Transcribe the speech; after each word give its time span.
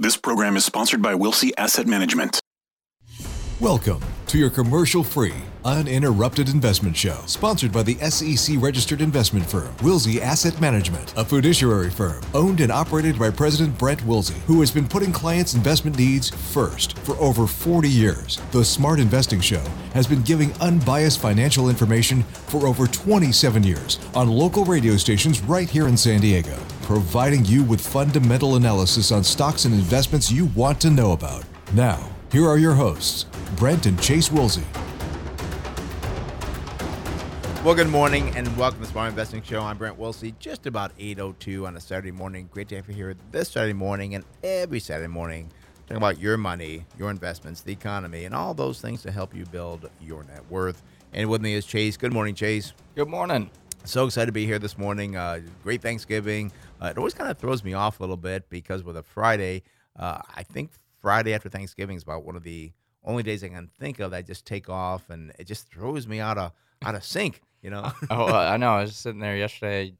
This 0.00 0.16
program 0.16 0.56
is 0.56 0.64
sponsored 0.64 1.02
by 1.02 1.12
Wilsey 1.12 1.52
Asset 1.58 1.86
Management. 1.86 2.40
Welcome 3.60 4.02
to 4.28 4.38
your 4.38 4.48
commercial 4.48 5.04
free, 5.04 5.34
uninterrupted 5.62 6.48
investment 6.48 6.96
show, 6.96 7.20
sponsored 7.26 7.70
by 7.70 7.82
the 7.82 7.96
SEC 8.08 8.56
registered 8.60 9.02
investment 9.02 9.44
firm, 9.44 9.68
Wilsey 9.80 10.18
Asset 10.18 10.58
Management, 10.58 11.12
a 11.18 11.24
fiduciary 11.26 11.90
firm 11.90 12.22
owned 12.32 12.62
and 12.62 12.72
operated 12.72 13.18
by 13.18 13.28
President 13.28 13.76
Brent 13.76 14.00
Wilsey, 14.04 14.38
who 14.46 14.60
has 14.60 14.70
been 14.70 14.88
putting 14.88 15.12
clients' 15.12 15.52
investment 15.52 15.98
needs 15.98 16.30
first 16.30 16.96
for 17.00 17.14
over 17.16 17.46
40 17.46 17.86
years. 17.86 18.40
The 18.52 18.64
Smart 18.64 19.00
Investing 19.00 19.42
Show 19.42 19.62
has 19.92 20.06
been 20.06 20.22
giving 20.22 20.54
unbiased 20.62 21.20
financial 21.20 21.68
information 21.68 22.22
for 22.22 22.66
over 22.66 22.86
27 22.86 23.64
years 23.64 23.98
on 24.14 24.30
local 24.30 24.64
radio 24.64 24.96
stations 24.96 25.42
right 25.42 25.68
here 25.68 25.88
in 25.88 25.96
San 25.98 26.22
Diego, 26.22 26.58
providing 26.90 27.44
you 27.44 27.62
with 27.62 27.80
fundamental 27.80 28.56
analysis 28.56 29.12
on 29.12 29.22
stocks 29.22 29.64
and 29.64 29.72
investments 29.72 30.28
you 30.28 30.46
want 30.46 30.80
to 30.80 30.90
know 30.90 31.12
about. 31.12 31.44
Now, 31.72 32.10
here 32.32 32.44
are 32.48 32.58
your 32.58 32.74
hosts, 32.74 33.26
Brent 33.54 33.86
and 33.86 33.96
Chase 34.02 34.28
Wilsey. 34.28 34.64
Well, 37.64 37.76
good 37.76 37.90
morning 37.90 38.34
and 38.34 38.56
welcome 38.56 38.80
to 38.80 38.86
the 38.86 38.90
Smart 38.90 39.10
Investing 39.10 39.40
Show. 39.40 39.60
I'm 39.60 39.78
Brent 39.78 40.00
Wilsey, 40.00 40.36
just 40.40 40.66
about 40.66 40.98
8.02 40.98 41.64
on 41.64 41.76
a 41.76 41.80
Saturday 41.80 42.10
morning. 42.10 42.48
Great 42.50 42.68
to 42.70 42.74
have 42.74 42.88
you 42.88 42.94
here 42.96 43.14
this 43.30 43.50
Saturday 43.50 43.72
morning 43.72 44.16
and 44.16 44.24
every 44.42 44.80
Saturday 44.80 45.06
morning 45.06 45.48
talking 45.82 45.98
about 45.98 46.18
your 46.18 46.36
money, 46.36 46.86
your 46.98 47.12
investments, 47.12 47.60
the 47.60 47.70
economy, 47.70 48.24
and 48.24 48.34
all 48.34 48.52
those 48.52 48.80
things 48.80 49.00
to 49.02 49.12
help 49.12 49.32
you 49.32 49.46
build 49.46 49.88
your 50.00 50.24
net 50.24 50.42
worth. 50.50 50.82
And 51.12 51.30
with 51.30 51.40
me 51.40 51.54
is 51.54 51.64
Chase. 51.66 51.96
Good 51.96 52.12
morning, 52.12 52.34
Chase. 52.34 52.72
Good 52.96 53.08
morning. 53.08 53.48
So 53.84 54.04
excited 54.04 54.26
to 54.26 54.32
be 54.32 54.44
here 54.44 54.58
this 54.58 54.76
morning. 54.76 55.16
Uh, 55.16 55.40
great 55.62 55.80
Thanksgiving. 55.80 56.52
Uh, 56.80 56.86
it 56.86 56.98
always 56.98 57.14
kind 57.14 57.30
of 57.30 57.38
throws 57.38 57.62
me 57.62 57.74
off 57.74 58.00
a 58.00 58.02
little 58.02 58.16
bit 58.16 58.48
because 58.48 58.82
with 58.82 58.96
a 58.96 59.02
Friday, 59.02 59.62
uh, 59.98 60.18
I 60.34 60.42
think 60.42 60.70
Friday 61.00 61.34
after 61.34 61.48
Thanksgiving 61.48 61.96
is 61.96 62.02
about 62.02 62.24
one 62.24 62.36
of 62.36 62.42
the 62.42 62.72
only 63.04 63.22
days 63.22 63.42
I 63.44 63.48
can 63.48 63.68
think 63.78 64.00
of 64.00 64.10
that 64.10 64.16
I 64.18 64.22
just 64.22 64.46
take 64.46 64.68
off, 64.68 65.10
and 65.10 65.32
it 65.38 65.46
just 65.46 65.70
throws 65.70 66.06
me 66.06 66.20
out 66.20 66.38
of 66.38 66.52
out 66.82 66.94
of 66.94 67.04
sync. 67.04 67.40
You 67.62 67.70
know. 67.70 67.92
oh, 68.10 68.26
uh, 68.26 68.50
I 68.52 68.56
know. 68.56 68.74
I 68.74 68.82
was 68.82 68.96
sitting 68.96 69.20
there 69.20 69.36
yesterday 69.36 69.94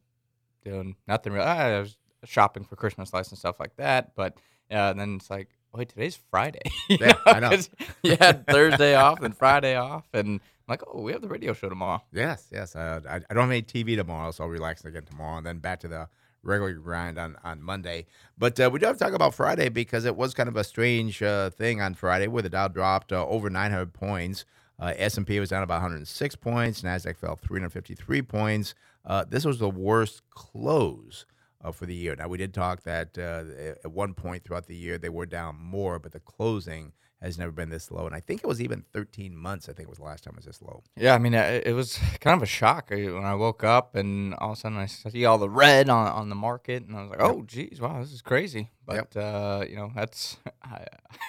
doing 0.64 0.97
nothing. 1.06 1.33
Real. 1.33 1.42
I 1.42 1.81
was 1.81 1.97
shopping 2.25 2.64
for 2.64 2.77
Christmas 2.77 3.12
lights 3.12 3.31
and 3.31 3.39
stuff 3.39 3.61
like 3.61 3.77
that. 3.77 4.14
But 4.14 4.36
and 4.70 4.98
then 4.98 5.17
it's 5.17 5.31
like, 5.31 5.48
wait, 5.73 5.89
today's 5.89 6.19
Friday. 6.31 6.70
yeah, 6.89 7.14
I 7.27 7.41
know. 7.41 7.58
you 8.03 8.17
had 8.17 8.47
Thursday 8.47 8.95
off 8.95 9.23
and 9.23 9.36
Friday 9.36 9.77
off, 9.77 10.06
and 10.12 10.28
I'm 10.28 10.41
like, 10.69 10.83
oh, 10.86 11.03
we 11.03 11.12
have 11.12 11.23
the 11.23 11.28
radio 11.28 11.53
show 11.53 11.69
tomorrow. 11.69 12.03
Yes, 12.12 12.48
yes. 12.53 12.77
Uh, 12.77 13.01
I, 13.08 13.17
I 13.17 13.34
don't 13.34 13.42
have 13.42 13.51
any 13.51 13.62
TV 13.62 13.97
tomorrow, 13.97 14.31
so 14.31 14.45
I'll 14.45 14.51
relax 14.51 14.84
again 14.84 15.05
tomorrow, 15.05 15.39
and 15.39 15.47
then 15.47 15.58
back 15.58 15.81
to 15.81 15.89
the 15.89 16.08
regular 16.42 16.72
grind 16.74 17.19
on, 17.19 17.36
on 17.44 17.62
Monday. 17.62 18.06
But 18.38 18.58
uh, 18.58 18.70
we 18.72 18.78
do 18.78 18.86
have 18.86 18.98
to 18.98 19.05
talk 19.05 19.12
about 19.12 19.34
Friday 19.34 19.69
because 19.69 20.05
it 20.05 20.16
was 20.16 20.34
kind 20.34 20.48
of 20.48 20.56
a 20.56 20.64
strange 20.64 21.22
uh, 21.22 21.50
thing 21.50 21.80
on 21.80 21.94
Friday 21.94 22.28
where 22.28 22.42
the 22.42 22.48
Dow 22.48 22.69
dropped 22.69 23.12
uh, 23.12 23.27
over 23.27 23.50
900 23.50 23.92
points. 23.92 24.44
Uh, 24.78 24.94
S&P 24.96 25.38
was 25.38 25.50
down 25.50 25.62
about 25.62 25.83
106 25.83 26.36
points. 26.36 26.83
Nasdaq 26.83 27.16
fell 27.18 27.36
353 27.36 28.22
points. 28.22 28.74
Uh, 29.05 29.24
this 29.28 29.44
was 29.44 29.58
the 29.58 29.68
worst 29.68 30.22
close 30.30 31.27
uh, 31.62 31.70
for 31.70 31.86
the 31.86 31.94
year. 31.94 32.16
Now 32.16 32.28
we 32.28 32.38
did 32.38 32.55
talk 32.55 32.83
that 32.84 33.18
at 33.18 33.91
one 33.91 34.14
point 34.14 34.44
throughout 34.44 34.66
the 34.66 34.77
year 34.77 34.96
they 34.96 35.08
were 35.11 35.27
down 35.27 35.56
more, 35.56 35.98
but 35.98 36.12
the 36.12 36.20
closing 36.20 36.92
has 37.23 37.39
never 37.39 37.53
been 37.53 37.69
this 37.69 37.91
low. 37.91 38.07
And 38.07 38.15
I 38.15 38.21
think 38.21 38.43
it 38.43 38.47
was 38.47 38.61
even 38.63 38.85
13 38.93 39.37
months. 39.37 39.69
I 39.69 39.73
think 39.73 39.89
it 39.89 39.91
was 39.91 39.99
the 39.99 40.05
last 40.05 40.25
time 40.25 40.35
it 40.35 40.39
was 40.39 40.47
this 40.47 40.63
low. 40.63 40.83
Yeah, 40.97 41.15
I 41.15 41.19
mean, 41.19 41.35
it 41.35 41.75
was 41.75 41.99
kind 42.21 42.37
of 42.37 42.43
a 42.43 42.47
shock 42.47 42.91
when 42.91 43.25
I 43.25 43.35
woke 43.35 43.63
up 43.63 43.95
and 43.95 44.35
all 44.35 44.53
of 44.53 44.59
a 44.59 44.61
sudden 44.61 44.79
I 44.79 44.87
see 44.87 45.25
all 45.25 45.39
the 45.39 45.51
red 45.51 45.89
on, 45.89 46.07
on 46.09 46.29
the 46.29 46.35
market, 46.35 46.85
and 46.85 46.97
I 46.97 47.03
was 47.03 47.11
like, 47.11 47.21
oh, 47.21 47.43
geez, 47.43 47.81
wow, 47.81 48.01
this 48.01 48.13
is 48.13 48.23
crazy. 48.23 48.71
But 48.87 49.15
yep. 49.15 49.17
uh, 49.17 49.65
you 49.69 49.77
know, 49.77 49.93
that's 49.95 50.39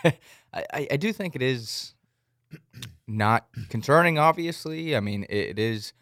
I, 0.04 0.16
I, 0.54 0.88
I 0.92 0.98
do 0.98 1.12
think 1.14 1.36
it 1.36 1.42
is 1.42 1.94
not 3.08 3.48
concerning. 3.70 4.18
Obviously, 4.18 4.96
I 4.96 5.00
mean, 5.00 5.26
it, 5.30 5.50
it 5.50 5.60
is 5.60 5.94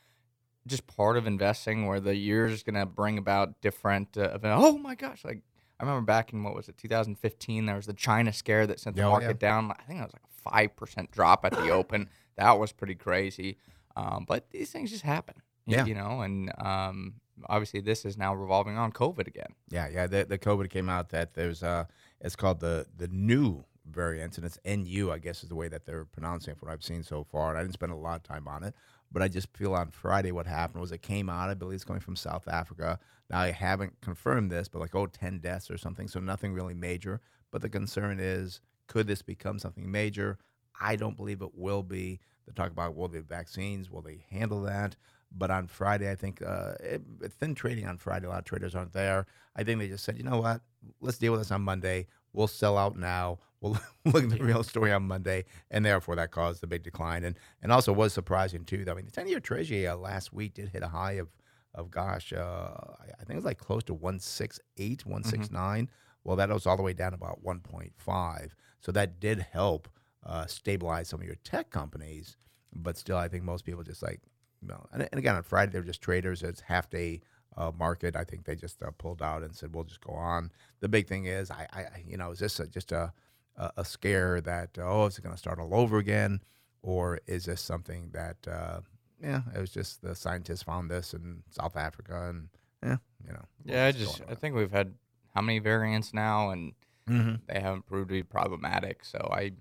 just 0.68 0.86
part 0.88 1.18
of 1.18 1.26
investing 1.26 1.88
where 1.88 2.00
the 2.00 2.16
year 2.16 2.46
is 2.46 2.64
going 2.64 2.76
to 2.76 2.86
bring 2.86 3.18
about 3.18 3.60
different 3.62 4.18
uh, 4.18 4.30
events. 4.36 4.64
Oh 4.64 4.78
my 4.78 4.96
gosh, 4.96 5.26
like 5.26 5.42
I 5.80 5.84
remember 5.84 6.06
back 6.06 6.34
in 6.34 6.44
what 6.44 6.56
was 6.56 6.68
it, 6.68 6.78
2015, 6.78 7.66
there 7.66 7.76
was 7.76 7.86
the 7.86 7.94
China 7.94 8.34
scare 8.34 8.68
that 8.68 8.80
sent 8.80 8.96
the 8.96 9.04
oh, 9.04 9.12
market 9.12 9.38
yeah. 9.42 9.50
down. 9.50 9.72
I 9.72 9.84
think 9.84 10.00
it 10.00 10.04
was 10.04 10.14
like 10.14 10.24
a 10.24 10.50
five 10.50 10.76
percent 10.76 11.12
drop 11.12 11.46
at 11.46 11.54
the 11.54 11.70
open. 11.72 12.10
That 12.36 12.60
was 12.60 12.72
pretty 12.72 12.96
crazy. 12.96 13.58
Um, 13.96 14.26
but 14.28 14.50
these 14.52 14.72
things 14.72 14.92
just 14.92 15.04
happen. 15.04 15.36
Yeah. 15.66 15.86
You 15.86 15.96
know, 15.96 16.22
and 16.22 16.52
um, 16.58 17.14
obviously 17.48 17.82
this 17.82 18.06
is 18.06 18.18
now 18.18 18.34
revolving 18.34 18.78
on 18.78 18.92
COVID 18.92 19.28
again. 19.28 19.54
Yeah, 19.70 19.88
yeah. 19.88 20.08
The, 20.08 20.26
the 20.26 20.38
COVID 20.38 20.70
came 20.70 20.90
out 20.90 21.10
that 21.10 21.34
there's 21.34 21.64
uh, 21.64 21.86
it's 22.22 22.36
called 22.36 22.60
the 22.60 22.88
the 22.98 23.08
new 23.08 23.64
variant, 23.86 24.38
and 24.38 24.46
it's 24.46 24.60
NU, 24.66 25.12
I 25.12 25.20
guess 25.20 25.44
is 25.44 25.50
the 25.50 25.56
way 25.56 25.68
that 25.68 25.86
they're 25.86 26.06
pronouncing 26.06 26.52
it 26.52 26.60
from 26.60 26.68
what 26.68 26.74
I've 26.74 26.84
seen 26.84 27.04
so 27.04 27.24
far. 27.24 27.50
And 27.50 27.58
I 27.58 27.62
didn't 27.62 27.74
spend 27.74 27.92
a 27.92 27.96
lot 27.96 28.18
of 28.18 28.24
time 28.24 28.48
on 28.48 28.64
it, 28.64 28.74
but 29.12 29.22
I 29.22 29.28
just 29.28 29.56
feel 29.56 29.74
on 29.74 29.90
Friday 29.92 30.32
what 30.32 30.48
happened 30.48 30.82
was 30.82 30.92
it 30.92 31.02
came 31.02 31.30
out. 31.30 31.50
I 31.50 31.54
believe 31.54 31.76
it's 31.76 31.84
coming 31.84 32.02
from 32.02 32.16
South 32.16 32.48
Africa. 32.48 33.00
Now 33.30 33.40
I 33.40 33.52
haven't 33.52 34.02
confirmed 34.02 34.52
this, 34.52 34.68
but 34.68 34.80
like 34.80 34.96
oh, 34.96 35.06
10 35.08 35.40
deaths 35.40 35.70
or 35.70 35.78
something, 35.78 36.08
so 36.08 36.20
nothing 36.20 36.54
really 36.54 36.74
major. 36.74 37.22
But 37.52 37.62
the 37.62 37.70
concern 37.70 38.20
is, 38.20 38.62
could 38.88 39.08
this 39.08 39.22
become 39.22 39.60
something 39.60 39.90
major? 39.90 40.38
I 40.80 40.96
don't 40.96 41.18
believe 41.18 41.42
it 41.42 41.56
will 41.56 41.84
be. 41.84 42.20
They 42.48 42.54
talk 42.54 42.72
about 42.72 42.96
will 42.96 43.08
the 43.08 43.22
vaccines, 43.22 43.90
will 43.90 44.02
they 44.02 44.26
handle 44.30 44.62
that? 44.64 44.96
But 45.32 45.52
on 45.52 45.68
Friday, 45.68 46.10
I 46.10 46.16
think 46.16 46.42
uh, 46.42 46.74
it, 46.80 47.02
thin 47.40 47.54
trading 47.54 47.86
on 47.86 47.98
Friday. 47.98 48.26
A 48.26 48.30
lot 48.30 48.40
of 48.40 48.46
traders 48.46 48.74
aren't 48.74 48.94
there. 48.94 49.28
I 49.56 49.64
think 49.64 49.80
they 49.80 49.88
just 49.88 50.04
said, 50.04 50.18
you 50.18 50.24
know 50.24 50.40
what? 50.40 50.62
Let's 51.02 51.20
deal 51.20 51.32
with 51.32 51.42
this 51.42 51.52
on 51.52 51.62
Monday. 51.62 52.08
We'll 52.34 52.48
sell 52.48 52.78
out 52.78 52.98
now. 52.98 53.38
We'll 53.62 53.78
look 54.06 54.24
at 54.24 54.30
the 54.30 54.44
real 54.44 54.64
story 54.64 54.92
on 54.92 55.04
Monday, 55.04 55.46
and 55.70 55.86
therefore 55.86 56.16
that 56.16 56.32
caused 56.32 56.62
the 56.62 56.68
big 56.68 56.82
decline. 56.82 57.24
And 57.24 57.38
and 57.62 57.72
also 57.72 57.94
was 57.94 58.14
surprising 58.14 58.66
too. 58.66 58.86
I 58.90 58.94
mean, 58.94 59.06
the 59.06 59.12
ten-year 59.12 59.40
Treasury 59.40 59.86
uh, 59.86 59.98
last 59.98 60.34
week 60.34 60.56
did 60.56 60.70
hit 60.70 60.82
a 60.82 60.88
high 60.88 61.14
of 61.14 61.28
of 61.76 61.92
gosh, 61.92 62.34
uh, 62.34 62.72
I 63.00 63.18
think 63.20 63.32
it 63.32 63.36
was 63.36 63.46
like 63.46 63.60
close 63.60 63.84
to 63.86 63.94
168, 63.94 65.06
169. 65.06 65.84
Mm-hmm. 65.84 65.92
Well, 66.24 66.36
that 66.36 66.50
was 66.50 66.66
all 66.66 66.78
the 66.78 66.84
way 66.84 66.94
down 66.94 67.14
about 67.14 67.44
1.5. 67.44 68.50
So 68.82 68.92
that 68.92 69.20
did 69.20 69.46
help 69.52 69.88
uh, 70.26 70.46
stabilize 70.48 71.08
some 71.08 71.22
of 71.22 71.26
your 71.26 71.38
tech 71.44 71.70
companies. 71.70 72.38
But 72.74 72.98
still, 72.98 73.18
I 73.18 73.28
think 73.28 73.44
most 73.44 73.66
people 73.66 73.84
just 73.84 74.04
like, 74.04 74.22
you 74.62 74.68
know, 74.68 74.86
and, 74.92 75.04
and 75.04 75.18
again, 75.18 75.36
on 75.36 75.44
Friday, 75.44 75.72
they're 75.72 75.82
just 75.82 76.02
traders. 76.02 76.44
It's 76.44 76.62
half 76.62 76.90
day 76.90 77.22
uh, 77.58 77.72
market. 77.78 78.16
I 78.16 78.24
think 78.24 78.46
they 78.46 78.56
just 78.56 78.82
uh, 78.84 78.92
pulled 78.98 79.22
out 79.22 79.44
and 79.44 79.56
said, 79.56 79.74
we'll 79.74 79.86
just 79.86 80.02
go 80.02 80.14
on. 80.14 80.52
The 80.82 80.90
big 80.90 81.08
thing 81.08 81.26
is, 81.26 81.50
I, 81.50 81.68
I 81.72 81.86
you 82.06 82.18
know, 82.18 82.32
is 82.32 82.40
this 82.40 82.60
a, 82.60 82.68
just 82.68 82.92
a, 82.92 83.14
a 83.56 83.84
scare 83.84 84.40
that, 84.42 84.78
oh, 84.80 85.06
is 85.06 85.18
it 85.18 85.24
going 85.24 85.36
to 85.36 85.40
start 85.40 85.60
all 85.60 85.74
over 85.74 85.98
again? 85.98 86.42
Or 86.82 87.20
is 87.28 87.46
this 87.46 87.62
something 87.62 88.12
that, 88.14 88.38
uh, 88.48 88.82
yeah, 89.22 89.42
it 89.56 89.60
was 89.60 89.72
just 89.72 90.02
the 90.02 90.16
scientists 90.16 90.64
found 90.64 90.90
this 90.90 91.14
in 91.14 91.44
South 91.50 91.76
Africa, 91.76 92.30
and 92.30 92.50
yeah, 92.84 92.98
you 93.26 93.34
know. 93.34 93.46
Yeah, 93.66 93.86
I 93.86 93.92
just 93.92 94.22
I 94.30 94.36
think 94.36 94.56
we've 94.56 94.72
had 94.72 94.94
how 95.34 95.42
many 95.42 95.60
variants 95.60 96.14
now, 96.14 96.52
and 96.52 96.74
mm-hmm. 97.08 97.36
they 97.48 97.60
haven't 97.60 97.86
proved 97.86 98.10
to 98.10 98.14
be 98.14 98.24
problematic. 98.24 99.04
So 99.04 99.30
I, 99.32 99.52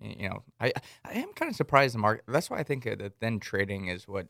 you 0.00 0.28
know, 0.28 0.42
I 0.60 0.72
I 1.04 1.14
am 1.14 1.32
kind 1.32 1.50
of 1.50 1.56
surprised 1.56 1.94
the 1.94 1.98
market. 1.98 2.24
That's 2.28 2.50
why 2.50 2.58
I 2.58 2.62
think 2.62 2.84
that 2.84 3.20
then 3.20 3.40
trading 3.40 3.88
is 3.88 4.06
what 4.06 4.28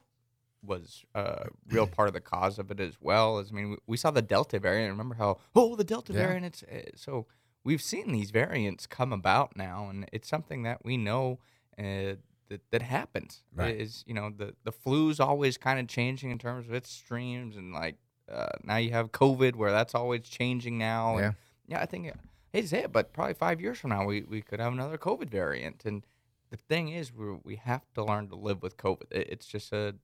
was 0.65 1.05
a 1.15 1.19
uh, 1.19 1.45
real 1.69 1.87
part 1.87 2.09
of 2.09 2.15
the 2.15 2.21
cause 2.21 2.59
of 2.59 2.71
it 2.71 2.81
as 2.81 2.95
well. 3.01 3.39
As 3.39 3.51
I 3.51 3.55
mean, 3.55 3.71
we, 3.71 3.77
we 3.87 3.97
saw 3.97 4.11
the 4.11 4.23
Delta 4.23 4.59
variant. 4.59 4.91
Remember 4.91 5.17
how 5.17 5.39
oh 5.55 5.77
the 5.77 5.85
Delta 5.85 6.13
yeah. 6.13 6.27
variant? 6.27 6.47
It's 6.47 6.63
uh, 6.63 6.91
so 6.95 7.27
we've 7.65 7.83
seen 7.83 8.13
these 8.13 8.31
variants 8.31 8.87
come 8.87 9.13
about 9.13 9.57
now, 9.57 9.89
and 9.89 10.09
it's 10.13 10.29
something 10.29 10.63
that 10.63 10.85
we 10.85 10.97
know. 10.97 11.41
Uh, 11.79 12.15
that, 12.49 12.61
that 12.71 12.83
happens. 12.83 13.43
Right. 13.55 13.77
Is 13.77 14.05
you 14.07 14.15
know 14.15 14.33
the 14.37 14.55
the 14.65 14.73
flu's 14.73 15.21
always 15.21 15.57
kind 15.59 15.81
of 15.81 15.89
changing 15.89 16.31
in 16.31 16.39
terms 16.39 16.67
of 16.67 16.75
its 16.75 16.91
streams, 16.91 17.57
and 17.57 17.73
like 17.73 17.97
uh, 18.31 18.49
now 18.63 18.77
you 18.77 18.91
have 18.91 19.13
COVID 19.13 19.57
where 19.57 19.71
that's 19.71 19.95
always 19.95 20.23
changing 20.23 20.79
now. 20.79 21.19
Yeah, 21.19 21.25
and 21.25 21.35
yeah. 21.69 21.81
I 21.81 21.87
think 21.87 22.13
it's 22.53 22.73
it, 22.73 22.93
but 22.93 23.13
probably 23.13 23.35
five 23.35 23.61
years 23.61 23.79
from 23.79 23.91
now 23.91 24.05
we, 24.05 24.23
we 24.23 24.43
could 24.43 24.61
have 24.61 24.73
another 24.73 24.99
COVID 24.99 25.31
variant. 25.31 25.85
And 25.85 26.05
the 26.51 26.57
thing 26.57 26.89
is, 26.91 27.13
we 27.13 27.37
we 27.45 27.57
have 27.57 27.83
to 27.95 28.05
learn 28.05 28.29
to 28.29 28.37
live 28.37 28.63
with 28.63 28.77
COVID. 28.77 29.11
It, 29.11 29.29
it's 29.31 29.47
just 29.47 29.73
a 29.73 29.95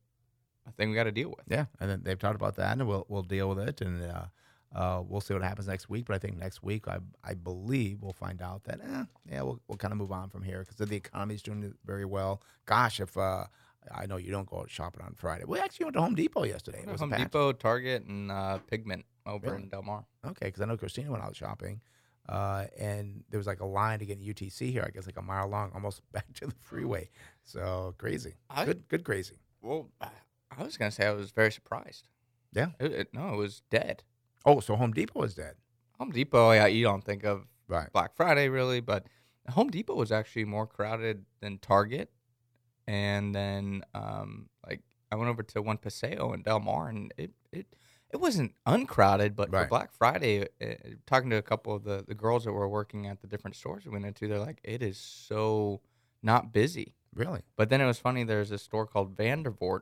a 0.66 0.72
thing 0.72 0.90
we 0.90 0.96
got 0.96 1.04
to 1.04 1.12
deal 1.12 1.30
with. 1.30 1.46
Yeah, 1.48 1.66
and 1.80 1.90
then 1.90 2.02
they've 2.04 2.18
talked 2.18 2.36
about 2.36 2.56
that, 2.56 2.78
and 2.78 2.86
we'll 2.88 3.06
we'll 3.08 3.22
deal 3.22 3.48
with 3.48 3.60
it, 3.60 3.80
and 3.80 4.02
uh, 4.02 4.26
uh, 4.74 5.02
we'll 5.06 5.20
see 5.20 5.34
what 5.34 5.42
happens 5.42 5.66
next 5.66 5.88
week, 5.88 6.06
but 6.06 6.14
I 6.14 6.18
think 6.18 6.36
next 6.36 6.62
week, 6.62 6.88
I, 6.88 6.98
I 7.24 7.34
believe 7.34 8.02
we'll 8.02 8.12
find 8.12 8.42
out 8.42 8.64
that, 8.64 8.80
eh, 8.82 9.04
yeah, 9.30 9.42
we'll, 9.42 9.60
we'll 9.66 9.78
kind 9.78 9.92
of 9.92 9.98
move 9.98 10.12
on 10.12 10.28
from 10.28 10.42
here 10.42 10.60
because 10.60 10.88
the 10.88 10.96
economy's 10.96 11.42
doing 11.42 11.72
very 11.84 12.04
well. 12.04 12.42
Gosh, 12.66 13.00
if 13.00 13.16
uh, 13.16 13.44
I 13.92 14.06
know 14.06 14.16
you 14.16 14.30
don't 14.30 14.48
go 14.48 14.60
out 14.60 14.70
shopping 14.70 15.02
on 15.02 15.14
Friday. 15.14 15.44
We 15.46 15.58
actually 15.58 15.84
went 15.84 15.94
to 15.94 16.02
Home 16.02 16.14
Depot 16.14 16.44
yesterday. 16.44 16.82
It 16.86 16.90
was 16.90 17.00
Home 17.00 17.10
Depot, 17.10 17.52
Target, 17.52 18.04
and 18.04 18.30
uh, 18.30 18.58
Pigment 18.70 19.04
over 19.26 19.50
really? 19.50 19.62
in 19.62 19.68
Del 19.68 19.82
Mar. 19.82 20.04
Okay, 20.26 20.46
because 20.46 20.60
I 20.60 20.66
know 20.66 20.76
Christina 20.76 21.10
went 21.10 21.24
out 21.24 21.34
shopping. 21.34 21.80
Uh, 22.28 22.66
and 22.78 23.24
there 23.30 23.38
was 23.38 23.46
like 23.46 23.60
a 23.60 23.66
line 23.66 23.98
to 24.00 24.04
get 24.04 24.20
UTC 24.20 24.70
here. 24.70 24.84
I 24.86 24.90
guess 24.90 25.06
like 25.06 25.16
a 25.16 25.22
mile 25.22 25.48
long, 25.48 25.70
almost 25.74 26.02
back 26.12 26.30
to 26.34 26.46
the 26.46 26.54
freeway. 26.60 27.08
So 27.44 27.94
crazy, 27.96 28.34
I, 28.50 28.66
good, 28.66 28.86
good 28.88 29.04
crazy. 29.04 29.36
Well, 29.62 29.88
I 30.00 30.62
was 30.62 30.76
gonna 30.76 30.90
say 30.90 31.06
I 31.06 31.12
was 31.12 31.30
very 31.30 31.50
surprised. 31.50 32.08
Yeah. 32.52 32.68
It, 32.78 32.92
it, 32.92 33.08
no, 33.14 33.32
it 33.32 33.36
was 33.36 33.62
dead. 33.70 34.02
Oh, 34.44 34.60
so 34.60 34.76
Home 34.76 34.92
Depot 34.92 35.22
is 35.22 35.34
dead. 35.34 35.54
Home 35.98 36.10
Depot, 36.10 36.52
yeah, 36.52 36.66
you 36.66 36.84
don't 36.84 37.04
think 37.04 37.24
of 37.24 37.46
Right. 37.66 37.92
Black 37.92 38.14
Friday 38.16 38.48
really, 38.48 38.80
but 38.80 39.06
Home 39.50 39.68
Depot 39.68 39.94
was 39.94 40.10
actually 40.12 40.44
more 40.44 40.66
crowded 40.66 41.24
than 41.40 41.58
Target, 41.58 42.10
and 42.86 43.34
then 43.34 43.82
um, 43.94 44.48
like 44.66 44.80
I 45.12 45.16
went 45.16 45.28
over 45.30 45.42
to 45.42 45.62
one 45.62 45.76
Paseo 45.78 46.32
in 46.32 46.42
Del 46.42 46.60
Mar, 46.60 46.88
and 46.88 47.12
it 47.16 47.32
it 47.52 47.66
it 48.10 48.16
wasn't 48.18 48.54
uncrowded, 48.66 49.36
but 49.36 49.52
Right. 49.52 49.64
for 49.64 49.68
Black 49.68 49.92
Friday, 49.92 50.46
uh, 50.62 50.74
talking 51.06 51.28
to 51.30 51.36
a 51.36 51.42
couple 51.42 51.74
of 51.74 51.84
the 51.84 52.04
the 52.06 52.14
girls 52.14 52.44
that 52.44 52.52
were 52.52 52.68
working 52.68 53.06
at 53.06 53.20
the 53.20 53.26
different 53.26 53.56
stores 53.56 53.84
we 53.84 53.90
went 53.92 54.06
into, 54.06 54.28
they're 54.28 54.38
like, 54.38 54.60
it 54.64 54.82
is 54.82 54.96
so 54.98 55.80
not 56.22 56.52
busy. 56.52 56.94
Really? 57.14 57.42
But 57.56 57.68
then 57.70 57.80
it 57.80 57.86
was 57.86 57.98
funny. 57.98 58.24
There's 58.24 58.50
a 58.50 58.58
store 58.58 58.86
called 58.86 59.14
Vandervoort, 59.16 59.80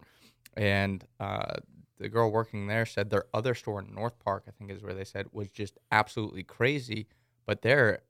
and 0.57 1.05
uh, 1.21 1.55
the 1.99 2.09
girl 2.09 2.31
working 2.31 2.67
there 2.67 2.87
said 2.87 3.11
their 3.11 3.25
other 3.35 3.55
store 3.55 3.81
in 3.81 3.95
North 3.95 4.19
Park, 4.19 4.45
I 4.49 4.51
think 4.51 4.71
is 4.71 4.83
where 4.83 4.95
they 4.95 5.05
said, 5.05 5.27
was 5.33 5.49
just 5.49 5.79
absolutely 5.93 6.43
crazy. 6.43 7.07
But 7.47 7.63
there, 7.63 8.01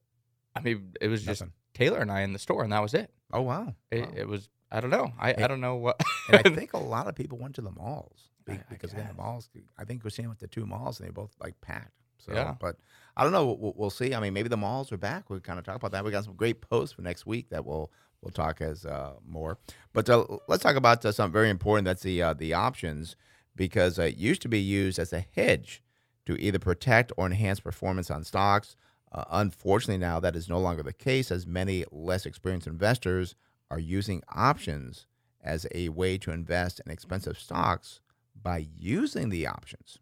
I 0.55 0.61
mean, 0.61 0.93
it 1.01 1.09
was 1.09 1.25
just 1.25 1.43
Taylor 1.75 1.99
and 2.01 2.11
I 2.11 2.21
in 2.23 2.33
the 2.33 2.39
store, 2.39 2.65
and 2.65 2.73
that 2.73 2.83
was 2.83 2.95
it. 2.95 3.11
Oh 3.33 3.43
wow. 3.43 3.75
It, 3.91 4.03
Wow. 4.03 4.13
it 4.17 4.29
was. 4.29 4.49
I 4.73 4.81
don't 4.81 4.91
know. 4.91 5.13
I, 5.19 5.31
I 5.45 5.47
don't 5.47 5.61
know 5.61 5.77
what. 5.77 6.01
and 6.29 6.43
I 6.45 6.51
think 6.55 6.73
a 6.73 6.79
lot 6.79 7.07
of 7.07 7.15
people 7.15 7.39
went 7.39 7.55
to 7.57 7.61
the 7.63 7.71
malls 7.71 8.31
be- 8.45 8.53
I- 8.55 8.57
I 8.57 8.63
because 8.71 8.93
again, 8.93 9.07
the 9.09 9.15
malls. 9.23 9.49
I 9.79 9.85
think 9.85 10.03
we're 10.03 10.11
seeing 10.11 10.29
with 10.29 10.39
the 10.41 10.49
two 10.49 10.67
malls, 10.67 10.99
and 10.99 11.09
they 11.09 11.13
both 11.13 11.35
like 11.41 11.61
packed. 11.61 11.93
So, 12.19 12.33
Yeah. 12.33 12.55
but 12.59 12.77
I 13.17 13.23
don't 13.23 13.33
know. 13.33 13.47
We'll, 13.53 13.75
we'll 13.77 13.91
see. 13.91 14.15
I 14.15 14.21
mean, 14.21 14.33
maybe 14.33 14.49
the 14.49 14.57
malls 14.57 14.91
are 14.91 14.97
back. 14.97 15.29
We 15.31 15.39
kind 15.41 15.59
of 15.59 15.65
talk 15.65 15.77
about 15.77 15.93
that. 15.93 16.05
We 16.05 16.11
got 16.11 16.25
some 16.25 16.35
great 16.35 16.61
posts 16.63 16.95
for 16.95 17.03
next 17.03 17.27
week 17.27 17.51
that 17.51 17.65
we'll 17.65 17.93
we'll 18.23 18.33
talk 18.33 18.61
as 18.61 18.85
uh, 18.87 19.13
more. 19.25 19.59
But 19.93 20.09
uh, 20.11 20.25
let's 20.49 20.63
talk 20.63 20.77
about 20.77 21.05
uh, 21.05 21.13
something 21.13 21.33
very 21.33 21.51
important. 21.51 21.85
That's 21.85 22.03
the 22.03 22.23
uh, 22.23 22.33
the 22.33 22.55
options 22.55 23.15
because 23.57 23.99
it 23.99 24.17
used 24.17 24.43
to 24.43 24.49
be 24.49 24.61
used 24.61 24.99
as 24.99 25.13
a 25.13 25.25
hedge 25.35 25.83
to 26.27 26.41
either 26.41 26.59
protect 26.59 27.13
or 27.17 27.27
enhance 27.27 27.61
performance 27.61 28.11
on 28.11 28.25
stocks. 28.25 28.77
Uh, 29.13 29.25
unfortunately, 29.31 29.99
now 29.99 30.21
that 30.21 30.37
is 30.37 30.49
no 30.49 30.59
longer 30.59 30.83
the 30.83 30.93
case, 30.93 31.31
as 31.31 31.47
many 31.47 31.85
less 31.91 32.27
experienced 32.27 32.67
investors 32.67 33.35
are 33.71 33.79
using 33.79 34.23
options 34.35 35.07
as 35.43 35.67
a 35.75 35.89
way 35.89 36.19
to 36.19 36.33
invest 36.33 36.81
in 36.85 36.93
expensive 36.93 37.39
stocks 37.39 38.01
by 38.41 38.67
using 38.77 39.31
the 39.31 39.47
options. 39.47 39.99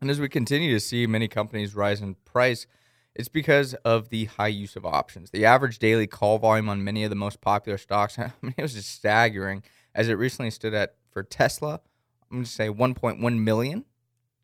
And 0.00 0.10
as 0.10 0.20
we 0.20 0.28
continue 0.28 0.72
to 0.72 0.80
see 0.80 1.06
many 1.06 1.28
companies 1.28 1.74
rise 1.74 2.00
in 2.00 2.16
price, 2.24 2.66
it's 3.14 3.28
because 3.28 3.74
of 3.84 4.08
the 4.08 4.24
high 4.24 4.48
use 4.48 4.74
of 4.76 4.84
options. 4.84 5.30
The 5.30 5.44
average 5.44 5.78
daily 5.78 6.06
call 6.06 6.38
volume 6.38 6.68
on 6.68 6.82
many 6.82 7.04
of 7.04 7.10
the 7.10 7.16
most 7.16 7.40
popular 7.40 7.78
stocks, 7.78 8.18
I 8.18 8.32
mean, 8.42 8.54
it 8.56 8.62
was 8.62 8.74
just 8.74 8.90
staggering. 8.90 9.62
As 9.94 10.08
it 10.08 10.14
recently 10.14 10.50
stood 10.50 10.74
at 10.74 10.96
for 11.10 11.22
Tesla, 11.22 11.80
I'm 12.30 12.38
going 12.38 12.44
to 12.44 12.50
say 12.50 12.68
1.1 12.68 13.38
million. 13.38 13.84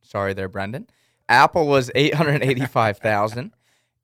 Sorry 0.03 0.32
there, 0.35 0.49
Brendan. 0.49 0.88
Apple 1.29 1.67
was 1.67 1.91
885,000. 1.94 3.53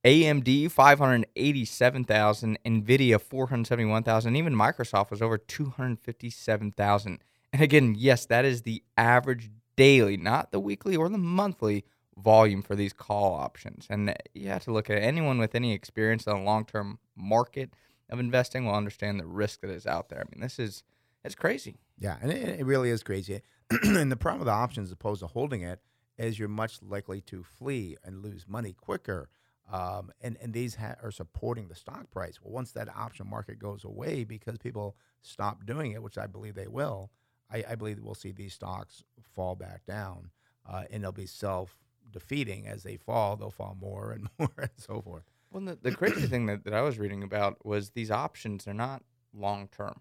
AMD 0.04 0.70
587,000, 0.70 2.58
Nvidia 2.64 3.20
471,000, 3.20 4.36
even 4.36 4.54
Microsoft 4.54 5.10
was 5.10 5.20
over 5.20 5.36
257,000. 5.36 7.24
And 7.52 7.62
again, 7.62 7.96
yes, 7.98 8.24
that 8.26 8.44
is 8.44 8.62
the 8.62 8.84
average 8.96 9.50
daily, 9.74 10.16
not 10.16 10.52
the 10.52 10.60
weekly 10.60 10.94
or 10.94 11.08
the 11.08 11.18
monthly 11.18 11.84
volume 12.16 12.62
for 12.62 12.76
these 12.76 12.92
call 12.92 13.34
options. 13.34 13.86
And 13.90 14.10
uh, 14.10 14.14
you 14.32 14.48
have 14.48 14.62
to 14.64 14.72
look 14.72 14.88
at 14.90 15.02
anyone 15.02 15.38
with 15.38 15.56
any 15.56 15.72
experience 15.72 16.24
in 16.26 16.36
the 16.36 16.42
long-term 16.42 17.00
market 17.16 17.74
of 18.08 18.20
investing 18.20 18.64
will 18.64 18.74
understand 18.74 19.18
the 19.18 19.26
risk 19.26 19.60
that 19.62 19.70
is 19.70 19.86
out 19.86 20.08
there. 20.08 20.20
I 20.20 20.24
mean, 20.32 20.40
this 20.40 20.58
is 20.58 20.84
it's 21.24 21.34
crazy. 21.34 21.78
Yeah, 21.98 22.16
and 22.22 22.30
it, 22.30 22.60
it 22.60 22.64
really 22.64 22.90
is 22.90 23.02
crazy. 23.02 23.42
and 23.82 24.10
the 24.10 24.16
problem 24.16 24.40
with 24.40 24.46
the 24.46 24.52
options, 24.52 24.88
as 24.88 24.92
opposed 24.92 25.20
to 25.20 25.26
holding 25.26 25.62
it, 25.62 25.80
is 26.18 26.38
you're 26.38 26.48
much 26.48 26.78
likely 26.82 27.20
to 27.22 27.42
flee 27.42 27.96
and 28.04 28.22
lose 28.22 28.46
money 28.48 28.72
quicker. 28.72 29.28
Um, 29.70 30.12
and 30.20 30.36
and 30.40 30.52
these 30.52 30.76
ha- 30.76 30.94
are 31.02 31.10
supporting 31.10 31.66
the 31.66 31.74
stock 31.74 32.10
price. 32.10 32.38
Well, 32.40 32.52
once 32.52 32.70
that 32.72 32.88
option 32.94 33.28
market 33.28 33.58
goes 33.58 33.82
away 33.84 34.22
because 34.22 34.58
people 34.58 34.96
stop 35.22 35.66
doing 35.66 35.92
it, 35.92 36.02
which 36.02 36.16
I 36.16 36.28
believe 36.28 36.54
they 36.54 36.68
will, 36.68 37.10
I, 37.50 37.64
I 37.70 37.74
believe 37.74 37.98
we'll 38.00 38.14
see 38.14 38.30
these 38.30 38.54
stocks 38.54 39.02
fall 39.34 39.56
back 39.56 39.84
down, 39.84 40.30
uh, 40.68 40.84
and 40.90 41.02
they'll 41.02 41.12
be 41.12 41.26
self 41.26 41.76
defeating 42.12 42.68
as 42.68 42.84
they 42.84 42.96
fall. 42.96 43.36
They'll 43.36 43.50
fall 43.50 43.76
more 43.80 44.12
and 44.12 44.28
more 44.38 44.52
and 44.56 44.70
so 44.76 45.00
forth. 45.00 45.24
Well, 45.50 45.64
the, 45.64 45.78
the 45.80 45.92
crazy 45.92 46.26
thing 46.26 46.46
that, 46.46 46.64
that 46.64 46.74
I 46.74 46.82
was 46.82 46.98
reading 46.98 47.22
about 47.22 47.64
was 47.64 47.90
these 47.90 48.10
options, 48.10 48.64
they're 48.64 48.74
not 48.74 49.02
long 49.32 49.68
term. 49.68 50.00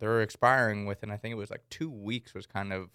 They're 0.00 0.22
expiring 0.22 0.86
within, 0.86 1.10
I 1.10 1.16
think 1.16 1.32
it 1.32 1.36
was 1.36 1.50
like 1.50 1.62
two 1.70 1.90
weeks, 1.90 2.34
was 2.34 2.46
kind 2.46 2.72
of 2.72 2.88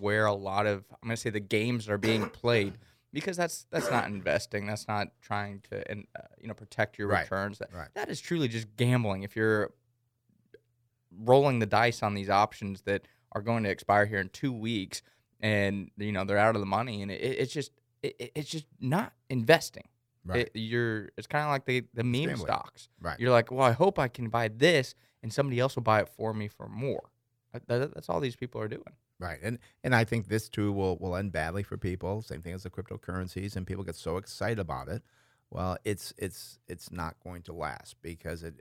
where 0.00 0.24
a 0.26 0.32
lot 0.32 0.66
of, 0.66 0.84
I'm 1.02 1.08
going 1.08 1.16
to 1.16 1.20
say 1.20 1.28
the 1.30 1.40
games 1.40 1.88
are 1.88 1.98
being 1.98 2.28
played 2.42 2.78
because 3.12 3.36
that's 3.36 3.66
that's 3.70 3.90
not 3.90 4.06
investing. 4.06 4.66
That's 4.66 4.88
not 4.88 5.08
trying 5.20 5.60
to, 5.70 5.90
and 5.90 6.06
uh, 6.18 6.22
you 6.40 6.48
know, 6.48 6.54
protect 6.54 6.98
your 6.98 7.08
Right, 7.08 7.22
returns. 7.24 7.58
That, 7.58 7.68
right. 7.74 7.88
that 7.94 8.08
is 8.08 8.20
truly 8.20 8.48
just 8.48 8.74
gambling. 8.76 9.22
If 9.22 9.36
you're 9.36 9.70
rolling 11.18 11.58
the 11.58 11.66
dice 11.66 12.02
on 12.02 12.14
these 12.14 12.30
options 12.30 12.82
that 12.82 13.02
are 13.32 13.42
going 13.42 13.64
to 13.64 13.70
expire 13.70 14.06
here 14.06 14.18
in 14.18 14.28
two 14.30 14.52
weeks 14.52 15.02
and, 15.40 15.90
you 15.98 16.12
know, 16.12 16.24
they're 16.24 16.38
out 16.38 16.54
of 16.54 16.60
the 16.60 16.66
money 16.66 17.02
and 17.02 17.10
it, 17.10 17.20
it's 17.20 17.52
just, 17.52 17.72
it- 18.02 18.32
it's 18.34 18.48
just 18.50 18.66
not 18.80 19.12
investing. 19.28 19.88
Right. 20.24 20.42
It, 20.42 20.52
you're 20.54 21.08
it's 21.16 21.26
kind 21.26 21.42
of 21.44 21.50
like 21.50 21.64
the 21.64 21.82
the 21.94 22.04
meme 22.04 22.36
stocks. 22.36 22.88
Right. 23.00 23.18
You're 23.18 23.32
like, 23.32 23.50
well, 23.50 23.66
I 23.66 23.72
hope 23.72 23.98
I 23.98 24.06
can 24.06 24.28
buy 24.28 24.46
this, 24.46 24.94
and 25.22 25.32
somebody 25.32 25.58
else 25.60 25.76
will 25.76 25.82
buy 25.82 26.00
it 26.00 26.08
for 26.08 26.32
me 26.34 26.48
for 26.48 26.68
more. 26.68 27.10
That- 27.52 27.66
that- 27.68 27.94
that's 27.94 28.08
all 28.08 28.20
these 28.20 28.36
people 28.36 28.60
are 28.60 28.68
doing. 28.68 28.96
Right, 29.18 29.38
and 29.42 29.58
and 29.84 29.94
I 29.94 30.04
think 30.04 30.26
this 30.26 30.48
too 30.48 30.72
will 30.72 30.96
will 30.98 31.14
end 31.14 31.30
badly 31.32 31.62
for 31.62 31.76
people. 31.76 32.22
Same 32.22 32.42
thing 32.42 32.54
as 32.54 32.64
the 32.64 32.70
cryptocurrencies, 32.70 33.54
and 33.54 33.66
people 33.66 33.84
get 33.84 33.94
so 33.94 34.16
excited 34.16 34.58
about 34.58 34.88
it. 34.88 35.02
Well, 35.50 35.76
it's 35.84 36.12
it's 36.18 36.58
it's 36.66 36.90
not 36.90 37.20
going 37.22 37.42
to 37.42 37.52
last 37.52 37.96
because 38.02 38.42
it, 38.42 38.54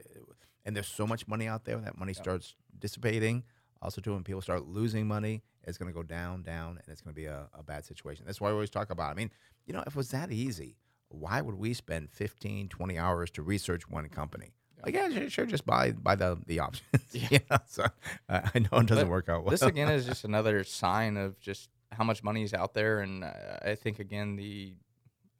and 0.65 0.75
there's 0.75 0.87
so 0.87 1.07
much 1.07 1.27
money 1.27 1.47
out 1.47 1.65
there. 1.65 1.77
That 1.77 1.97
money 1.97 2.13
starts 2.13 2.55
dissipating. 2.77 3.43
Also, 3.81 4.01
too, 4.01 4.13
when 4.13 4.23
people 4.23 4.41
start 4.41 4.67
losing 4.67 5.07
money, 5.07 5.41
it's 5.63 5.79
going 5.79 5.87
to 5.91 5.93
go 5.95 6.03
down, 6.03 6.43
down, 6.43 6.77
and 6.77 6.87
it's 6.89 7.01
going 7.01 7.15
to 7.15 7.19
be 7.19 7.25
a, 7.25 7.49
a 7.53 7.63
bad 7.63 7.83
situation. 7.83 8.25
That's 8.27 8.39
why 8.39 8.49
we 8.49 8.53
always 8.53 8.69
talk 8.69 8.91
about. 8.91 9.07
It. 9.07 9.11
I 9.11 9.15
mean, 9.15 9.31
you 9.65 9.73
know, 9.73 9.81
if 9.87 9.93
it 9.93 9.95
was 9.95 10.11
that 10.11 10.31
easy, 10.31 10.77
why 11.09 11.41
would 11.41 11.55
we 11.55 11.73
spend 11.73 12.11
15, 12.11 12.67
20 12.69 12.99
hours 12.99 13.31
to 13.31 13.41
research 13.41 13.89
one 13.89 14.07
company? 14.09 14.53
Like, 14.83 14.93
yeah, 14.95 15.09
sure, 15.09 15.29
sure, 15.29 15.45
just 15.45 15.65
buy 15.65 15.91
buy 15.91 16.15
the 16.15 16.37
the 16.47 16.59
options. 16.59 16.89
Yeah. 17.13 17.39
so 17.67 17.85
uh, 18.29 18.41
I 18.55 18.59
know 18.59 18.69
it 18.79 18.87
doesn't 18.87 19.05
But 19.05 19.11
work 19.11 19.29
out 19.29 19.43
well. 19.43 19.51
This 19.51 19.61
again 19.61 19.89
is 19.89 20.05
just 20.11 20.23
another 20.23 20.63
sign 20.63 21.17
of 21.17 21.39
just 21.39 21.69
how 21.91 22.03
much 22.03 22.23
money 22.23 22.43
is 22.43 22.53
out 22.53 22.73
there, 22.73 22.99
and 23.01 23.23
uh, 23.23 23.31
I 23.63 23.75
think 23.75 23.99
again 23.99 24.35
the 24.37 24.75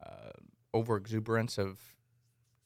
uh, 0.04 0.30
over 0.74 0.96
exuberance 0.96 1.58
of 1.58 1.78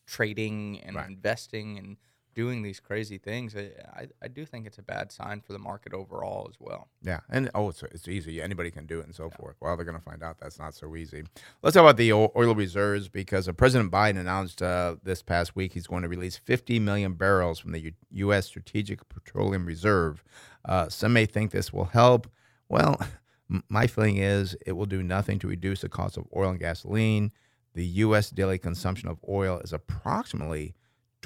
trading 0.06 0.80
and 0.84 0.96
Right. 0.96 1.08
investing 1.08 1.78
and 1.78 1.96
doing 2.36 2.62
these 2.62 2.78
crazy 2.78 3.18
things. 3.18 3.56
I, 3.56 3.70
I 3.92 4.06
I 4.22 4.28
do 4.28 4.44
think 4.44 4.66
it's 4.66 4.78
a 4.78 4.82
bad 4.82 5.10
sign 5.10 5.40
for 5.40 5.52
the 5.54 5.58
market 5.58 5.94
overall 5.94 6.46
as 6.48 6.56
well. 6.60 6.86
Yeah, 7.02 7.20
and 7.30 7.50
oh, 7.54 7.70
it's 7.70 7.82
it's 7.82 8.06
easy. 8.06 8.40
Anybody 8.40 8.70
can 8.70 8.86
do 8.86 9.00
it, 9.00 9.06
and 9.06 9.14
so 9.14 9.30
forth. 9.30 9.56
Well, 9.60 9.76
they're 9.76 9.86
going 9.86 9.98
to 9.98 10.04
find 10.04 10.22
out 10.22 10.38
that's 10.38 10.58
not 10.58 10.74
so 10.74 10.94
easy. 10.94 11.24
Let's 11.62 11.74
talk 11.74 11.80
about 11.80 11.96
the 11.96 12.12
oil 12.12 12.54
reserves 12.54 13.08
because 13.08 13.48
uh, 13.48 13.52
President 13.52 13.90
Biden 13.90 14.20
announced 14.20 14.62
uh, 14.62 14.96
this 15.02 15.22
past 15.22 15.56
week 15.56 15.72
he's 15.72 15.86
going 15.86 16.02
to 16.02 16.08
release 16.08 16.36
50 16.36 16.78
million 16.78 17.14
barrels 17.14 17.58
from 17.58 17.72
the 17.72 17.80
U- 17.80 17.92
U.S. 18.12 18.46
Strategic 18.46 19.08
Petroleum 19.08 19.66
Reserve. 19.66 20.22
Uh, 20.64 20.88
some 20.88 21.14
may 21.14 21.26
think 21.26 21.50
this 21.50 21.72
will 21.72 21.86
help. 21.86 22.28
Well, 22.68 23.00
my 23.68 23.86
feeling 23.86 24.18
is 24.18 24.56
it 24.66 24.72
will 24.72 24.86
do 24.86 25.02
nothing 25.02 25.38
to 25.38 25.48
reduce 25.48 25.80
the 25.80 25.88
cost 25.88 26.18
of 26.18 26.26
oil 26.36 26.50
and 26.50 26.60
gasoline. 26.60 27.32
The 27.74 27.86
U.S. 27.86 28.30
daily 28.30 28.58
consumption 28.58 29.08
of 29.08 29.18
oil 29.28 29.58
is 29.58 29.72
approximately 29.72 30.74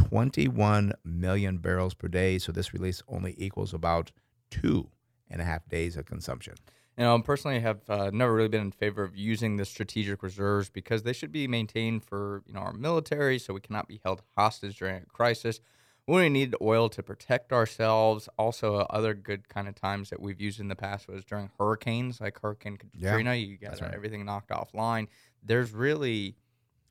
21 0.09 0.95
million 1.05 1.59
barrels 1.59 1.93
per 1.93 2.09
day. 2.09 2.39
So 2.39 2.53
this 2.53 2.73
release 2.73 3.03
only 3.07 3.35
equals 3.37 3.75
about 3.75 4.13
two 4.51 4.89
and 5.29 5.43
a 5.43 5.45
half 5.45 5.69
days 5.69 5.97
of 5.97 6.07
consumption. 6.07 6.55
You 6.97 7.05
know, 7.05 7.15
I 7.15 7.21
personally, 7.21 7.57
I 7.57 7.61
have 7.61 7.81
uh, 7.89 8.11
never 8.13 8.35
really 8.35 8.49
been 8.49 8.63
in 8.63 8.73
favor 8.73 9.03
of 9.03 9.15
using 9.15 9.57
the 9.57 9.65
strategic 9.65 10.23
reserves 10.23 10.71
because 10.71 11.03
they 11.03 11.13
should 11.13 11.33
be 11.33 11.47
maintained 11.47 12.05
for 12.05 12.43
you 12.47 12.55
know 12.55 12.61
our 12.61 12.73
military, 12.73 13.39
so 13.39 13.55
we 13.55 13.61
cannot 13.61 13.89
be 13.89 14.01
held 14.03 14.23
hostage 14.37 14.79
during 14.79 14.97
a 14.97 15.07
crisis. 15.07 15.61
When 16.07 16.23
we 16.23 16.29
need 16.29 16.57
oil 16.61 16.89
to 16.89 17.03
protect 17.03 17.53
ourselves, 17.53 18.29
also 18.39 18.77
uh, 18.77 18.87
other 18.91 19.15
good 19.15 19.49
kind 19.49 19.69
of 19.69 19.75
times 19.75 20.11
that 20.11 20.21
we've 20.21 20.41
used 20.41 20.61
in 20.61 20.69
the 20.69 20.77
past 20.77 21.09
was 21.09 21.25
during 21.25 21.51
hurricanes, 21.59 22.21
like 22.21 22.41
Hurricane 22.41 22.79
Katrina. 22.79 23.35
Yeah, 23.35 23.47
you 23.47 23.59
got 23.59 23.71
that's 23.71 23.83
right. 23.83 23.95
everything 23.95 24.25
knocked 24.25 24.51
offline. 24.51 25.09
There's 25.43 25.73
really, 25.73 26.37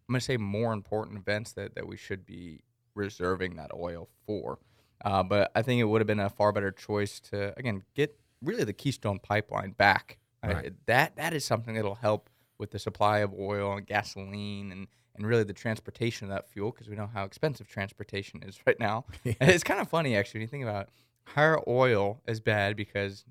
I'm 0.07 0.13
going 0.13 0.19
to 0.19 0.25
say, 0.25 0.37
more 0.37 0.73
important 0.73 1.17
events 1.17 1.51
that 1.53 1.75
that 1.75 1.87
we 1.87 1.97
should 1.97 2.25
be 2.25 2.61
reserving 2.95 3.55
that 3.55 3.71
oil 3.73 4.09
for. 4.25 4.59
Uh, 5.03 5.23
but 5.23 5.51
I 5.55 5.61
think 5.61 5.79
it 5.79 5.85
would 5.85 6.01
have 6.01 6.07
been 6.07 6.19
a 6.19 6.29
far 6.29 6.51
better 6.51 6.71
choice 6.71 7.19
to 7.31 7.57
again 7.57 7.83
get 7.95 8.19
really 8.41 8.63
the 8.63 8.73
Keystone 8.73 9.19
Pipeline 9.19 9.71
back. 9.71 10.17
I- 10.43 10.53
Right. 10.53 10.73
that 10.87 11.15
that 11.17 11.33
is 11.33 11.45
something 11.45 11.75
that'll 11.75 11.95
help 11.95 12.29
with 12.57 12.71
the 12.71 12.79
supply 12.79 13.19
of 13.19 13.33
oil 13.33 13.73
and 13.77 13.85
gasoline 13.87 14.71
and 14.71 14.87
and 15.15 15.25
really 15.27 15.43
the 15.43 15.53
transportation 15.53 16.25
of 16.25 16.31
that 16.33 16.49
fuel 16.49 16.71
because 16.71 16.87
we 16.87 16.95
know 16.95 17.07
how 17.13 17.25
expensive 17.25 17.67
transportation 17.67 18.41
is 18.43 18.57
right 18.65 18.79
now. 18.79 19.05
And 19.25 19.49
it's 19.49 19.63
kind 19.63 19.79
of 19.81 19.89
funny 19.89 20.15
actually 20.15 20.39
when 20.39 20.41
you 20.43 20.47
think 20.47 20.63
about 20.63 20.87
it. 20.87 20.89
higher 21.25 21.59
oil 21.67 22.21
is 22.27 22.39
bad 22.39 22.75
because 22.77 23.25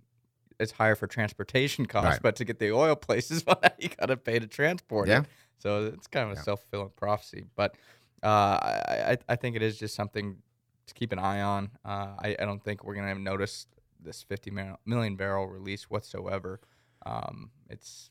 it's 0.60 0.72
higher 0.72 0.94
for 0.96 1.06
transportation 1.06 1.86
costs, 1.86 2.06
Right. 2.14 2.22
but 2.22 2.36
to 2.36 2.44
get 2.44 2.58
the 2.58 2.72
oil 2.72 2.96
places, 3.08 3.44
well, 3.46 3.60
you 3.78 3.88
got 3.90 4.06
to 4.06 4.16
pay 4.16 4.38
to 4.38 4.46
transport 4.46 5.08
Yeah. 5.08 5.20
it. 5.20 5.26
So 5.58 5.86
it's 5.86 6.06
kind 6.06 6.26
of 6.30 6.32
a 6.36 6.40
Yeah. 6.40 6.42
self 6.44 6.60
fulfilling 6.62 6.92
prophecy. 6.96 7.44
But 7.56 7.74
I, 8.26 9.12
I 9.12 9.18
I 9.28 9.36
think 9.36 9.56
it 9.56 9.62
is 9.62 9.78
just 9.78 9.94
something 9.94 10.36
to 10.86 10.94
keep 10.94 11.12
an 11.12 11.18
eye 11.18 11.42
on. 11.42 11.70
Uh, 11.84 12.14
I 12.18 12.36
I 12.38 12.44
don't 12.44 12.62
think 12.62 12.84
we're 12.84 12.94
gonna 12.94 13.14
notice 13.14 13.66
this 14.00 14.22
50 14.22 14.52
million 14.86 15.16
barrel 15.16 15.46
release 15.46 15.84
whatsoever. 15.90 16.60
Um, 17.04 17.50
it's 17.68 18.10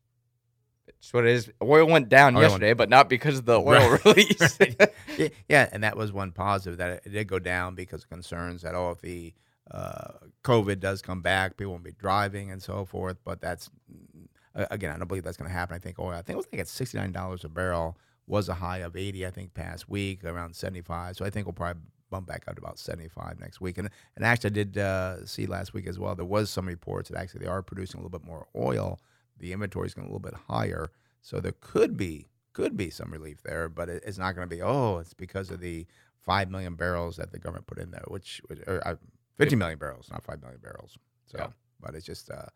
it's 0.88 1.14
what 1.14 1.26
it 1.26 1.32
is. 1.32 1.52
Oil 1.62 1.86
went 1.88 2.08
down 2.10 2.36
Oil 2.36 2.42
went- 2.42 2.52
yesterday, 2.52 2.74
but 2.74 2.90
not 2.90 3.10
because 3.10 3.40
of 3.40 3.46
the 3.46 3.60
oil 3.60 3.92
Right. 3.92 4.06
release. 4.06 4.58
yeah, 5.18 5.28
yeah, 5.50 5.70
and 5.72 5.84
that 5.84 5.98
was 5.98 6.12
one 6.14 6.32
positive 6.32 6.78
that 6.78 7.02
it 7.06 7.12
did 7.12 7.28
go 7.28 7.40
down 7.40 7.76
because 7.76 8.04
of 8.04 8.10
concerns 8.10 8.62
that 8.62 8.76
oh, 8.76 8.92
if 8.92 9.02
the 9.02 9.34
uh, 9.70 10.14
COVID 10.46 10.80
does 10.80 11.02
come 11.02 11.22
back, 11.22 11.58
people 11.58 11.74
won't 11.74 11.84
be 11.84 11.92
driving 11.92 12.52
and 12.52 12.64
so 12.64 12.86
forth. 12.86 13.18
But 13.26 13.42
that's 13.42 13.70
uh, 14.56 14.66
again, 14.72 14.94
I 14.94 14.98
don't 14.98 15.08
believe 15.08 15.24
that's 15.24 15.38
going 15.38 15.50
to 15.50 15.54
happen. 15.56 15.76
I 15.76 15.80
think 15.80 16.00
oil. 16.00 16.12
I 16.12 16.22
think 16.22 16.36
it 16.36 16.38
was 16.38 16.48
like 16.52 16.62
at 16.62 16.68
sixty 16.70 16.98
nine 16.98 17.12
dollars 17.12 17.44
a 17.44 17.50
barrel 17.50 17.98
was 18.27 18.50
a 18.50 18.53
high 18.53 18.79
of 18.79 18.96
eighty. 18.96 19.25
I 19.25 19.31
think 19.31 19.53
past 19.53 19.89
week 19.89 20.24
around 20.24 20.55
seventy 20.55 20.81
five. 20.81 21.15
So 21.15 21.25
I 21.25 21.29
think 21.29 21.48
we'll 21.48 21.53
probably 21.53 21.81
bump 22.10 22.27
back 22.27 22.43
up 22.48 22.55
to 22.55 22.62
about 22.62 22.77
seventy 22.79 23.10
five 23.10 23.39
next 23.39 23.60
week. 23.62 23.77
And 23.77 23.89
and 24.15 24.25
actually, 24.25 24.51
I 24.51 24.53
did 24.53 24.77
uh, 24.77 25.25
see 25.25 25.46
last 25.46 25.74
week 25.74 25.88
as 25.88 25.98
well. 25.98 26.13
There 26.15 26.25
was 26.25 26.50
some 26.50 26.67
reports 26.67 27.10
that 27.10 27.17
actually 27.17 27.41
they 27.41 27.51
are 27.51 27.62
producing 27.62 28.00
a 28.00 28.03
little 28.03 28.17
bit 28.19 28.27
more 28.27 28.48
oil. 28.55 29.00
The 29.39 29.53
inventory 29.53 29.88
is 29.88 29.93
going 29.93 30.07
a 30.07 30.10
little 30.10 30.19
bit 30.19 30.34
higher, 30.48 30.91
so 31.22 31.39
there 31.39 31.53
could 31.60 31.96
be 31.98 32.27
could 32.53 32.75
be 32.75 32.89
some 32.89 33.12
relief 33.12 33.43
there, 33.43 33.69
but 33.69 33.88
it, 33.88 34.03
it's 34.05 34.17
not 34.17 34.36
going 34.36 34.50
to 34.50 34.55
be. 34.55 34.62
Oh, 34.62 34.98
it's 34.98 35.13
because 35.13 35.51
of 35.51 35.60
the 35.60 35.86
five 36.22 36.50
million 36.50 36.74
barrels 36.75 37.17
that 37.17 37.31
the 37.31 37.38
government 37.38 37.67
put 37.67 37.77
in 37.77 37.91
there, 37.91 38.03
which 38.07 38.41
or, 38.65 38.86
uh, 38.86 38.96
fifty 39.38 39.55
million 39.55 39.77
barrels, 39.77 40.10
not 40.12 40.24
five 40.24 40.41
million 40.41 40.60
barrels. 40.60 40.98
So, 41.27 41.38
Yeah. 41.38 41.48
but 41.79 41.93
it's 41.93 42.05
just, 42.05 42.31
uh, 42.31 42.48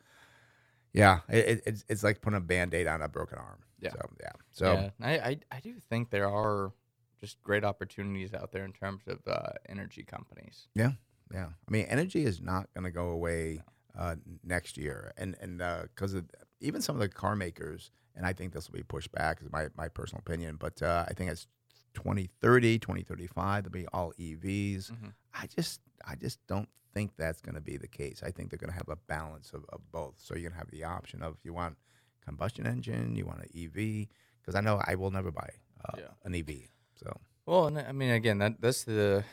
yeah, 0.93 1.19
it, 1.29 1.47
it, 1.47 1.63
it's 1.65 1.85
it's 1.87 2.03
like 2.03 2.21
putting 2.21 2.37
a 2.37 2.41
band 2.41 2.73
aid 2.73 2.87
on 2.87 3.01
a 3.01 3.07
broken 3.07 3.37
arm. 3.37 3.59
Yeah. 3.79 3.91
So 3.91 3.99
yeah. 4.19 4.31
So 4.51 4.73
yeah, 4.73 4.89
I, 5.01 5.11
I 5.11 5.39
I 5.51 5.59
do 5.59 5.73
think 5.89 6.09
there 6.09 6.29
are 6.29 6.71
just 7.19 7.41
great 7.43 7.63
opportunities 7.63 8.33
out 8.33 8.51
there 8.51 8.65
in 8.65 8.73
terms 8.73 9.03
of 9.07 9.19
uh, 9.27 9.53
energy 9.69 10.03
companies. 10.03 10.67
Yeah, 10.75 10.91
yeah. 11.33 11.47
I 11.67 11.71
mean, 11.71 11.85
energy 11.85 12.25
is 12.25 12.41
not 12.41 12.67
going 12.73 12.83
to 12.83 12.91
go 12.91 13.09
away 13.09 13.61
uh, 13.97 14.15
next 14.43 14.77
year, 14.77 15.13
and 15.17 15.35
and 15.41 15.57
because 15.95 16.13
of 16.13 16.25
even 16.59 16.81
some 16.81 16.95
of 16.95 16.99
the 16.99 17.09
car 17.09 17.35
makers, 17.35 17.91
and 18.15 18.25
I 18.25 18.33
think 18.33 18.53
this 18.53 18.69
will 18.69 18.77
be 18.77 18.83
pushed 18.83 19.11
back, 19.11 19.41
is 19.41 19.51
my 19.51 19.67
my 19.75 19.87
personal 19.87 20.19
opinion, 20.19 20.57
but 20.59 20.81
uh, 20.81 21.05
I 21.07 21.13
think 21.13 21.31
it's 21.31 21.47
2030, 21.93 22.79
2035, 22.79 23.63
they'll 23.63 23.71
be 23.71 23.87
all 23.87 24.13
EVs. 24.19 24.91
Mhm. 24.91 25.13
I 25.33 25.47
just 25.47 25.81
I 26.05 26.15
just 26.15 26.39
don't 26.47 26.69
think 26.93 27.11
that's 27.15 27.41
going 27.41 27.55
to 27.55 27.61
be 27.61 27.77
the 27.77 27.87
case. 27.87 28.21
I 28.23 28.31
think 28.31 28.49
they're 28.49 28.57
going 28.57 28.71
to 28.71 28.75
have 28.77 28.89
a 28.89 28.95
balance 29.07 29.51
of, 29.53 29.63
of 29.69 29.79
both. 29.91 30.15
So 30.17 30.33
you're 30.35 30.49
going 30.49 30.53
to 30.53 30.57
have 30.57 30.71
the 30.71 30.83
option 30.83 31.21
of 31.21 31.35
if 31.35 31.45
you 31.45 31.53
want 31.53 31.77
combustion 32.25 32.67
engine, 32.67 33.15
you 33.15 33.25
want 33.25 33.39
an 33.43 33.49
EV, 33.55 34.07
because 34.41 34.55
I 34.55 34.61
know 34.61 34.81
I 34.85 34.95
will 34.95 35.11
never 35.11 35.31
buy 35.31 35.49
uh, 35.85 35.97
Yeah. 35.97 36.07
an 36.25 36.35
EV. 36.35 36.67
So 36.95 37.17
Well, 37.45 37.67
and 37.67 37.77
I 37.79 37.91
mean, 37.91 38.11
again, 38.11 38.39
that 38.39 38.59
that's 38.61 38.83
the 38.83 39.23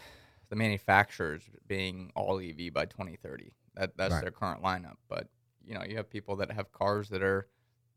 the 0.50 0.56
manufacturers 0.56 1.42
being 1.66 2.10
all 2.14 2.40
EV 2.40 2.72
by 2.72 2.86
2030. 2.86 3.52
That 3.74 3.96
that's 3.96 4.12
Right. 4.14 4.22
their 4.22 4.30
current 4.30 4.62
lineup. 4.62 4.96
But 5.08 5.28
you 5.64 5.74
know, 5.74 5.84
you 5.84 5.96
have 5.96 6.08
people 6.08 6.36
that 6.36 6.50
have 6.52 6.72
cars 6.72 7.08
that 7.10 7.22
are 7.22 7.48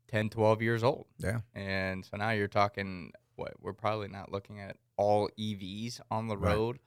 10, 0.08 0.28
12 0.28 0.60
years 0.60 0.82
old, 0.84 1.06
yeah, 1.18 1.40
and 1.54 2.04
so 2.04 2.18
now 2.18 2.30
you're 2.32 2.48
talking 2.48 3.12
what 3.42 3.54
we're 3.60 3.72
probably 3.72 4.08
not 4.08 4.30
looking 4.30 4.60
at 4.60 4.76
all 4.96 5.28
EVs 5.38 6.00
on 6.10 6.28
the 6.28 6.36
Right. 6.36 6.54
road. 6.54 6.78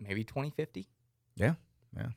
Maybe 0.00 0.24
2050. 0.24 0.88
Yeah, 1.36 1.54
yeah, 1.96 2.08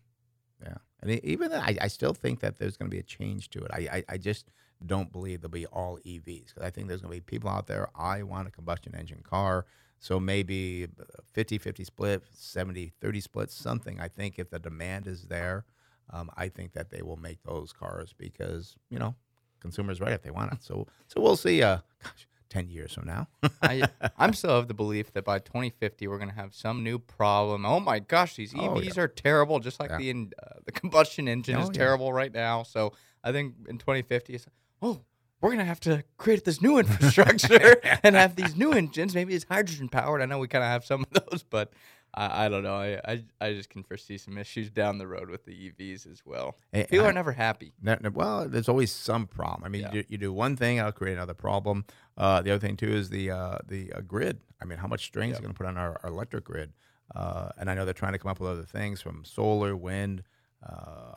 yeah. 0.64 0.76
And 1.02 1.12
even 1.24 1.50
then, 1.50 1.62
I, 1.62 1.78
I 1.82 1.88
still 1.88 2.14
think 2.14 2.40
that 2.42 2.58
there's 2.58 2.78
going 2.78 2.90
to 2.90 2.96
be 2.96 3.00
a 3.00 3.04
change 3.04 3.50
to 3.52 3.60
it. 3.64 3.72
I, 3.74 3.80
I, 3.98 4.04
I 4.10 4.18
just 4.18 4.52
don't 4.86 5.12
believe 5.12 5.42
there'll 5.42 5.52
be 5.52 5.66
all 5.68 5.98
EVs 6.06 6.48
because 6.48 6.64
I 6.64 6.70
think 6.70 6.88
there's 6.88 7.02
going 7.02 7.12
to 7.14 7.18
be 7.18 7.22
people 7.22 7.50
out 7.50 7.68
there. 7.68 7.90
I 7.96 8.24
want 8.24 8.48
a 8.48 8.52
combustion 8.52 8.94
engine 8.96 9.22
car. 9.24 9.66
So 10.00 10.20
maybe 10.20 10.88
50 11.34 11.58
50 11.60 11.84
split, 11.84 12.24
70 12.34 12.92
30 13.00 13.20
split, 13.22 13.52
something. 13.52 14.00
I 14.00 14.08
think 14.08 14.40
if 14.40 14.50
the 14.50 14.60
demand 14.60 15.06
is 15.08 15.26
there, 15.26 15.66
um, 16.12 16.30
I 16.36 16.50
think 16.50 16.74
that 16.74 16.90
they 16.90 17.02
will 17.04 17.18
make 17.18 17.42
those 17.44 17.72
cars 17.72 18.14
because, 18.18 18.76
you 18.90 18.98
know, 19.00 19.16
consumers 19.60 20.00
right 20.02 20.14
if 20.14 20.24
they 20.24 20.32
want 20.32 20.54
it. 20.54 20.64
So 20.64 20.88
so 21.08 21.22
we'll 21.22 21.36
see. 21.38 21.62
Uh, 21.62 21.78
gosh, 22.04 22.28
10 22.52 22.70
years 22.70 22.94
from 22.94 23.08
now. 23.08 23.28
I, 23.64 23.90
I'm 24.18 24.34
still 24.34 24.52
of 24.52 24.68
the 24.68 24.76
belief 24.76 25.12
that 25.14 25.26
by 25.26 25.40
2050 25.40 26.08
we're 26.08 26.18
going 26.20 26.30
to 26.30 26.36
have 26.36 26.54
some 26.54 26.84
new 26.84 27.00
problem. 27.00 27.66
Oh 27.66 27.80
my 27.80 27.98
gosh, 27.98 28.36
these 28.36 28.54
Oh, 28.54 28.60
EVs 28.76 28.98
yeah. 28.98 29.02
are 29.04 29.08
terrible, 29.08 29.60
just 29.60 29.80
like 29.80 29.90
Yeah. 29.90 29.98
the 29.98 30.10
in, 30.12 30.32
uh, 30.42 30.60
the 30.66 30.72
combustion 30.72 31.28
engine 31.28 31.56
Oh, 31.56 31.62
is 31.62 31.68
yeah. 31.70 31.74
terrible 31.74 32.14
right 32.14 32.32
now. 32.32 32.62
So 32.64 32.94
I 33.24 33.32
think 33.32 33.56
in 33.68 33.80
2050, 33.80 34.36
it's 34.36 34.46
oh 34.84 35.02
we're 35.42 35.50
going 35.50 35.58
to 35.60 35.66
have 35.66 35.80
to 35.80 36.04
create 36.18 36.46
this 36.46 36.62
new 36.62 36.78
infrastructure 36.84 37.78
and 38.04 38.16
have 38.16 38.36
these 38.36 38.56
new 38.56 38.74
engines. 38.74 39.16
Maybe 39.16 39.34
it's 39.34 39.46
hydrogen 39.50 39.90
powered. 39.90 40.22
I 40.22 40.26
know 40.26 40.38
we 40.38 40.48
kind 40.48 40.64
of 40.64 40.70
have 40.70 40.86
some 40.86 41.02
of 41.04 41.10
those, 41.30 41.42
but 41.44 41.74
I, 42.14 42.46
I 42.46 42.50
don't 42.50 42.64
know. 42.64 42.76
I, 42.76 43.00
I 43.06 43.24
I 43.40 43.54
just 43.54 43.70
can 43.70 43.84
foresee 43.84 44.18
some 44.18 44.38
issues 44.38 44.70
down 44.70 44.98
the 44.98 45.08
road 45.08 45.30
with 45.30 45.46
the 45.46 45.52
EVs 45.54 46.12
as 46.12 46.22
well. 46.26 46.58
Hey, 46.74 46.86
People 46.90 47.06
I- 47.06 47.10
are 47.10 47.14
never 47.14 47.32
happy. 47.32 47.74
No, 47.82 47.98
no, 48.02 48.10
well, 48.10 48.48
there's 48.50 48.68
always 48.70 48.92
some 48.92 49.28
problem. 49.28 49.64
I 49.64 49.70
mean, 49.70 49.82
Yeah. 49.82 49.94
you, 49.94 50.04
do, 50.04 50.08
you 50.10 50.18
do 50.18 50.34
one 50.34 50.56
thing, 50.58 50.80
I'll 50.82 50.92
create 50.92 51.14
another 51.14 51.34
problem. 51.34 51.86
Uh, 52.18 52.42
the 52.42 52.52
other 52.52 52.60
thing 52.66 52.76
too 52.78 52.92
is 52.92 53.10
the 53.10 53.32
uh, 53.32 53.58
the 53.68 53.94
uh, 53.94 54.02
grid. 54.02 54.42
I 54.62 54.66
mean, 54.66 54.78
how 54.78 54.88
much 54.88 55.06
strain 55.06 55.30
is 55.30 55.36
Yep. 55.36 55.40
it 55.40 55.44
going 55.44 55.54
to 55.54 55.58
put 55.58 55.68
on 55.68 55.78
our, 55.78 56.00
our 56.04 56.10
electric 56.10 56.44
grid? 56.44 56.74
Uh, 57.16 57.50
and 57.58 57.70
I 57.70 57.74
know 57.76 57.86
they're 57.86 57.94
trying 57.94 58.14
to 58.14 58.20
come 58.20 58.32
up 58.32 58.40
with 58.40 58.50
other 58.52 58.64
things 58.64 59.02
from 59.02 59.24
solar, 59.26 59.76
wind. 59.76 60.24
Uh, 60.68 61.14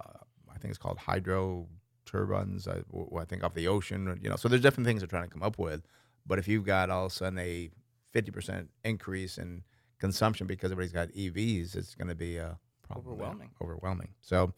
I 0.52 0.58
think 0.58 0.70
it's 0.70 0.78
called 0.78 0.98
hydro 0.98 1.66
turbines. 2.06 2.66
I, 2.68 2.82
I 3.18 3.24
think 3.24 3.44
off 3.44 3.54
the 3.54 3.68
ocean. 3.68 4.18
You 4.22 4.30
know, 4.30 4.36
so 4.36 4.48
there's 4.48 4.62
different 4.62 4.86
things 4.86 5.00
they're 5.02 5.08
trying 5.08 5.24
to 5.24 5.28
come 5.30 5.42
up 5.42 5.58
with. 5.58 5.82
But 6.26 6.38
if 6.38 6.48
you've 6.48 6.64
got 6.64 6.88
all 6.90 7.06
of 7.06 7.12
a 7.12 7.14
sudden 7.14 7.38
a 7.38 7.70
50% 8.14 8.68
increase 8.84 9.38
in 9.38 9.62
consumption 9.98 10.46
because 10.46 10.72
everybody's 10.72 10.92
got 10.92 11.08
EVs, 11.08 11.76
it's 11.76 11.94
going 11.94 12.08
to 12.08 12.14
be 12.14 12.36
a 12.36 12.58
problem. 12.82 13.14
Overwhelming. 13.14 13.50
Overwhelming. 13.62 14.08
So, 14.20 14.52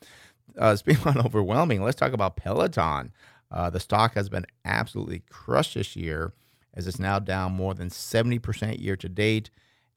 uh, 0.58 0.76
speaking 0.76 1.06
on 1.06 1.24
overwhelming, 1.24 1.82
let's 1.82 1.96
talk 1.96 2.12
about 2.12 2.36
Peloton. 2.36 3.12
Uh, 3.50 3.70
the 3.70 3.80
stock 3.80 4.14
has 4.14 4.28
been 4.28 4.46
absolutely 4.64 5.22
crushed 5.30 5.74
this 5.74 5.96
year 5.96 6.32
as 6.74 6.86
it's 6.86 6.98
now 6.98 7.18
down 7.18 7.52
more 7.52 7.74
than 7.74 7.88
70% 7.88 8.80
year 8.80 8.96
to 8.96 9.08
date 9.08 9.50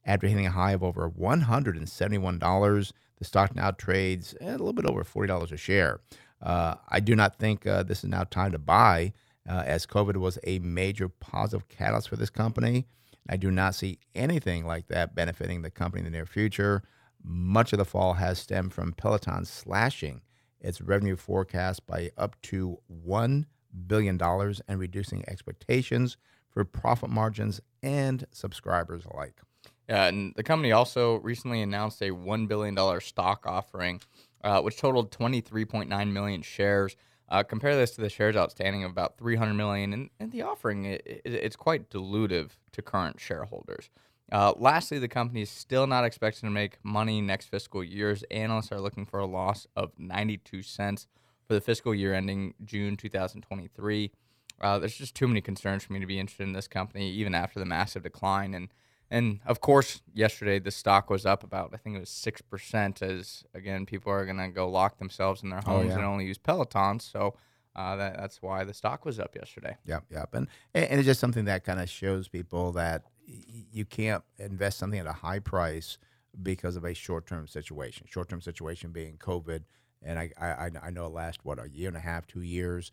after 0.04 0.26
hitting 0.26 0.46
a 0.46 0.50
high 0.50 0.72
of 0.72 0.82
over 0.82 1.10
$171. 1.10 2.92
The 3.18 3.24
stock 3.24 3.54
now 3.54 3.70
trades 3.70 4.34
a 4.40 4.52
little 4.52 4.72
bit 4.72 4.86
over 4.86 5.04
$40 5.04 5.52
a 5.52 5.56
share. 5.56 6.00
Uh, 6.40 6.76
I 6.88 7.00
do 7.00 7.14
not 7.14 7.38
think 7.38 7.66
uh, 7.66 7.82
this 7.82 7.98
is 7.98 8.08
now 8.08 8.24
time 8.24 8.52
to 8.52 8.58
buy, 8.58 9.12
uh, 9.48 9.62
as 9.66 9.86
COVID 9.86 10.16
was 10.16 10.38
a 10.44 10.58
major 10.60 11.08
positive 11.08 11.68
catalyst 11.68 12.08
for 12.08 12.16
this 12.16 12.30
company. 12.30 12.86
I 13.28 13.36
do 13.36 13.50
not 13.50 13.74
see 13.74 13.98
anything 14.14 14.66
like 14.66 14.88
that 14.88 15.14
benefiting 15.14 15.62
the 15.62 15.70
company 15.70 16.00
in 16.00 16.04
the 16.04 16.16
near 16.16 16.26
future. 16.26 16.82
Much 17.22 17.72
of 17.72 17.78
the 17.78 17.84
fall 17.84 18.14
has 18.14 18.38
stemmed 18.38 18.72
from 18.72 18.92
Peloton 18.92 19.44
slashing 19.44 20.22
its 20.60 20.80
revenue 20.80 21.16
forecast 21.16 21.86
by 21.86 22.10
up 22.16 22.40
to 22.42 22.78
$1 23.06 23.44
billion 23.86 24.20
and 24.20 24.78
reducing 24.80 25.24
expectations 25.28 26.16
for 26.50 26.64
profit 26.64 27.10
margins 27.10 27.60
and 27.82 28.26
subscribers 28.32 29.04
alike. 29.12 29.40
Yeah, 29.88 30.06
and 30.06 30.32
the 30.36 30.42
company 30.42 30.72
also 30.72 31.16
recently 31.16 31.62
announced 31.62 32.00
a 32.02 32.10
$1 32.10 32.48
billion 32.48 33.00
stock 33.00 33.44
offering, 33.46 34.00
uh, 34.44 34.60
which 34.60 34.76
totaled 34.76 35.10
23.9 35.10 36.12
million 36.12 36.42
shares. 36.42 36.96
Uh, 37.30 37.42
compare 37.44 37.76
this 37.76 37.92
to 37.92 38.00
the 38.00 38.08
shares 38.08 38.36
outstanding 38.36 38.82
of 38.82 38.90
about 38.90 39.16
300 39.16 39.54
million, 39.54 39.92
and, 39.92 40.10
and 40.18 40.32
the 40.32 40.42
offering 40.42 40.86
i 40.86 40.94
i 40.94 41.20
it's 41.24 41.56
quite 41.56 41.88
dilutive 41.90 42.50
to 42.72 42.82
current 42.82 43.20
shareholders. 43.20 43.88
Uh, 44.32 44.52
lastly, 44.56 44.98
the 44.98 45.08
company 45.08 45.42
is 45.42 45.50
still 45.50 45.86
not 45.86 46.04
expecting 46.04 46.46
to 46.48 46.52
make 46.52 46.78
money 46.84 47.20
next 47.20 47.46
fiscal 47.46 47.82
year. 47.82 48.16
Analysts 48.30 48.70
are 48.70 48.80
looking 48.80 49.04
for 49.04 49.18
a 49.18 49.26
loss 49.26 49.66
of 49.74 49.92
92 49.98 50.62
cents 50.62 51.06
for 51.46 51.54
the 51.54 51.60
fiscal 51.60 51.94
year 51.94 52.14
ending 52.14 52.54
June 52.64 52.96
2023. 52.96 54.12
Uh, 54.60 54.78
there's 54.78 54.94
just 54.94 55.14
too 55.14 55.26
many 55.26 55.40
concerns 55.40 55.82
for 55.82 55.92
me 55.92 56.00
to 56.00 56.06
be 56.06 56.18
interested 56.18 56.44
in 56.44 56.52
this 56.52 56.68
company, 56.68 57.10
even 57.10 57.34
after 57.34 57.58
the 57.58 57.66
massive 57.66 58.02
decline. 58.02 58.54
And 58.54 58.72
and 59.10 59.40
of 59.46 59.60
course, 59.60 60.02
yesterday 60.14 60.58
the 60.58 60.70
stock 60.70 61.10
was 61.10 61.26
up 61.26 61.42
about 61.44 61.70
I 61.74 61.76
think 61.78 61.96
it 61.96 62.00
was 62.00 62.08
six 62.10 62.40
percent. 62.40 63.02
As 63.02 63.44
again, 63.54 63.86
people 63.86 64.12
are 64.12 64.24
gonna 64.26 64.50
go 64.50 64.68
lock 64.68 64.98
themselves 64.98 65.42
in 65.42 65.50
their 65.50 65.60
Oh, 65.66 65.72
homes 65.78 65.88
yeah. 65.88 65.96
and 65.96 66.04
only 66.04 66.26
use 66.26 66.38
Pelotons. 66.38 67.02
So 67.02 67.34
uh, 67.76 67.96
that, 67.96 68.16
that's 68.16 68.42
why 68.42 68.64
the 68.64 68.74
stock 68.74 69.04
was 69.04 69.18
up 69.20 69.34
yesterday. 69.36 69.76
Yep, 69.86 70.04
yep. 70.10 70.34
And 70.34 70.48
and 70.74 70.98
it's 71.00 71.06
just 71.06 71.20
something 71.20 71.44
that 71.46 71.64
kind 71.64 71.80
of 71.80 71.88
shows 71.88 72.28
people 72.28 72.72
that 72.72 73.04
you 73.26 73.84
can't 73.84 74.24
invest 74.38 74.78
something 74.78 74.98
at 74.98 75.06
a 75.06 75.12
high 75.12 75.38
price 75.38 75.98
because 76.42 76.76
of 76.76 76.84
a 76.84 76.94
short-term 76.94 77.46
situation. 77.46 78.06
Short-term 78.08 78.40
situation 78.40 78.90
being 78.90 79.16
COVID, 79.18 79.62
and 80.02 80.18
I 80.18 80.30
I, 80.38 80.46
I- 80.46 80.70
I 80.84 80.90
know 80.90 81.06
it 81.06 81.12
last 81.12 81.44
what 81.44 81.58
a 81.64 81.68
year 81.68 81.88
and 81.88 81.96
a 81.96 82.00
half, 82.00 82.26
two 82.26 82.42
years. 82.42 82.90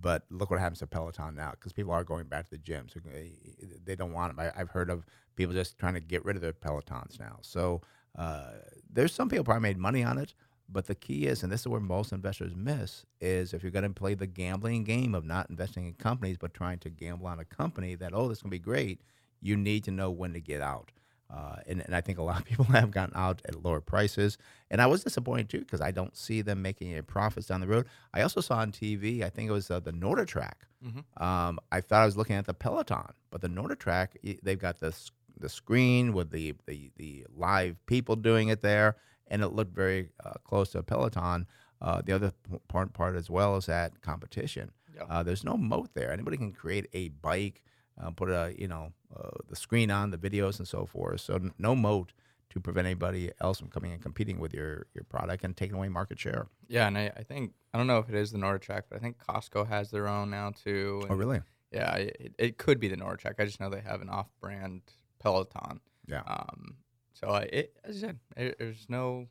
But 0.00 0.24
look 0.30 0.50
what 0.50 0.60
happens 0.60 0.78
to 0.80 0.86
Peloton 0.86 1.34
now 1.34 1.50
because 1.52 1.72
people 1.72 1.92
are 1.92 2.04
going 2.04 2.26
back 2.26 2.44
to 2.44 2.50
the 2.52 2.58
gyms. 2.58 2.92
They- 2.94 3.38
They 3.84 3.96
don't 3.96 4.12
want 4.12 4.36
them. 4.36 4.52
I, 4.54 4.60
I've 4.60 4.70
heard 4.70 4.90
of 4.90 5.04
people 5.36 5.54
just 5.54 5.78
trying 5.78 5.94
to 5.94 6.00
get 6.00 6.24
rid 6.24 6.36
of 6.36 6.42
their 6.42 6.52
Pelotons 6.52 7.18
now. 7.18 7.38
So 7.40 7.80
uh, 8.16 8.52
there's 8.92 9.12
some 9.12 9.28
people 9.28 9.44
probably 9.44 9.62
made 9.62 9.78
money 9.78 10.04
on 10.04 10.18
it. 10.18 10.34
But 10.72 10.86
the 10.86 10.94
key 10.94 11.26
is, 11.26 11.42
and 11.42 11.50
this 11.50 11.62
is 11.62 11.66
where 11.66 11.80
most 11.80 12.12
investors 12.12 12.54
miss, 12.54 13.04
is 13.20 13.52
if 13.52 13.62
you're 13.64 13.72
going 13.72 13.82
to 13.82 13.90
play 13.90 14.14
the 14.14 14.28
gambling 14.28 14.84
game 14.84 15.16
of 15.16 15.24
not 15.24 15.50
investing 15.50 15.86
in 15.86 15.94
companies 15.94 16.38
but 16.38 16.54
trying 16.54 16.78
to 16.80 16.90
gamble 16.90 17.26
on 17.26 17.40
a 17.40 17.44
company 17.44 17.96
that, 17.96 18.12
oh, 18.14 18.28
this 18.28 18.38
to 18.40 18.48
be 18.48 18.60
great, 18.60 19.00
you 19.40 19.56
need 19.56 19.82
to 19.84 19.90
know 19.90 20.10
when 20.12 20.32
to 20.34 20.40
get 20.40 20.60
out. 20.60 20.92
Uh, 21.32 21.56
and, 21.66 21.80
and 21.80 21.94
I 21.94 22.00
think 22.00 22.18
a 22.18 22.22
lot 22.22 22.40
of 22.40 22.44
people 22.44 22.64
have 22.72 22.90
gotten 22.90 23.16
out 23.16 23.40
at 23.44 23.64
lower 23.64 23.80
prices. 23.80 24.36
And 24.70 24.82
I 24.82 24.86
was 24.86 25.04
disappointed 25.04 25.48
too 25.48 25.60
because 25.60 25.80
I 25.80 25.90
don't 25.90 26.16
see 26.16 26.42
them 26.42 26.62
making 26.62 26.92
any 26.92 27.02
profits 27.02 27.46
down 27.46 27.60
the 27.60 27.66
road. 27.66 27.86
I 28.12 28.22
also 28.22 28.40
saw 28.40 28.56
on 28.56 28.72
TV, 28.72 29.22
I 29.22 29.28
think 29.28 29.48
it 29.48 29.52
was 29.52 29.70
uh, 29.70 29.80
the 29.80 29.92
NordicTrack. 29.92 30.54
Mm-hmm. 30.84 31.22
Um, 31.22 31.60
I 31.70 31.80
thought 31.80 32.02
I 32.02 32.06
was 32.06 32.16
looking 32.16 32.36
at 32.36 32.46
the 32.46 32.54
Peloton, 32.54 33.12
but 33.30 33.40
the 33.40 33.48
NordicTrack, 33.48 33.78
Track, 33.78 34.16
they've 34.42 34.58
got 34.58 34.78
this 34.78 35.10
the 35.40 35.48
screen 35.48 36.12
with 36.12 36.30
the, 36.30 36.54
the, 36.66 36.90
the 36.96 37.26
live 37.34 37.84
people 37.86 38.14
doing 38.14 38.48
it 38.48 38.60
there, 38.60 38.96
and 39.28 39.42
it 39.42 39.48
looked 39.48 39.74
very 39.74 40.10
uh, 40.24 40.34
close 40.44 40.70
to 40.70 40.78
a 40.78 40.82
Peloton. 40.82 41.46
Uh, 41.80 42.02
the 42.02 42.12
other 42.12 42.32
part, 42.68 42.92
part 42.92 43.16
as 43.16 43.30
well 43.30 43.56
is 43.56 43.66
that 43.66 44.02
competition. 44.02 44.70
Yeah. 44.94 45.04
Uh, 45.08 45.22
there's 45.22 45.44
no 45.44 45.56
moat 45.56 45.90
there. 45.94 46.12
Anybody 46.12 46.36
can 46.36 46.52
create 46.52 46.88
a 46.92 47.08
bike, 47.08 47.62
uh, 48.02 48.10
put 48.10 48.30
a 48.30 48.54
you 48.56 48.68
know 48.68 48.92
uh, 49.16 49.30
the 49.48 49.56
screen 49.56 49.90
on, 49.90 50.10
the 50.10 50.18
videos 50.18 50.58
and 50.58 50.66
so 50.68 50.86
forth. 50.86 51.20
So 51.20 51.34
n- 51.34 51.52
no 51.58 51.74
moat 51.74 52.12
to 52.50 52.60
prevent 52.60 52.86
anybody 52.86 53.30
else 53.40 53.60
from 53.60 53.68
coming 53.68 53.92
and 53.92 54.02
competing 54.02 54.38
with 54.38 54.52
your 54.54 54.86
your 54.94 55.04
product 55.04 55.44
and 55.44 55.56
taking 55.56 55.76
away 55.76 55.88
market 55.88 56.18
share. 56.18 56.48
Yeah, 56.68 56.86
and 56.86 56.98
I, 56.98 57.12
I 57.16 57.22
think 57.22 57.52
I 57.72 57.78
don't 57.78 57.86
know 57.86 57.98
if 57.98 58.08
it 58.08 58.14
is 58.14 58.32
the 58.32 58.38
NordicTrack, 58.38 58.82
but 58.88 58.96
I 58.96 58.98
think 58.98 59.18
Costco 59.18 59.68
has 59.68 59.90
their 59.90 60.08
own 60.08 60.30
now 60.30 60.50
too. 60.50 61.06
Oh 61.08 61.14
really? 61.14 61.40
Yeah, 61.72 61.94
it, 61.94 62.34
it 62.38 62.58
could 62.58 62.80
be 62.80 62.88
the 62.88 62.96
NordicTrack. 62.96 63.34
I 63.38 63.44
just 63.44 63.60
know 63.60 63.70
they 63.70 63.80
have 63.80 64.02
an 64.02 64.08
off-brand 64.08 64.82
Peloton. 65.20 65.80
Yeah. 66.06 66.22
Um. 66.26 66.76
So 67.12 67.28
I, 67.28 67.42
it, 67.42 67.76
as 67.84 67.98
I 67.98 68.00
said, 68.00 68.18
it, 68.36 68.58
there's 68.58 68.86
no 68.88 69.28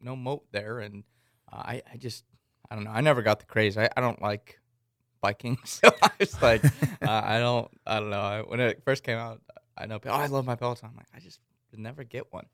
no 0.00 0.16
moat 0.16 0.44
there, 0.50 0.80
and 0.80 1.04
uh, 1.52 1.56
I 1.58 1.82
I 1.92 1.96
just 1.96 2.24
I 2.70 2.74
don't 2.74 2.84
know. 2.84 2.90
I 2.90 3.00
never 3.00 3.22
got 3.22 3.38
the 3.38 3.46
craze. 3.46 3.76
I, 3.78 3.88
I 3.96 4.00
don't 4.00 4.20
like 4.20 4.58
so 5.64 5.90
I 6.02 6.10
was 6.18 6.40
like, 6.42 6.64
uh, 6.64 6.70
I 7.24 7.38
don't 7.38 7.70
I 7.86 8.00
don't 8.00 8.10
know. 8.10 8.44
When 8.48 8.60
it 8.60 8.82
first 8.84 9.02
came 9.02 9.18
out, 9.18 9.40
I 9.76 9.86
know. 9.86 9.98
Oh, 10.04 10.10
I 10.10 10.26
love 10.26 10.44
my 10.44 10.54
Peloton. 10.54 10.88
I'm 10.90 10.96
like, 10.96 11.08
I 11.14 11.20
just 11.20 11.40
never 11.72 12.04
get 12.04 12.32
one. 12.32 12.46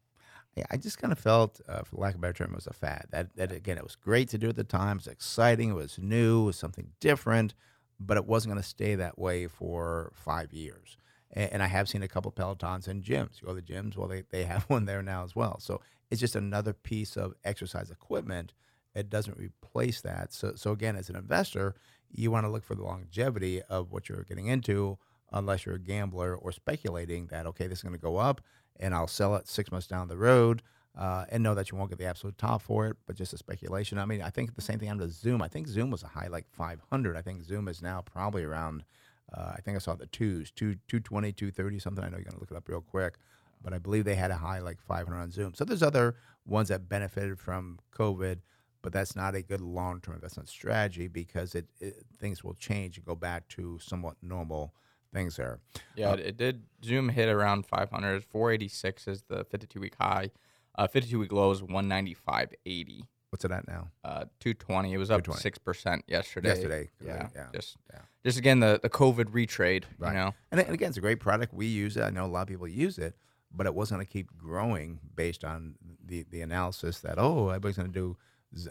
Yeah, 0.57 0.65
I 0.71 0.77
just 0.77 0.99
kind 0.99 1.13
of 1.13 1.19
felt, 1.19 1.61
uh, 1.67 1.83
for 1.83 1.97
lack 1.97 2.13
of 2.15 2.19
a 2.19 2.21
better 2.21 2.35
term, 2.35 2.51
it 2.53 2.57
was 2.57 2.67
a 2.67 2.75
fad. 2.75 3.07
That, 3.11 3.35
that 3.37 3.53
again, 3.53 3.79
it 3.79 3.85
was 3.85 3.97
great 3.97 4.29
to 4.31 4.39
do 4.39 4.51
at 4.51 4.57
the 4.57 4.65
time. 4.65 4.99
It 4.99 5.07
was 5.07 5.07
exciting. 5.07 5.71
It 5.71 5.75
was 5.75 5.99
new. 5.99 6.43
It 6.43 6.47
was 6.47 6.59
something 6.59 6.89
different, 7.01 7.55
but 7.99 8.19
it 8.19 8.27
wasn't 8.27 8.53
going 8.53 8.63
to 8.63 8.69
stay 8.69 8.95
that 8.97 9.19
way 9.19 9.47
for 9.47 10.13
five 10.15 10.53
years. 10.53 10.99
And, 11.31 11.55
and 11.55 11.63
I 11.63 11.69
have 11.69 11.89
seen 11.89 12.03
a 12.03 12.09
couple 12.09 12.31
Pelotons 12.33 12.87
in 12.87 13.03
gyms. 13.03 13.41
You 13.41 13.47
go 13.47 13.55
to 13.55 13.63
the 13.63 13.63
gyms, 13.63 13.97
well, 13.97 14.09
they, 14.09 14.25
they 14.31 14.45
have 14.45 14.65
one 14.69 14.85
there 14.85 15.03
now 15.03 15.25
as 15.25 15.35
well. 15.35 15.59
So 15.59 15.81
it's 16.11 16.21
just 16.21 16.37
another 16.37 16.75
piece 16.75 17.17
of 17.17 17.33
exercise 17.45 17.91
equipment. 17.91 18.53
It 18.95 19.09
doesn't 19.09 19.39
replace 19.39 20.03
that. 20.03 20.35
So, 20.35 20.53
so 20.55 20.73
again, 20.73 20.97
as 20.97 21.09
an 21.09 21.17
investor, 21.17 21.77
you 22.13 22.31
want 22.31 22.45
to 22.45 22.51
look 22.51 22.65
for 22.65 22.75
the 22.75 22.83
longevity 22.83 23.63
of 23.63 23.91
what 23.91 24.09
you're 24.09 24.25
getting 24.25 24.47
into, 24.47 24.99
unless 25.33 25.65
you're 25.65 25.77
a 25.77 25.81
gambler 25.81 26.35
or 26.37 26.53
speculating 26.53 27.27
that 27.29 27.47
okay, 27.47 27.67
this 27.67 27.79
is 27.79 27.83
going 27.83 27.95
to 27.95 28.01
go 28.01 28.19
up 28.19 28.41
and 28.79 28.95
I'll 28.95 29.07
sell 29.07 29.37
it 29.37 29.49
six 29.49 29.71
months 29.71 29.87
down 29.87 30.09
the 30.09 30.17
road. 30.17 30.63
Uh, 30.95 31.25
and 31.31 31.43
know 31.43 31.55
that 31.55 31.71
you 31.71 31.79
won't 31.79 31.89
get 31.89 31.99
the 31.99 32.05
absolute 32.05 32.37
top 32.37 32.61
for 32.61 32.87
it, 32.87 32.99
but 33.07 33.17
just 33.17 33.33
a 33.33 33.39
speculation. 33.39 33.97
I 33.97 34.05
mean, 34.05 34.21
I 34.21 34.29
think 34.29 34.55
the 34.55 34.61
same 34.61 34.79
thing 34.79 34.89
happened 34.89 35.09
to 35.09 35.17
Zoom. 35.17 35.41
I 35.41 35.49
think 35.49 35.67
Zoom 35.67 35.91
was 35.91 36.03
a 36.03 36.07
high 36.07 36.27
like 36.27 36.45
500. 36.53 37.17
I 37.17 37.23
think 37.23 37.43
Zoom 37.45 37.67
is 37.67 37.81
now 37.81 38.03
probably 38.03 38.45
around. 38.45 38.85
Uh, 39.33 39.53
I 39.57 39.61
think 39.63 39.75
I 39.75 39.79
saw 39.79 39.95
the 39.95 40.05
twos, 40.05 40.51
two, 40.51 40.75
220, 40.89 41.33
230, 41.33 41.79
something. 41.79 42.05
I 42.05 42.09
know 42.09 42.19
you're 42.19 42.25
going 42.25 42.35
to 42.35 42.41
look 42.41 42.51
it 42.51 42.59
up 42.59 42.69
real 42.69 42.83
quick, 42.83 43.15
but 43.63 43.73
I 43.73 43.79
believe 43.79 44.05
they 44.05 44.17
had 44.17 44.31
a 44.31 44.37
high 44.37 44.59
like 44.59 44.83
500 44.83 45.19
on 45.19 45.31
Zoom. 45.31 45.55
So 45.55 45.65
there's 45.65 45.83
other 45.83 46.15
ones 46.45 46.69
that 46.69 46.91
benefited 46.91 47.39
from 47.39 47.79
COVID, 47.97 48.41
but 48.83 48.93
that's 48.93 49.15
not 49.17 49.35
a 49.35 49.43
good 49.43 49.61
long-term 49.61 50.15
investment 50.17 50.49
strategy 50.49 51.09
because 51.09 51.55
it, 51.55 51.67
it 51.81 52.05
things 52.19 52.43
will 52.45 52.55
change 52.55 52.97
and 52.99 53.07
go 53.07 53.15
back 53.15 53.49
to 53.49 53.79
somewhat 53.81 54.17
normal 54.23 54.75
things 55.13 55.37
there. 55.37 55.61
Yeah, 55.95 56.11
Uh, 56.11 56.17
it, 56.17 56.37
did. 56.37 56.63
Zoom 56.85 57.09
hit 57.11 57.29
around 57.29 57.67
500. 57.67 58.25
486 58.25 59.09
is 59.09 59.23
the 59.29 59.45
52 59.45 59.81
week 59.81 59.95
high. 60.01 60.31
Uh, 60.77 60.87
52 60.87 61.19
week 61.19 61.33
low 61.33 61.51
is 61.51 61.61
195.80. 61.61 63.03
What's 63.31 63.45
it 63.47 63.51
at 63.51 63.67
now? 63.67 63.89
Uh, 64.05 64.25
220. 64.41 64.93
It 64.93 64.99
was 64.99 65.11
up 65.11 65.27
six 65.35 65.57
percent 65.59 66.05
yesterday. 66.07 66.49
Yesterday, 66.51 66.89
Yeah, 67.03 67.29
yeah, 67.35 67.47
Just, 67.55 67.79
yeah. 67.91 68.01
just 68.25 68.39
again 68.39 68.61
the 68.61 68.79
the 68.83 68.91
COVID 68.91 69.27
retrade. 69.27 69.85
Right. 69.99 70.11
You 70.11 70.15
know. 70.19 70.35
And, 70.51 70.61
and 70.61 70.75
again, 70.75 70.89
it's 70.91 70.99
a 70.99 71.01
great 71.01 71.19
product. 71.19 71.55
We 71.55 71.65
use 71.67 71.97
it. 71.97 72.03
I 72.03 72.11
know 72.11 72.27
a 72.27 72.29
lot 72.29 72.43
of 72.43 72.49
people 72.49 72.69
use 72.69 72.99
it, 72.99 73.17
but 73.51 73.67
it 73.67 73.75
wasn't 73.75 73.99
going 73.99 74.07
to 74.07 74.13
keep 74.13 74.37
growing 74.37 75.01
based 75.15 75.45
on 75.47 75.77
the, 76.05 76.27
the 76.31 76.43
analysis 76.43 77.01
that, 77.01 77.15
oh, 77.19 77.49
everybody's 77.49 77.77
going 77.79 77.89
to 77.91 77.99
do 77.99 78.19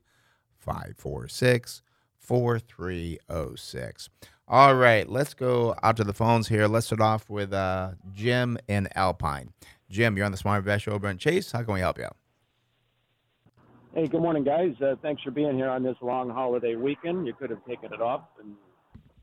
546 0.58 1.82
4306. 2.18 4.10
All 4.52 4.74
right, 4.74 5.08
let's 5.08 5.36
go 5.36 5.76
out 5.84 5.96
to 5.98 6.04
the 6.04 6.12
phones 6.12 6.48
here. 6.48 6.66
Let's 6.66 6.88
start 6.88 7.02
off 7.02 7.30
with 7.30 7.54
uh, 7.54 7.92
Jim 8.16 8.58
in 8.68 8.90
Alpine. 8.96 9.54
Jim, 9.92 10.18
you're 10.18 10.26
on 10.26 10.32
the 10.32 10.40
Smart 10.40 10.62
Invest 10.62 10.86
Show, 10.86 10.98
Brent 10.98 11.20
Chase. 11.20 11.52
How 11.52 11.62
can 11.62 11.76
we 11.76 11.82
help 11.82 12.00
you? 12.00 12.08
Hey, 13.94 14.08
good 14.08 14.22
morning, 14.22 14.44
guys. 14.44 14.74
Uh, 14.82 14.96
thanks 15.04 15.22
for 15.22 15.30
being 15.30 15.56
here 15.56 15.70
on 15.70 15.84
this 15.84 15.98
long 16.02 16.32
holiday 16.32 16.74
weekend. 16.76 17.28
You 17.28 17.34
could 17.34 17.52
have 17.52 17.64
taken 17.68 17.94
it 17.94 18.02
off, 18.02 18.22
and 18.40 18.56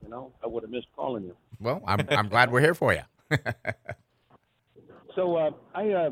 you 0.01 0.09
know 0.09 0.31
I 0.45 0.47
would 0.47 0.63
have 0.63 0.71
missed 0.71 0.87
calling 0.95 1.25
you. 1.25 1.37
Well, 1.59 1.83
I'm 1.89 2.07
I'm 2.11 2.29
glad 2.29 2.53
we're 2.53 2.61
here 2.61 2.75
for 2.75 2.95
you. 2.95 3.03
so 5.17 5.35
uh, 5.35 5.51
I 5.75 5.91
uh, 5.91 6.11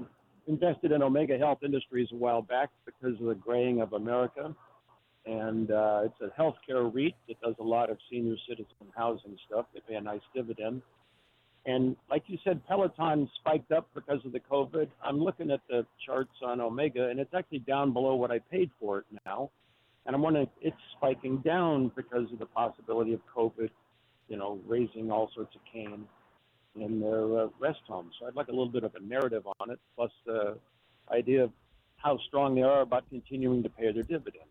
invested 0.49 0.91
in 0.91 1.05
Omega 1.05 1.39
Health 1.39 1.59
Industries 1.65 2.09
a 2.11 2.17
while 2.17 2.43
back 2.43 2.71
because 2.85 3.21
of 3.21 3.27
the 3.27 3.37
graying 3.37 3.81
of 3.81 3.93
America, 3.93 4.53
and 5.27 5.71
uh, 5.71 6.03
it's 6.05 6.21
a 6.21 6.41
healthcare 6.41 6.93
REIT 6.93 7.15
that 7.29 7.41
does 7.41 7.55
a 7.59 7.63
lot 7.63 7.91
of 7.91 7.99
senior 8.11 8.37
citizen 8.49 8.67
housing 8.97 9.37
stuff. 9.47 9.67
They 9.73 9.81
pay 9.89 9.95
a 9.95 10.01
nice 10.01 10.21
dividend. 10.35 10.83
And 11.67 11.97
like 12.11 12.25
you 12.27 12.39
said, 12.45 12.61
Peloton 12.67 13.29
spiked 13.41 13.73
up 13.73 13.89
because 13.95 14.25
of 14.27 14.33
the 14.33 14.41
COVID. 14.41 14.89
I'm 15.03 15.19
looking 15.19 15.51
at 15.51 15.61
the 15.69 15.87
charts 16.05 16.35
on 16.43 16.61
Omega, 16.61 17.09
and 17.09 17.19
it's 17.19 17.33
actually 17.33 17.61
down 17.61 17.93
below 17.95 18.15
what 18.17 18.31
I 18.31 18.39
paid 18.39 18.71
for 18.79 18.99
it 18.99 19.07
now. 19.25 19.51
And 20.05 20.15
I'm 20.15 20.21
wondering, 20.21 20.49
it's 20.61 20.77
spiking 20.97 21.39
down 21.39 21.91
because 21.97 22.31
of 22.31 22.39
the 22.39 22.47
possibility 22.47 23.15
of 23.15 23.21
COVID, 23.35 23.71
you 24.29 24.37
know, 24.37 24.61
raising 24.67 25.11
all 25.11 25.31
sorts 25.35 25.55
of 25.55 25.63
cane 25.73 26.05
in 26.79 27.01
their 27.01 27.39
uh, 27.39 27.47
rest 27.59 27.81
homes. 27.89 28.13
So 28.21 28.27
I'd 28.27 28.35
like 28.35 28.49
a 28.49 28.51
little 28.51 28.69
bit 28.69 28.85
of 28.85 28.95
a 28.95 29.01
narrative 29.01 29.47
on 29.61 29.71
it, 29.71 29.79
plus 29.97 30.11
the 30.27 30.59
idea 31.11 31.45
of 31.45 31.51
how 31.97 32.19
strong 32.29 32.55
they 32.55 32.63
are 32.63 32.83
about 32.83 33.09
continuing 33.09 33.63
to 33.63 33.71
pay 33.71 33.91
their 33.91 34.03
dividend. 34.03 34.45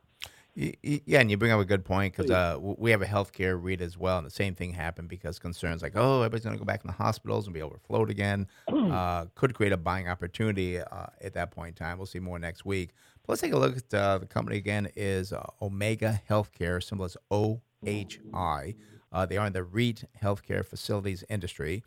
Yeah, 0.55 1.19
and 1.19 1.31
you 1.31 1.37
bring 1.37 1.51
up 1.51 1.59
a 1.59 1.65
good 1.65 1.83
point 1.83 2.15
because 2.15 2.29
uh, 2.29 2.59
we 2.61 2.91
have 2.91 3.01
a 3.01 3.07
healthcare 3.07 3.57
REIT 3.59 3.81
as 3.81 3.97
well, 3.97 4.19
and 4.19 4.27
the 4.27 4.31
same 4.31 4.53
thing 4.53 4.71
happened 4.71 5.09
because 5.09 5.39
concerns 5.39 5.81
like, 5.81 5.93
oh, 5.95 6.21
everybody's 6.21 6.43
going 6.43 6.55
to 6.55 6.59
go 6.59 6.65
back 6.65 6.81
in 6.83 6.87
the 6.87 6.93
hospitals 6.93 7.47
and 7.47 7.55
be 7.55 7.61
overflowed 7.63 8.11
again, 8.11 8.47
uh, 8.67 9.25
could 9.33 9.55
create 9.55 9.73
a 9.73 9.77
buying 9.77 10.07
opportunity 10.07 10.79
uh, 10.79 11.07
at 11.21 11.33
that 11.33 11.49
point 11.49 11.69
in 11.69 11.85
time. 11.85 11.97
We'll 11.97 12.05
see 12.05 12.19
more 12.19 12.37
next 12.37 12.65
week. 12.65 12.91
But 13.25 13.31
let's 13.31 13.41
take 13.41 13.53
a 13.53 13.57
look 13.57 13.77
at 13.77 13.93
uh, 13.93 14.19
the 14.19 14.27
company 14.27 14.57
again. 14.57 14.89
Is 14.95 15.33
uh, 15.33 15.43
Omega 15.59 16.21
Healthcare, 16.29 16.83
symbol 16.83 17.05
is 17.05 17.17
OHI. 17.31 18.75
Uh, 19.11 19.25
they 19.25 19.37
are 19.37 19.47
in 19.47 19.53
the 19.53 19.63
REIT 19.63 20.05
healthcare 20.21 20.65
facilities 20.65 21.23
industry. 21.29 21.83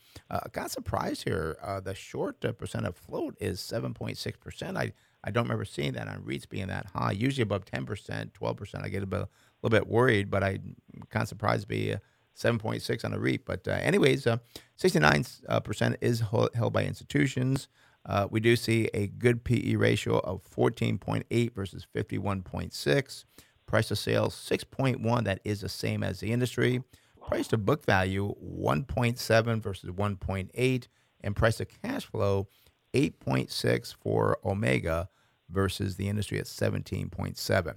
got 0.52 0.70
surprised 0.72 1.24
here. 1.24 1.57
the 1.85 1.94
short 1.94 2.40
percent 2.59 2.87
of 2.87 2.96
float 2.96 3.37
is 3.40 3.61
7.6 3.61 4.40
percent. 4.40 4.76
I 4.76 4.92
I 5.27 5.31
don't 5.31 5.45
remember 5.45 5.65
seeing 5.65 5.93
that 5.95 6.07
on 6.07 6.23
REITs 6.23 6.49
being 6.49 6.69
that 6.69 6.87
high. 6.95 7.11
Usually 7.11 7.43
above 7.43 7.65
10%, 7.65 8.31
12%, 8.31 8.85
I 8.85 8.89
get 8.89 9.03
a, 9.03 9.07
bit, 9.07 9.21
a 9.21 9.29
little 9.61 9.77
bit 9.77 9.89
worried, 9.89 10.31
but 10.31 10.45
I'm 10.45 10.77
kind 11.11 11.25
of 11.25 11.29
surprised 11.29 11.62
to 11.62 11.69
be 11.69 11.97
7.6 12.39 13.05
on 13.05 13.12
a 13.12 13.19
REIT. 13.19 13.45
But 13.45 13.67
uh, 13.67 13.73
anyways, 13.73 14.29
uh, 14.29 14.39
69% 14.79 15.93
uh, 15.93 15.97
is 16.01 16.21
held 16.21 16.73
by 16.73 16.85
institutions. 16.85 17.67
Uh, 18.07 18.29
we 18.31 18.39
do 18.39 18.55
see 18.55 18.89
a 18.95 19.09
good 19.09 19.43
PE 19.43 19.75
ratio 19.75 20.19
of 20.21 20.43
14.8 20.45 21.55
versus 21.55 21.87
51.6. 21.93 23.25
Price 23.67 23.89
to 23.89 23.97
sales 23.97 24.37
6.1. 24.49 25.25
That 25.25 25.41
is 25.45 25.62
the 25.62 25.69
same 25.69 26.05
as 26.05 26.21
the 26.21 26.31
industry. 26.33 26.85
Price 27.27 27.49
to 27.49 27.59
book 27.59 27.85
value 27.85 28.33
1.7 28.41 29.61
versus 29.61 29.91
1.8, 29.91 30.89
and 31.23 31.35
price 31.35 31.57
to 31.57 31.65
cash 31.65 32.05
flow 32.05 32.47
8.6 32.95 33.97
for 34.01 34.39
Omega 34.45 35.09
versus 35.51 35.97
the 35.97 36.09
industry 36.09 36.39
at 36.39 36.47
17.7. 36.47 37.75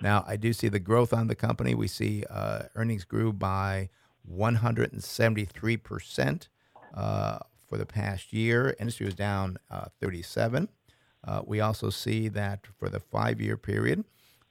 Now, 0.00 0.24
I 0.26 0.36
do 0.36 0.52
see 0.52 0.68
the 0.68 0.80
growth 0.80 1.12
on 1.12 1.26
the 1.28 1.34
company. 1.34 1.74
We 1.74 1.88
see 1.88 2.24
uh, 2.28 2.64
earnings 2.74 3.04
grew 3.04 3.32
by 3.32 3.88
173% 4.30 6.48
uh, 6.94 7.38
for 7.68 7.78
the 7.78 7.86
past 7.86 8.32
year. 8.32 8.74
Industry 8.80 9.06
was 9.06 9.14
down 9.14 9.58
uh, 9.70 9.86
37. 10.00 10.68
Uh, 11.24 11.42
we 11.46 11.60
also 11.60 11.88
see 11.90 12.26
that 12.28 12.66
for 12.78 12.88
the 12.88 12.98
five-year 12.98 13.56
period, 13.56 14.04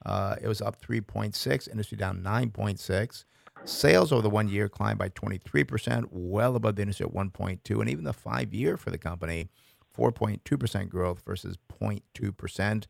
uh, 0.06 0.38
it 0.42 0.48
was 0.48 0.62
up 0.62 0.82
3.6. 0.82 1.70
Industry 1.70 1.98
down 1.98 2.24
9.6. 2.24 3.26
Sales 3.64 4.12
over 4.12 4.24
the 4.24 4.30
one 4.30 4.50
year 4.50 4.68
climbed 4.68 4.98
by 4.98 5.10
23%, 5.10 6.06
well 6.10 6.56
above 6.56 6.76
the 6.76 6.82
industry 6.82 7.06
at 7.06 7.14
1.2. 7.14 7.80
And 7.80 7.90
even 7.90 8.06
the 8.06 8.14
five 8.14 8.54
year 8.54 8.78
for 8.78 8.90
the 8.90 8.98
company 8.98 9.50
4.2% 9.98 10.90
growth 10.90 11.22
versus 11.26 11.58
0.2%. 11.82 12.86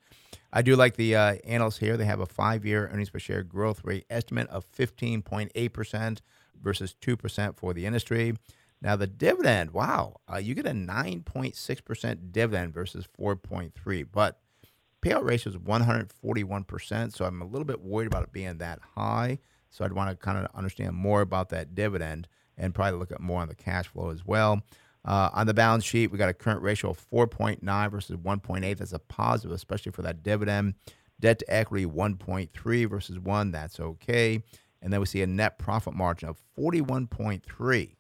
I 0.54 0.62
do 0.62 0.76
like 0.76 0.96
the 0.96 1.16
uh, 1.16 1.36
analysts 1.46 1.78
here. 1.78 1.98
They 1.98 2.06
have 2.06 2.20
a 2.20 2.26
five 2.26 2.66
year 2.66 2.90
earnings 2.92 3.10
per 3.10 3.20
share 3.20 3.44
growth 3.44 3.84
rate 3.84 4.06
estimate 4.10 4.50
of 4.50 4.70
15.8% 4.72 6.20
versus 6.62 6.96
2% 7.02 7.58
for 7.58 7.74
the 7.74 7.86
industry. 7.86 8.34
Now, 8.82 8.96
the 8.96 9.08
dividend, 9.08 9.72
wow, 9.72 10.18
uh, 10.32 10.38
you 10.38 10.56
get 10.56 10.66
a 10.66 10.72
9.6% 10.72 12.32
dividend 12.32 12.74
versus 12.74 13.08
4.3 13.20 14.06
but 14.12 14.40
payout 15.02 15.24
ratio 15.24 15.52
is 15.52 15.58
141%. 15.58 17.16
So 17.16 17.26
I'm 17.26 17.42
a 17.42 17.46
little 17.46 17.66
bit 17.66 17.82
worried 17.82 18.08
about 18.08 18.24
it 18.24 18.32
being 18.32 18.58
that 18.60 18.80
high. 18.96 19.40
So 19.70 19.86
I'd 19.86 19.94
want 19.94 20.10
to 20.10 20.16
kind 20.16 20.38
of 20.38 20.48
understand 20.54 20.96
more 20.96 21.22
about 21.22 21.50
that 21.50 21.74
dividend 21.76 22.28
and 22.58 22.76
probably 22.76 23.00
look 23.00 23.12
at 23.12 23.22
more 23.22 23.42
on 23.42 23.48
the 23.48 23.56
cash 23.56 23.88
flow 23.88 24.10
as 24.10 24.26
well. 24.26 24.62
Uh, 25.04 25.30
on 25.34 25.48
the 25.48 25.54
balance 25.54 25.84
sheet, 25.84 26.12
we 26.12 26.18
got 26.18 26.30
a 26.30 26.34
current 26.34 26.62
ratio 26.62 26.92
of 26.92 27.10
4.9 27.10 27.92
versus 27.92 28.18
1.8. 28.18 28.78
That's 28.78 28.94
a 28.94 29.00
positive, 29.00 29.52
especially 29.52 29.92
for 29.92 30.04
that 30.04 30.24
dividend. 30.24 30.76
Debt 31.20 31.40
to 31.40 31.54
equity 31.54 31.86
1.3 31.86 32.90
versus 32.90 33.20
1. 33.20 33.52
That's 33.52 33.80
okay. 33.80 34.44
And 34.82 34.92
then 34.92 35.00
we 35.00 35.06
see 35.06 35.22
a 35.22 35.28
net 35.28 35.60
profit 35.60 35.94
margin 35.94 36.30
of 36.30 36.38
41.3 36.58 37.96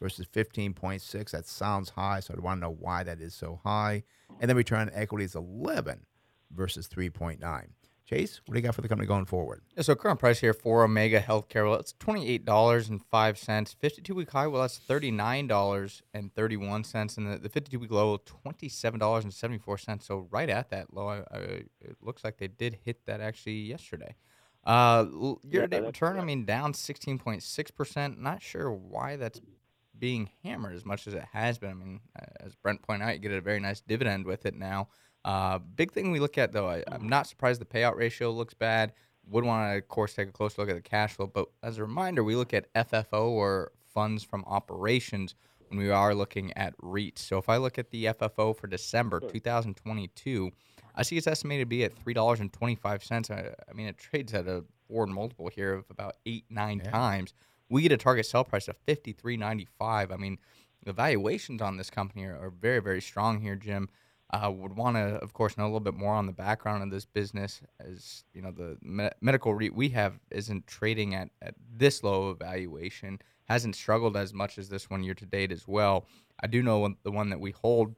versus 0.00 0.26
15.6. 0.26 1.30
That 1.30 1.46
sounds 1.46 1.90
high, 1.90 2.20
so 2.20 2.34
I 2.36 2.40
want 2.40 2.58
to 2.58 2.66
know 2.66 2.76
why 2.78 3.02
that 3.02 3.20
is 3.20 3.34
so 3.34 3.60
high. 3.62 4.02
And 4.40 4.48
then 4.48 4.56
return 4.56 4.80
on 4.80 4.90
equity 4.94 5.24
is 5.24 5.34
11 5.34 6.04
versus 6.50 6.88
3.9. 6.88 7.68
Chase, 8.12 8.42
what 8.44 8.52
do 8.52 8.58
you 8.58 8.62
got 8.62 8.74
for 8.74 8.82
the 8.82 8.88
company 8.88 9.06
going 9.06 9.24
forward? 9.24 9.62
Yeah, 9.74 9.82
so 9.82 9.94
current 9.94 10.20
price 10.20 10.40
here 10.40 10.52
for 10.52 10.84
Omega 10.84 11.18
Healthcare, 11.18 11.64
well, 11.64 11.80
it's 11.80 11.94
twenty 11.98 12.28
eight 12.28 12.44
dollars 12.44 12.90
and 12.90 13.02
five 13.02 13.38
cents. 13.38 13.72
Fifty 13.72 14.02
two 14.02 14.14
week 14.14 14.30
high, 14.30 14.46
well, 14.46 14.60
that's 14.60 14.76
thirty 14.76 15.10
nine 15.10 15.46
dollars 15.46 16.02
and 16.12 16.34
thirty 16.34 16.58
one 16.58 16.84
cents, 16.84 17.16
and 17.16 17.32
the, 17.32 17.38
the 17.38 17.48
fifty 17.48 17.70
two 17.70 17.78
week 17.78 17.90
low, 17.90 18.18
twenty 18.26 18.68
seven 18.68 19.00
dollars 19.00 19.24
and 19.24 19.32
seventy 19.32 19.58
four 19.58 19.78
cents. 19.78 20.06
So 20.06 20.26
right 20.30 20.50
at 20.50 20.68
that 20.70 20.92
low, 20.92 21.08
I, 21.08 21.18
I, 21.34 21.38
it 21.80 21.96
looks 22.02 22.22
like 22.22 22.36
they 22.36 22.48
did 22.48 22.80
hit 22.84 23.06
that 23.06 23.22
actually 23.22 23.60
yesterday. 23.60 24.14
Uh, 24.64 25.06
year 25.42 25.62
to 25.62 25.68
date 25.68 25.82
return, 25.82 26.20
I 26.20 26.24
mean, 26.24 26.44
down 26.44 26.74
sixteen 26.74 27.18
point 27.18 27.42
six 27.42 27.70
percent. 27.70 28.20
Not 28.20 28.42
sure 28.42 28.70
why 28.70 29.16
that's 29.16 29.40
being 29.98 30.28
hammered 30.44 30.74
as 30.74 30.84
much 30.84 31.06
as 31.06 31.14
it 31.14 31.24
has 31.32 31.56
been. 31.56 31.70
I 31.70 31.74
mean, 31.74 32.00
as 32.40 32.56
Brent 32.56 32.82
pointed 32.82 33.06
out, 33.06 33.14
you 33.14 33.20
get 33.20 33.32
a 33.32 33.40
very 33.40 33.60
nice 33.60 33.80
dividend 33.80 34.26
with 34.26 34.44
it 34.44 34.54
now. 34.54 34.88
Uh, 35.24 35.58
big 35.58 35.92
thing 35.92 36.10
we 36.10 36.20
look 36.20 36.38
at 36.38 36.52
though, 36.52 36.68
I, 36.68 36.82
am 36.90 37.08
not 37.08 37.26
surprised 37.26 37.60
the 37.60 37.64
payout 37.64 37.96
ratio 37.96 38.30
looks 38.30 38.54
bad. 38.54 38.92
Would 39.28 39.44
want 39.44 39.72
to, 39.72 39.78
of 39.78 39.88
course, 39.88 40.14
take 40.14 40.28
a 40.28 40.32
close 40.32 40.58
look 40.58 40.68
at 40.68 40.74
the 40.74 40.82
cash 40.82 41.14
flow. 41.14 41.28
But 41.28 41.46
as 41.62 41.78
a 41.78 41.82
reminder, 41.82 42.24
we 42.24 42.34
look 42.34 42.52
at 42.52 42.72
FFO 42.74 43.28
or 43.28 43.70
funds 43.94 44.24
from 44.24 44.44
operations 44.46 45.34
when 45.68 45.78
we 45.78 45.90
are 45.90 46.14
looking 46.14 46.52
at 46.56 46.76
REITs. 46.78 47.18
So 47.18 47.38
if 47.38 47.48
I 47.48 47.56
look 47.56 47.78
at 47.78 47.90
the 47.90 48.06
FFO 48.06 48.56
for 48.56 48.66
December 48.66 49.20
2022, 49.20 50.50
I 50.94 51.02
see 51.02 51.16
it's 51.16 51.26
estimated 51.26 51.62
to 51.62 51.68
be 51.68 51.84
at 51.84 51.96
three 51.96 52.14
dollars 52.14 52.40
and 52.40 52.52
twenty 52.52 52.74
five 52.74 53.02
cents. 53.02 53.30
I, 53.30 53.54
I, 53.68 53.72
mean, 53.72 53.86
it 53.86 53.98
trades 53.98 54.34
at 54.34 54.46
a 54.46 54.64
forward 54.88 55.08
multiple 55.08 55.48
here 55.48 55.72
of 55.72 55.84
about 55.90 56.16
eight 56.26 56.44
nine 56.50 56.82
yeah. 56.84 56.90
times. 56.90 57.32
We 57.68 57.82
get 57.82 57.92
a 57.92 57.96
target 57.96 58.26
sell 58.26 58.44
price 58.44 58.68
of 58.68 58.76
fifty 58.86 59.12
three 59.12 59.36
ninety 59.36 59.66
five. 59.78 60.12
I 60.12 60.16
mean, 60.16 60.38
the 60.84 60.92
valuations 60.92 61.62
on 61.62 61.76
this 61.76 61.90
company 61.90 62.24
are, 62.24 62.36
are 62.36 62.50
very 62.50 62.80
very 62.80 63.00
strong 63.00 63.40
here, 63.40 63.56
Jim. 63.56 63.88
Uh, 64.32 64.50
would 64.50 64.74
want 64.74 64.96
to, 64.96 65.16
of 65.16 65.34
course, 65.34 65.58
know 65.58 65.64
a 65.64 65.66
little 65.66 65.80
bit 65.80 65.92
more 65.92 66.14
on 66.14 66.24
the 66.24 66.32
background 66.32 66.82
of 66.82 66.90
this 66.90 67.04
business. 67.04 67.60
As 67.78 68.24
you 68.32 68.40
know, 68.40 68.50
the 68.50 68.78
me- 68.80 69.10
medical 69.20 69.54
REIT 69.54 69.74
we 69.74 69.90
have 69.90 70.18
isn't 70.30 70.66
trading 70.66 71.14
at, 71.14 71.28
at 71.42 71.54
this 71.76 72.02
low 72.02 72.28
of 72.28 72.38
valuation, 72.38 73.20
hasn't 73.44 73.76
struggled 73.76 74.16
as 74.16 74.32
much 74.32 74.56
as 74.56 74.70
this 74.70 74.88
one 74.88 75.02
year 75.02 75.14
to 75.14 75.26
date 75.26 75.52
as 75.52 75.68
well. 75.68 76.06
I 76.40 76.46
do 76.46 76.62
know 76.62 76.94
the 77.02 77.10
one 77.10 77.28
that 77.28 77.40
we 77.40 77.50
hold, 77.50 77.94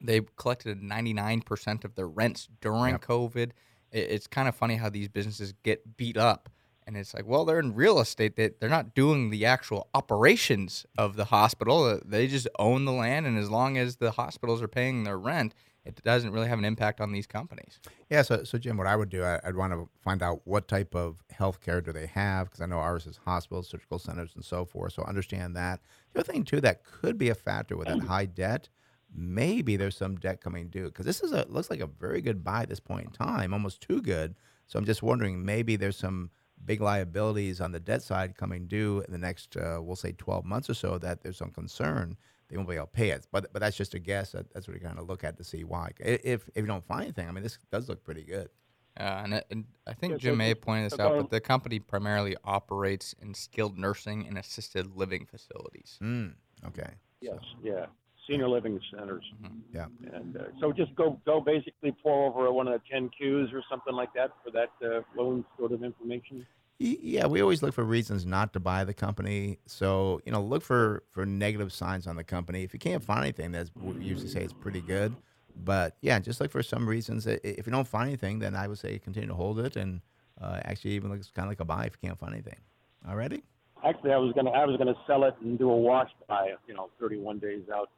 they 0.00 0.20
collected 0.36 0.82
99% 0.82 1.84
of 1.84 1.94
their 1.94 2.08
rents 2.08 2.48
during 2.60 2.94
yep. 2.94 3.04
COVID. 3.04 3.50
it's 3.90 4.26
kind 4.26 4.48
of 4.48 4.54
funny 4.54 4.76
how 4.76 4.90
these 4.90 5.08
businesses 5.08 5.54
get 5.62 5.96
beat 5.96 6.18
up 6.18 6.50
and 6.88 6.96
it's 6.96 7.12
like, 7.12 7.26
well, 7.26 7.44
they're 7.44 7.60
in 7.60 7.74
real 7.74 8.00
estate. 8.00 8.34
They, 8.34 8.48
they're 8.58 8.70
not 8.70 8.94
doing 8.94 9.28
the 9.28 9.44
actual 9.44 9.88
operations 9.92 10.86
of 10.96 11.16
the 11.16 11.26
hospital. 11.26 11.84
Uh, 11.84 11.98
they 12.02 12.26
just 12.26 12.48
own 12.58 12.86
the 12.86 12.92
land. 12.92 13.26
And 13.26 13.38
as 13.38 13.50
long 13.50 13.76
as 13.76 13.96
the 13.96 14.12
hospitals 14.12 14.62
are 14.62 14.68
paying 14.68 15.04
their 15.04 15.18
rent, 15.18 15.52
it 15.84 16.02
doesn't 16.02 16.32
really 16.32 16.48
have 16.48 16.58
an 16.58 16.64
impact 16.64 17.02
on 17.02 17.12
these 17.12 17.26
companies. 17.26 17.78
Yeah. 18.08 18.22
So, 18.22 18.42
so 18.42 18.56
Jim, 18.56 18.78
what 18.78 18.86
I 18.86 18.96
would 18.96 19.10
do, 19.10 19.22
I, 19.22 19.38
would 19.44 19.56
want 19.56 19.74
to 19.74 19.86
find 20.00 20.22
out 20.22 20.40
what 20.44 20.66
type 20.66 20.94
of 20.94 21.22
health 21.28 21.60
care 21.60 21.82
do 21.82 21.92
they 21.92 22.06
have, 22.06 22.46
because 22.46 22.62
I 22.62 22.66
know 22.66 22.78
ours 22.78 23.06
is 23.06 23.20
hospitals, 23.22 23.68
surgical 23.68 23.98
centers, 23.98 24.32
and 24.34 24.42
so 24.42 24.64
forth. 24.64 24.94
So 24.94 25.02
understand 25.02 25.54
that. 25.56 25.80
The 26.14 26.20
other 26.20 26.32
thing, 26.32 26.42
too, 26.42 26.62
that 26.62 26.84
could 26.84 27.18
be 27.18 27.28
a 27.28 27.34
factor 27.34 27.76
with 27.76 27.88
that 27.88 28.00
high 28.00 28.26
debt 28.26 28.70
maybe 29.14 29.74
there's 29.76 29.96
some 29.96 30.16
debt 30.16 30.38
coming 30.38 30.68
due 30.68 30.84
because 30.84 31.06
this 31.06 31.22
is 31.22 31.32
a 31.32 31.46
looks 31.48 31.70
like 31.70 31.80
a 31.80 31.86
very 31.86 32.20
good 32.20 32.44
buy 32.44 32.60
at 32.60 32.68
this 32.68 32.78
point 32.78 33.06
in 33.06 33.10
time, 33.10 33.54
almost 33.54 33.80
too 33.80 34.02
good. 34.02 34.34
So 34.66 34.78
I'm 34.78 34.84
just 34.84 35.02
wondering 35.02 35.46
maybe 35.46 35.76
there's 35.76 35.96
some 35.96 36.30
big 36.64 36.80
liabilities 36.80 37.60
on 37.60 37.72
the 37.72 37.80
debt 37.80 38.02
side 38.02 38.36
coming 38.36 38.66
due 38.66 39.02
in 39.06 39.12
the 39.12 39.18
next, 39.18 39.56
uh, 39.56 39.78
we'll 39.80 39.96
say, 39.96 40.12
12 40.12 40.44
months 40.44 40.68
or 40.70 40.74
so, 40.74 40.98
that 40.98 41.22
there's 41.22 41.36
some 41.36 41.50
concern 41.50 42.16
they 42.48 42.56
won't 42.56 42.68
be 42.68 42.74
able 42.76 42.86
to 42.86 42.92
pay 42.92 43.10
it. 43.10 43.26
But 43.30 43.52
but 43.52 43.60
that's 43.60 43.76
just 43.76 43.92
a 43.94 43.98
guess. 43.98 44.32
That, 44.32 44.52
that's 44.54 44.66
what 44.66 44.74
we 44.74 44.80
kind 44.80 44.98
of 44.98 45.06
look 45.08 45.22
at 45.24 45.36
to 45.36 45.44
see 45.44 45.64
why. 45.64 45.90
If 46.00 46.48
if 46.54 46.56
you 46.56 46.66
don't 46.66 46.84
find 46.86 47.02
anything, 47.04 47.28
I 47.28 47.32
mean, 47.32 47.42
this 47.42 47.58
does 47.70 47.88
look 47.88 48.02
pretty 48.04 48.22
good. 48.24 48.48
Yeah, 48.96 49.22
and, 49.22 49.34
it, 49.34 49.46
and 49.50 49.64
I 49.86 49.92
think 49.92 50.12
Yeah, 50.12 50.16
Jim 50.18 50.32
so 50.32 50.36
may 50.38 50.52
just- 50.54 50.62
point 50.62 50.86
this 50.90 50.96
so 50.96 51.04
out, 51.06 51.16
but 51.20 51.30
the 51.30 51.40
company 51.40 51.78
primarily 51.78 52.36
operates 52.44 53.14
in 53.22 53.32
skilled 53.34 53.78
nursing 53.78 54.26
and 54.26 54.36
assisted 54.38 54.96
living 54.96 55.24
facilities. 55.26 55.98
Mm, 56.02 56.34
okay. 56.68 56.94
Yes, 57.20 57.38
yeah, 57.62 57.86
senior 58.28 58.48
living 58.48 58.80
centers. 58.94 59.24
Yeah. 59.72 59.86
And 60.12 60.36
uh, 60.36 60.44
so 60.60 60.72
just 60.72 60.94
go 60.94 61.20
go 61.24 61.40
basically 61.40 61.94
pour 62.02 62.28
over 62.28 62.52
one 62.52 62.68
of 62.68 62.74
the 62.74 62.80
ten 62.90 63.10
Qs 63.20 63.52
or 63.52 63.62
something 63.70 63.94
like 63.94 64.12
that 64.14 64.30
for 64.44 64.50
that 64.52 64.70
uh, 64.84 65.00
loan 65.16 65.44
sort 65.58 65.72
of 65.72 65.82
information. 65.82 66.46
Yeah, 66.80 67.26
we 67.26 67.40
always 67.40 67.60
look 67.60 67.74
for 67.74 67.82
reasons 67.82 68.24
not 68.24 68.52
to 68.52 68.60
buy 68.60 68.84
the 68.84 68.94
company. 68.94 69.58
So 69.66 70.20
you 70.24 70.30
know, 70.30 70.40
look 70.40 70.62
for 70.62 71.02
for 71.10 71.26
negative 71.26 71.72
signs 71.72 72.06
on 72.06 72.16
the 72.16 72.24
company. 72.24 72.62
If 72.62 72.72
you 72.72 72.78
can't 72.78 73.02
find 73.02 73.22
anything, 73.24 73.50
that's 73.50 73.70
we 73.74 74.04
usually 74.04 74.28
say 74.28 74.42
it's 74.42 74.52
pretty 74.52 74.80
good. 74.80 75.16
But 75.56 75.96
yeah, 76.00 76.20
just 76.20 76.40
look 76.40 76.52
for 76.52 76.62
some 76.62 76.88
reasons. 76.88 77.26
If 77.26 77.66
you 77.66 77.72
don't 77.72 77.88
find 77.88 78.08
anything, 78.08 78.38
then 78.38 78.54
I 78.54 78.68
would 78.68 78.78
say 78.78 78.96
continue 79.00 79.28
to 79.28 79.34
hold 79.34 79.58
it, 79.58 79.74
and 79.74 80.00
uh, 80.40 80.60
actually 80.64 80.92
even 80.92 81.10
looks 81.10 81.30
kind 81.30 81.46
of 81.46 81.50
like 81.50 81.60
a 81.60 81.64
buy 81.64 81.86
if 81.86 81.96
you 82.00 82.08
can't 82.08 82.18
find 82.18 82.32
anything. 82.32 82.60
Alrighty. 83.08 83.42
Actually, 83.84 84.12
I 84.12 84.18
was 84.18 84.32
gonna 84.34 84.50
I 84.50 84.64
was 84.64 84.76
gonna 84.76 84.94
sell 85.06 85.24
it 85.24 85.34
and 85.40 85.58
do 85.58 85.70
a 85.70 85.76
wash 85.76 86.10
buy, 86.28 86.52
you 86.66 86.74
know, 86.74 86.90
31 87.00 87.38
days 87.38 87.62
out, 87.74 87.90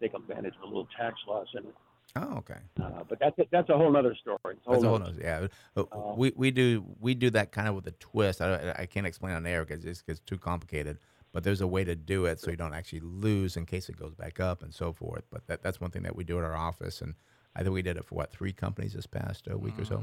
take 0.00 0.14
advantage 0.14 0.54
of 0.56 0.62
a 0.62 0.66
little 0.66 0.88
tax 0.98 1.16
loss 1.28 1.46
in 1.54 1.64
it. 1.64 1.74
Oh, 2.14 2.38
okay. 2.38 2.56
Uh, 2.80 3.02
but 3.08 3.18
that's 3.18 3.38
a, 3.38 3.44
that's 3.50 3.68
a 3.68 3.76
whole 3.76 3.94
other 3.96 4.14
story. 4.14 4.38
It's 4.52 4.60
That's 4.66 4.82
a 4.82 4.88
whole 4.88 4.98
nother- 4.98 5.12
nother, 5.12 5.50
yeah. 5.76 5.82
Uh, 5.82 6.14
we 6.16 6.32
we 6.36 6.50
do 6.50 6.84
we 7.00 7.14
do 7.14 7.30
that 7.30 7.52
kind 7.52 7.68
of 7.68 7.74
with 7.74 7.86
a 7.88 7.92
twist. 7.92 8.40
I, 8.40 8.74
I 8.78 8.86
can't 8.86 9.06
explain 9.06 9.34
on 9.34 9.46
air 9.46 9.64
because 9.64 9.84
it's, 9.84 10.02
it's 10.06 10.20
too 10.20 10.38
complicated. 10.38 10.98
But 11.32 11.44
there's 11.44 11.60
a 11.60 11.66
way 11.66 11.84
to 11.84 11.94
do 11.94 12.24
it 12.24 12.40
so 12.40 12.50
you 12.50 12.56
don't 12.56 12.72
actually 12.72 13.00
lose 13.00 13.58
in 13.58 13.66
case 13.66 13.90
it 13.90 13.98
goes 13.98 14.14
back 14.14 14.40
up 14.40 14.62
and 14.62 14.72
so 14.72 14.92
forth. 14.94 15.24
But 15.30 15.46
that, 15.48 15.62
that's 15.62 15.78
one 15.80 15.90
thing 15.90 16.02
that 16.04 16.16
we 16.16 16.24
do 16.24 16.38
at 16.38 16.44
our 16.44 16.56
office, 16.56 17.02
and 17.02 17.14
I 17.54 17.62
think 17.62 17.74
we 17.74 17.82
did 17.82 17.98
it 17.98 18.06
for 18.06 18.14
what 18.14 18.30
three 18.32 18.52
companies 18.52 18.94
this 18.94 19.06
past 19.06 19.46
uh, 19.52 19.58
week 19.58 19.78
or 19.78 19.84
so, 19.84 20.02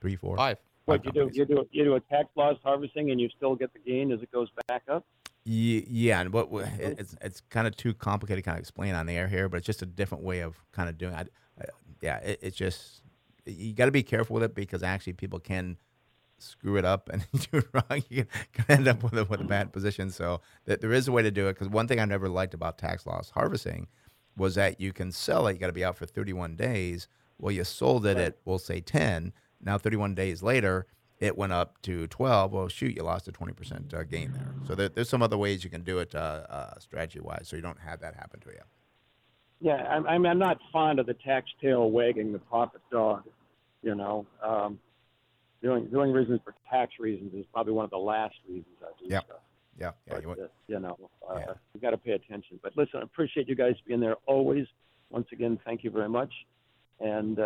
three, 0.00 0.14
four, 0.14 0.36
Five. 0.36 0.58
What 0.84 1.04
you 1.04 1.10
do? 1.10 1.28
You 1.32 1.44
do 1.44 1.66
you 1.72 1.84
do 1.84 1.94
a 1.96 2.00
tax 2.00 2.28
loss 2.36 2.56
harvesting 2.62 3.10
and 3.10 3.20
you 3.20 3.28
still 3.36 3.56
get 3.56 3.72
the 3.72 3.80
gain 3.80 4.12
as 4.12 4.22
it 4.22 4.30
goes 4.30 4.48
back 4.68 4.82
up. 4.88 5.04
Ye- 5.48 5.86
Yeah, 5.88 6.20
and 6.20 6.32
what 6.32 6.48
it's 6.78 7.16
it's 7.22 7.40
kind 7.48 7.66
of 7.66 7.74
too 7.76 7.94
complicated 7.94 8.44
to 8.44 8.48
kind 8.50 8.56
of 8.58 8.60
explain 8.60 8.94
on 8.94 9.06
the 9.06 9.14
air 9.14 9.28
here, 9.28 9.48
but 9.48 9.56
it's 9.56 9.66
just 9.66 9.80
a 9.82 9.86
different 9.86 10.22
way 10.24 10.40
of 10.40 10.56
kind 10.72 10.88
of 10.88 10.98
doing. 10.98 11.14
it. 11.14 11.32
I, 11.58 11.62
I, 11.62 11.66
yeah, 12.02 12.18
it, 12.18 12.38
it's 12.42 12.56
just 12.56 13.00
you 13.46 13.72
got 13.72 13.86
to 13.86 13.90
be 13.90 14.02
careful 14.02 14.34
with 14.34 14.42
it 14.42 14.54
because 14.54 14.82
actually 14.82 15.14
people 15.14 15.38
can 15.40 15.78
screw 16.38 16.76
it 16.76 16.84
up 16.84 17.08
and 17.08 17.26
do 17.50 17.58
it 17.58 17.66
wrong. 17.72 18.02
You 18.10 18.26
can, 18.52 18.64
end 18.68 18.88
up 18.88 19.02
with 19.02 19.14
a, 19.16 19.24
with 19.24 19.40
a 19.40 19.44
bad 19.44 19.72
position. 19.72 20.10
So 20.10 20.42
th- 20.66 20.80
there 20.80 20.92
is 20.92 21.08
a 21.08 21.12
way 21.12 21.22
to 21.22 21.30
do 21.30 21.48
it. 21.48 21.54
Because 21.54 21.68
one 21.68 21.88
thing 21.88 21.98
I 21.98 22.04
never 22.04 22.28
liked 22.28 22.52
about 22.52 22.76
tax 22.76 23.06
loss 23.06 23.30
harvesting 23.30 23.86
was 24.36 24.54
that 24.56 24.80
you 24.80 24.92
can 24.92 25.10
sell 25.12 25.46
it. 25.46 25.54
You 25.54 25.58
got 25.58 25.68
to 25.68 25.72
be 25.72 25.84
out 25.84 25.96
for 25.96 26.04
31 26.06 26.56
days. 26.56 27.08
Well, 27.38 27.52
you 27.52 27.64
sold 27.64 28.04
it 28.06 28.18
at 28.18 28.36
we'll 28.44 28.58
say 28.58 28.80
10. 28.80 29.32
Now 29.62 29.78
31 29.78 30.14
days 30.14 30.42
later, 30.42 30.86
it 31.20 31.36
went 31.36 31.52
up 31.52 31.80
to 31.82 32.06
12. 32.06 32.52
Well, 32.52 32.68
shoot, 32.68 32.94
you 32.96 33.02
lost 33.02 33.26
a 33.28 33.32
20% 33.32 33.92
uh, 33.94 34.02
gain 34.04 34.32
there. 34.32 34.54
So 34.66 34.74
there, 34.74 34.88
there's 34.88 35.08
some 35.08 35.22
other 35.22 35.36
ways 35.38 35.64
you 35.64 35.70
can 35.70 35.82
do 35.82 35.98
it 35.98 36.14
uh, 36.14 36.18
uh, 36.48 36.78
strategy 36.78 37.20
wise, 37.20 37.46
so 37.48 37.56
you 37.56 37.62
don't 37.62 37.80
have 37.80 38.00
that 38.00 38.14
happen 38.14 38.40
to 38.40 38.50
you. 38.50 38.60
Yeah, 39.60 39.74
I'm, 39.74 40.06
I'm 40.06 40.24
I'm 40.24 40.38
not 40.38 40.58
fond 40.72 41.00
of 41.00 41.06
the 41.06 41.14
tax 41.14 41.48
tail 41.60 41.90
wagging 41.90 42.32
the 42.32 42.38
profit 42.38 42.80
dog. 42.92 43.24
You 43.82 43.96
know, 43.96 44.24
um, 44.40 44.78
doing 45.60 45.86
doing 45.86 46.12
reasons 46.12 46.40
for 46.44 46.54
tax 46.70 46.92
reasons 47.00 47.34
is 47.34 47.44
probably 47.52 47.72
one 47.72 47.84
of 47.84 47.90
the 47.90 47.98
last 47.98 48.36
reasons 48.48 48.66
I 48.80 48.90
do 49.00 49.06
Yep. 49.12 49.24
stuff. 49.24 49.36
Yeah, 49.76 49.90
yeah. 50.06 50.12
But, 50.14 50.22
You, 50.22 50.28
want- 50.28 50.40
uh, 50.40 50.46
you 50.68 50.78
know, 50.78 50.96
uh, 51.28 51.34
Yeah. 51.38 51.52
you 51.74 51.80
got 51.80 51.90
to 51.90 51.96
pay 51.98 52.12
attention. 52.12 52.60
But 52.62 52.76
listen, 52.76 53.00
I 53.00 53.02
appreciate 53.02 53.48
you 53.48 53.56
guys 53.56 53.74
being 53.84 53.98
there 53.98 54.14
always. 54.26 54.66
Once 55.10 55.26
again, 55.32 55.58
thank 55.64 55.82
you 55.82 55.90
very 55.90 56.08
much, 56.08 56.32
and 57.00 57.36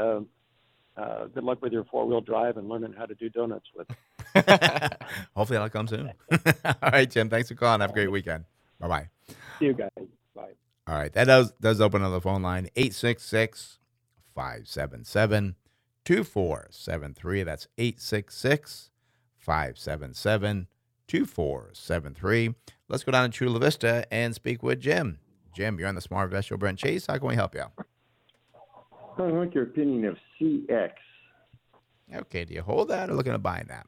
uh, 0.97 1.27
good 1.27 1.45
luck 1.45 1.63
with 1.63 1.73
your 1.73 1.85
four 1.85 2.07
wheel 2.07 2.21
drive 2.21 2.57
and 2.57 2.69
learning 2.69 2.95
how 2.97 3.07
to 3.07 3.15
do 3.15 3.29
donuts 3.29 3.67
with. 3.75 3.87
it. 3.91 3.97
hopefully 5.37 5.57
that'll 5.59 5.69
come 5.69 5.89
soon. 5.89 6.13
All 6.65 6.75
right, 6.83 7.11
Jim. 7.11 7.31
Thanks 7.31 7.49
for 7.49 7.55
calling. 7.55 7.81
Have 7.81 7.91
a 7.91 7.95
great 7.95 8.11
weekend. 8.11 8.45
Bye 8.79 8.89
bye. 8.89 9.09
See 9.59 9.67
you 9.67 9.75
guys. 9.75 9.91
Bye. 10.35 10.51
All 10.87 10.95
right, 10.95 11.13
that 11.13 11.25
does 11.25 11.53
does 11.61 11.81
open 11.81 12.03
up 12.03 12.13
the 12.13 12.21
phone 12.21 12.43
line 12.43 12.69
866 12.77 13.79
577 14.35 15.55
2473. 16.05 17.43
That's 17.43 17.69
866 17.79 18.91
577 19.37 20.67
2473. 21.07 22.55
Let's 22.89 23.05
go 23.05 23.13
down 23.13 23.31
to 23.31 23.37
Chula 23.37 23.59
Vista 23.61 24.05
and 24.13 24.35
speak 24.35 24.63
with 24.63 24.81
Jim. 24.81 25.19
Jim, 25.55 25.79
you're 25.79 25.89
on 25.89 25.95
the 25.95 26.01
Smart 26.01 26.27
Invest 26.27 26.49
Show. 26.49 26.57
Brent 26.57 26.79
Chase, 26.79 27.07
how 27.07 27.19
can 27.19 27.29
we 27.29 27.35
help 27.35 27.55
you? 27.55 27.65
I 29.19 29.23
want 29.23 29.55
your 29.55 29.65
opinion 29.65 30.05
of 30.07 30.17
CX. 30.41 30.93
Okay, 32.15 32.45
do 32.45 32.55
you 32.55 32.63
hold 32.63 32.89
that 32.89 33.11
or 33.11 33.15
looking 33.15 33.33
to 33.33 33.39
buy 33.39 33.65
that? 33.69 33.87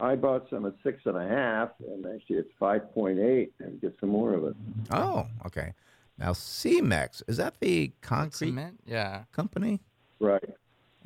I 0.00 0.14
bought 0.16 0.48
some 0.48 0.64
at 0.66 0.74
six 0.82 1.02
and 1.04 1.16
a 1.16 1.26
half, 1.28 1.70
and 1.86 2.06
actually 2.06 2.36
it's 2.36 2.50
five 2.58 2.92
point 2.94 3.18
eight, 3.18 3.52
and 3.58 3.80
get 3.80 3.94
some 4.00 4.08
more 4.10 4.34
of 4.34 4.44
it. 4.44 4.56
Oh, 4.90 5.26
okay. 5.46 5.74
Now, 6.18 6.30
Cemex, 6.32 7.22
is 7.28 7.36
that 7.38 7.54
the 7.60 7.92
concrete 8.00 8.48
Cement? 8.48 8.80
Yeah. 8.86 9.24
company? 9.32 9.80
Right. 10.20 10.42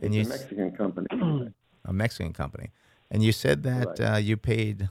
And 0.00 0.14
it's 0.14 0.14
you 0.14 0.20
a 0.20 0.34
s- 0.34 0.40
Mexican 0.40 0.70
company. 0.76 1.52
a 1.84 1.92
Mexican 1.92 2.32
company. 2.32 2.70
And 3.10 3.22
you 3.22 3.32
said 3.32 3.62
that 3.64 3.98
Right. 3.98 4.14
uh, 4.14 4.16
you 4.16 4.36
paid, 4.36 4.88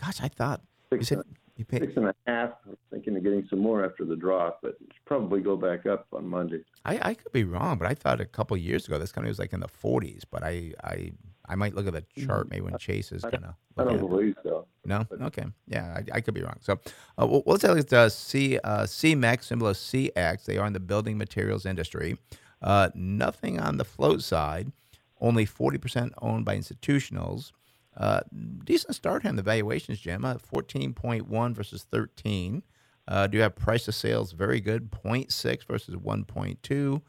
gosh, 0.00 0.20
I 0.22 0.28
thought 0.28 0.60
you 0.92 1.02
said 1.02 1.18
and- 1.18 1.36
you 1.56 1.64
paid. 1.64 1.82
Six 1.82 1.92
and 1.96 2.06
a 2.06 2.14
half. 2.26 2.50
I'm 2.66 2.76
thinking 2.90 3.16
of 3.16 3.22
getting 3.22 3.46
some 3.48 3.60
more 3.60 3.84
after 3.84 4.04
the 4.04 4.16
drop, 4.16 4.58
but 4.62 4.76
it's 4.80 4.98
probably 5.04 5.40
go 5.40 5.56
back 5.56 5.86
up 5.86 6.06
on 6.12 6.26
Monday. 6.26 6.64
I, 6.84 6.98
I 7.10 7.14
could 7.14 7.32
be 7.32 7.44
wrong, 7.44 7.78
but 7.78 7.86
I 7.86 7.94
thought 7.94 8.20
a 8.20 8.24
couple 8.24 8.56
years 8.56 8.86
ago 8.86 8.98
this 8.98 9.12
company 9.12 9.30
was 9.30 9.38
like 9.38 9.52
in 9.52 9.60
the 9.60 9.68
40s. 9.68 10.22
But 10.30 10.42
I 10.42 10.72
I, 10.82 11.12
I 11.48 11.54
might 11.54 11.74
look 11.74 11.86
at 11.86 11.92
the 11.92 12.04
chart 12.26 12.50
maybe 12.50 12.62
when 12.62 12.76
Chase 12.78 13.12
is 13.12 13.22
gonna. 13.22 13.56
I 13.76 13.84
don't 13.84 13.98
believe 13.98 14.34
so. 14.42 14.66
No, 14.84 15.06
okay, 15.22 15.44
yeah, 15.66 15.98
I, 15.98 16.16
I 16.16 16.20
could 16.20 16.34
be 16.34 16.42
wrong. 16.42 16.58
So, 16.60 16.74
uh, 17.18 17.26
well, 17.26 17.42
let's 17.46 17.62
look 17.62 17.78
at 17.78 17.92
uh, 17.92 18.08
C 18.08 18.58
uh, 18.58 18.82
Cemex, 18.82 19.44
symbol 19.44 19.68
is 19.68 19.78
CX. 19.78 20.44
They 20.44 20.58
are 20.58 20.66
in 20.66 20.72
the 20.72 20.80
building 20.80 21.16
materials 21.16 21.64
industry. 21.64 22.18
Uh, 22.60 22.90
nothing 22.94 23.60
on 23.60 23.76
the 23.76 23.84
float 23.84 24.22
side. 24.22 24.72
Only 25.20 25.46
forty 25.46 25.78
percent 25.78 26.12
owned 26.20 26.44
by 26.44 26.56
institutionals. 26.56 27.52
Uh, 27.96 28.20
decent 28.64 28.94
start 28.94 29.24
in 29.24 29.36
the 29.36 29.42
valuations, 29.42 30.00
Jim. 30.00 30.24
Uh, 30.24 30.38
Fourteen 30.38 30.92
point 30.94 31.28
one 31.28 31.54
versus 31.54 31.84
thirteen. 31.84 32.62
Uh, 33.06 33.26
do 33.26 33.36
you 33.36 33.42
have 33.42 33.54
price 33.54 33.84
to 33.84 33.92
sales? 33.92 34.32
Very 34.32 34.60
good. 34.60 34.90
0.6 34.90 35.66
versus 35.66 35.96
one 35.96 36.24
point 36.24 36.62
two. 36.62 37.02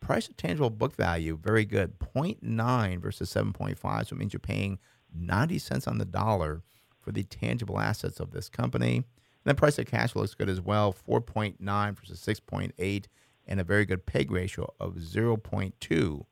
Price 0.00 0.26
to 0.26 0.34
tangible 0.34 0.70
book 0.70 0.96
value, 0.96 1.38
very 1.40 1.64
good. 1.64 1.98
0.9 2.00 3.00
versus 3.00 3.32
7.5. 3.32 3.78
So 4.06 4.16
it 4.16 4.18
means 4.18 4.32
you're 4.32 4.40
paying 4.40 4.80
90 5.14 5.58
cents 5.60 5.86
on 5.86 5.98
the 5.98 6.04
dollar 6.04 6.62
for 7.00 7.12
the 7.12 7.22
tangible 7.22 7.78
assets 7.78 8.18
of 8.18 8.32
this 8.32 8.48
company. 8.48 8.96
And 8.96 9.04
then 9.44 9.54
price 9.54 9.76
to 9.76 9.84
cash 9.84 10.16
looks 10.16 10.34
good 10.34 10.48
as 10.48 10.60
well. 10.60 10.92
4.9 10.92 11.96
versus 11.96 12.20
6.8, 12.20 13.04
and 13.46 13.60
a 13.60 13.64
very 13.64 13.84
good 13.84 14.04
PEG 14.04 14.32
ratio 14.32 14.74
of 14.80 14.94
0.2 14.94 16.24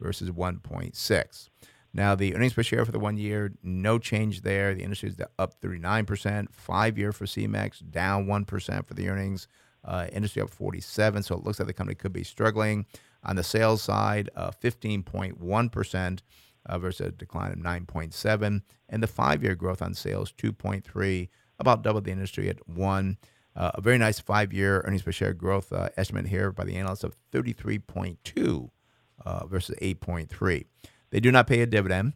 versus 0.00 0.30
1.6. 0.30 1.48
Now, 1.92 2.14
the 2.14 2.34
earnings 2.34 2.52
per 2.52 2.62
share 2.62 2.84
for 2.84 2.92
the 2.92 2.98
one 2.98 3.16
year, 3.16 3.52
no 3.62 3.98
change 3.98 4.42
there. 4.42 4.74
The 4.74 4.82
industry 4.82 5.08
is 5.08 5.16
up 5.38 5.60
39%. 5.60 6.52
Five 6.52 6.98
year 6.98 7.12
for 7.12 7.24
Cemex, 7.24 7.82
down 7.90 8.26
1% 8.26 8.86
for 8.86 8.94
the 8.94 9.08
earnings. 9.08 9.48
Uh, 9.84 10.06
industry 10.12 10.42
up 10.42 10.50
47, 10.50 11.22
so 11.22 11.36
it 11.36 11.44
looks 11.44 11.58
like 11.58 11.68
the 11.68 11.72
company 11.72 11.94
could 11.94 12.12
be 12.12 12.24
struggling. 12.24 12.84
On 13.24 13.36
the 13.36 13.44
sales 13.44 13.80
side, 13.80 14.28
uh, 14.36 14.50
15.1% 14.50 16.20
uh, 16.66 16.78
versus 16.78 17.06
a 17.06 17.10
decline 17.12 17.52
of 17.52 17.58
9.7, 17.58 18.62
and 18.88 19.02
the 19.02 19.06
five-year 19.06 19.54
growth 19.54 19.80
on 19.80 19.94
sales 19.94 20.32
2.3, 20.32 21.28
about 21.58 21.82
double 21.82 22.00
the 22.00 22.10
industry 22.10 22.48
at 22.48 22.68
one. 22.68 23.16
Uh, 23.56 23.70
a 23.74 23.80
very 23.80 23.98
nice 23.98 24.20
five-year 24.20 24.82
earnings 24.84 25.02
per 25.02 25.12
share 25.12 25.32
growth 25.32 25.72
uh, 25.72 25.88
estimate 25.96 26.26
here 26.26 26.52
by 26.52 26.64
the 26.64 26.76
analysts 26.76 27.04
of 27.04 27.16
33.2 27.32 28.70
uh, 29.24 29.46
versus 29.46 29.74
8.3. 29.80 30.64
They 31.10 31.20
do 31.20 31.32
not 31.32 31.46
pay 31.46 31.60
a 31.60 31.66
dividend. 31.66 32.14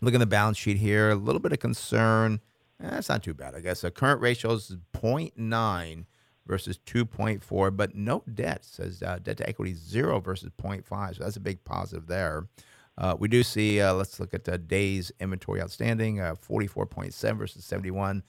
Look 0.00 0.14
at 0.14 0.20
the 0.20 0.26
balance 0.26 0.56
sheet 0.58 0.78
here. 0.78 1.10
A 1.10 1.14
little 1.14 1.40
bit 1.40 1.52
of 1.52 1.58
concern. 1.58 2.40
Eh, 2.82 2.90
That's 2.90 3.08
not 3.08 3.22
too 3.22 3.34
bad, 3.34 3.54
I 3.54 3.60
guess. 3.60 3.80
The 3.80 3.90
current 3.90 4.20
ratio 4.20 4.52
is 4.52 4.76
0.9 4.94 6.04
versus 6.46 6.78
2.4, 6.86 7.76
but 7.76 7.94
no 7.94 8.22
debt. 8.32 8.64
Says 8.64 9.02
uh, 9.02 9.18
debt 9.22 9.38
to 9.38 9.48
equity 9.48 9.74
zero 9.74 10.20
versus 10.20 10.50
0.5. 10.60 11.16
So 11.16 11.24
that's 11.24 11.36
a 11.36 11.40
big 11.40 11.64
positive 11.64 12.06
there. 12.06 12.48
Uh, 12.96 13.14
we 13.18 13.28
do 13.28 13.44
see, 13.44 13.80
uh, 13.80 13.92
let's 13.94 14.18
look 14.18 14.34
at 14.34 14.44
the 14.44 14.58
days 14.58 15.12
inventory 15.20 15.62
outstanding, 15.62 16.20
uh, 16.20 16.34
44.7 16.34 17.38
versus 17.38 17.64
71. 17.64 18.24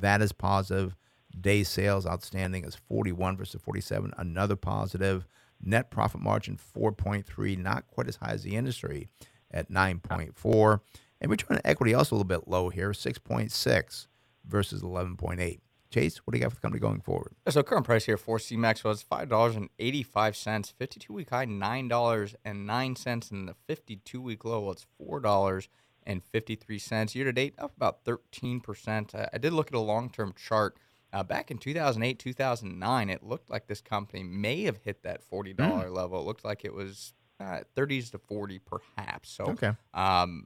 That 0.00 0.22
is 0.22 0.32
positive. 0.32 0.96
Days 1.38 1.68
sales 1.68 2.06
outstanding 2.06 2.64
is 2.64 2.74
41 2.74 3.36
versus 3.36 3.60
47. 3.60 4.12
Another 4.16 4.56
positive. 4.56 5.26
Net 5.62 5.90
profit 5.90 6.20
margin 6.20 6.56
4.3, 6.56 7.58
not 7.58 7.86
quite 7.86 8.08
as 8.08 8.16
high 8.16 8.32
as 8.32 8.42
the 8.42 8.56
industry 8.56 9.08
at 9.54 9.70
9.4. 9.70 10.80
And 11.20 11.30
return 11.30 11.56
on 11.56 11.62
equity 11.64 11.94
also 11.94 12.14
a 12.14 12.16
little 12.16 12.28
bit 12.28 12.48
low 12.48 12.68
here, 12.68 12.90
6.6 12.90 14.06
versus 14.46 14.82
11.8. 14.82 15.60
Chase, 15.90 16.18
what 16.18 16.32
do 16.32 16.38
you 16.38 16.42
got 16.42 16.50
for 16.50 16.56
the 16.56 16.60
company 16.60 16.80
going 16.80 17.00
forward? 17.00 17.36
So 17.48 17.62
current 17.62 17.86
price 17.86 18.04
here 18.04 18.16
for 18.16 18.38
Cemex 18.38 18.82
was 18.82 19.00
five 19.00 19.28
dollars 19.28 19.54
and 19.54 19.68
eighty 19.78 20.02
five 20.02 20.34
cents. 20.34 20.74
Fifty 20.76 20.98
two 20.98 21.12
week 21.12 21.30
high 21.30 21.44
nine 21.44 21.86
dollars 21.86 22.34
and 22.44 22.66
nine 22.66 22.96
cents, 22.96 23.30
and 23.30 23.46
the 23.46 23.54
fifty 23.68 23.96
two 24.04 24.20
week 24.20 24.44
low 24.44 24.58
was 24.62 24.86
four 24.98 25.20
dollars 25.20 25.68
and 26.04 26.24
fifty 26.24 26.56
three 26.56 26.80
cents. 26.80 27.14
Year 27.14 27.26
to 27.26 27.32
date, 27.32 27.54
up 27.58 27.76
about 27.76 28.02
thirteen 28.04 28.58
percent. 28.58 29.14
I 29.14 29.38
did 29.38 29.52
look 29.52 29.68
at 29.68 29.74
a 29.74 29.78
long 29.78 30.10
term 30.10 30.34
chart. 30.36 30.76
Uh, 31.12 31.22
back 31.22 31.52
in 31.52 31.58
2008, 31.58 32.18
2009, 32.18 33.08
it 33.08 33.22
looked 33.22 33.48
like 33.48 33.68
this 33.68 33.80
company 33.80 34.24
may 34.24 34.64
have 34.64 34.78
hit 34.78 35.04
that 35.04 35.20
$40 35.30 35.54
mm. 35.54 35.94
level. 35.94 36.18
It 36.18 36.26
looked 36.26 36.44
like 36.44 36.64
it 36.64 36.74
was 36.74 37.14
uh, 37.44 37.60
30s 37.76 38.10
to 38.12 38.18
40 38.18 38.60
perhaps. 38.60 39.30
So, 39.30 39.44
okay. 39.44 39.72
um, 39.92 40.44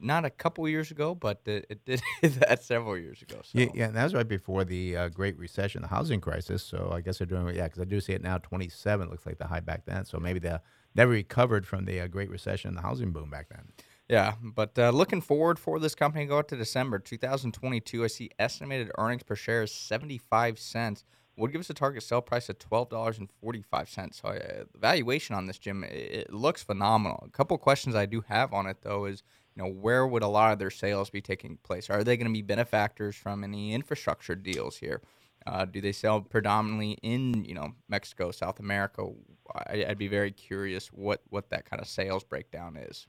not 0.00 0.24
a 0.24 0.30
couple 0.30 0.68
years 0.68 0.90
ago, 0.90 1.14
but 1.14 1.40
it, 1.46 1.66
it 1.68 1.84
did 1.84 2.02
that 2.40 2.62
several 2.62 2.96
years 2.98 3.22
ago. 3.22 3.40
So. 3.42 3.58
Yeah, 3.58 3.66
yeah, 3.74 3.86
and 3.86 3.96
that 3.96 4.04
was 4.04 4.14
right 4.14 4.28
before 4.28 4.64
the 4.64 4.96
uh, 4.96 5.08
Great 5.08 5.38
Recession, 5.38 5.82
the 5.82 5.88
housing 5.88 6.20
crisis. 6.20 6.62
So 6.62 6.90
I 6.92 7.00
guess 7.00 7.18
they're 7.18 7.26
doing 7.26 7.54
yeah, 7.54 7.64
because 7.64 7.80
I 7.80 7.84
do 7.84 8.00
see 8.00 8.12
it 8.12 8.22
now. 8.22 8.38
27 8.38 9.08
looks 9.08 9.26
like 9.26 9.38
the 9.38 9.46
high 9.46 9.60
back 9.60 9.86
then. 9.86 10.04
So 10.04 10.18
maybe 10.18 10.38
they 10.38 10.56
never 10.94 11.12
recovered 11.12 11.66
from 11.66 11.84
the 11.84 12.00
uh, 12.00 12.06
Great 12.08 12.30
Recession, 12.30 12.74
the 12.74 12.82
housing 12.82 13.12
boom 13.12 13.30
back 13.30 13.48
then. 13.48 13.68
Yeah, 14.08 14.34
but 14.40 14.78
uh, 14.78 14.90
looking 14.90 15.20
forward 15.20 15.58
for 15.58 15.80
this 15.80 15.96
company 15.96 16.26
go 16.26 16.38
out 16.38 16.48
to 16.48 16.56
December 16.56 16.98
2022. 16.98 18.04
I 18.04 18.06
see 18.06 18.30
estimated 18.38 18.92
earnings 18.98 19.24
per 19.24 19.34
share 19.34 19.62
is 19.62 19.72
75 19.72 20.58
cents 20.60 21.04
would 21.36 21.52
give 21.52 21.60
us 21.60 21.70
a 21.70 21.74
target 21.74 22.02
sell 22.02 22.22
price 22.22 22.48
of 22.48 22.58
twelve 22.58 22.88
dollars 22.88 23.18
and 23.18 23.28
forty 23.40 23.62
five 23.62 23.88
cents. 23.88 24.20
So 24.22 24.28
uh, 24.30 24.64
the 24.72 24.78
valuation 24.78 25.34
on 25.34 25.46
this 25.46 25.58
Jim, 25.58 25.84
it, 25.84 25.90
it 25.90 26.32
looks 26.32 26.62
phenomenal. 26.62 27.22
A 27.26 27.30
couple 27.30 27.56
questions 27.58 27.94
I 27.94 28.06
do 28.06 28.22
have 28.28 28.52
on 28.52 28.66
it 28.66 28.78
though 28.82 29.04
is, 29.04 29.22
you 29.54 29.62
know, 29.62 29.70
where 29.70 30.06
would 30.06 30.22
a 30.22 30.28
lot 30.28 30.52
of 30.52 30.58
their 30.58 30.70
sales 30.70 31.10
be 31.10 31.20
taking 31.20 31.58
place? 31.62 31.90
Are 31.90 32.04
they 32.04 32.16
going 32.16 32.26
to 32.26 32.32
be 32.32 32.42
benefactors 32.42 33.16
from 33.16 33.44
any 33.44 33.74
infrastructure 33.74 34.34
deals 34.34 34.78
here? 34.78 35.02
Uh, 35.46 35.64
do 35.64 35.80
they 35.80 35.92
sell 35.92 36.20
predominantly 36.20 36.98
in 37.02 37.44
you 37.44 37.54
know 37.54 37.72
Mexico, 37.88 38.30
South 38.30 38.58
America? 38.58 39.06
I, 39.54 39.84
would 39.88 39.98
be 39.98 40.08
very 40.08 40.32
curious 40.32 40.88
what 40.88 41.22
what 41.28 41.50
that 41.50 41.68
kind 41.68 41.80
of 41.80 41.88
sales 41.88 42.24
breakdown 42.24 42.76
is. 42.76 43.06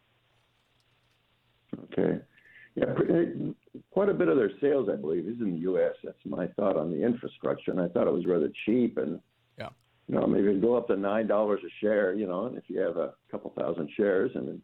Okay. 1.84 2.20
Yeah, 2.78 2.92
uh, 2.92 3.80
quite 3.90 4.10
a 4.10 4.14
bit 4.14 4.28
of 4.28 4.38
their 4.38 4.52
sales, 4.62 4.88
I 4.92 4.98
believe, 4.98 5.28
is 5.28 5.42
in 5.42 5.54
the 5.54 5.60
U.S. 5.62 5.94
That's 6.04 6.18
my 6.26 6.46
thought 6.50 6.78
on 6.78 6.92
the 6.92 7.04
infrastructure, 7.04 7.72
and 7.72 7.82
I 7.82 7.88
thought 7.88 8.06
it 8.06 8.14
was 8.14 8.28
rather 8.28 8.52
cheap. 8.66 9.00
And 9.00 9.20
yeah, 9.58 9.70
you 10.08 10.14
know, 10.14 10.28
maybe 10.28 10.54
go 10.60 10.76
up 10.76 10.88
to 10.90 10.96
nine 10.96 11.26
dollars 11.26 11.62
a 11.66 11.72
share. 11.82 12.14
You 12.14 12.28
know, 12.28 12.46
and 12.46 12.56
if 12.56 12.66
you 12.68 12.80
have 12.82 12.98
a 12.98 13.16
couple 13.32 13.52
thousand 13.58 13.90
shares 13.98 14.30
and 14.36 14.50
it 14.50 14.60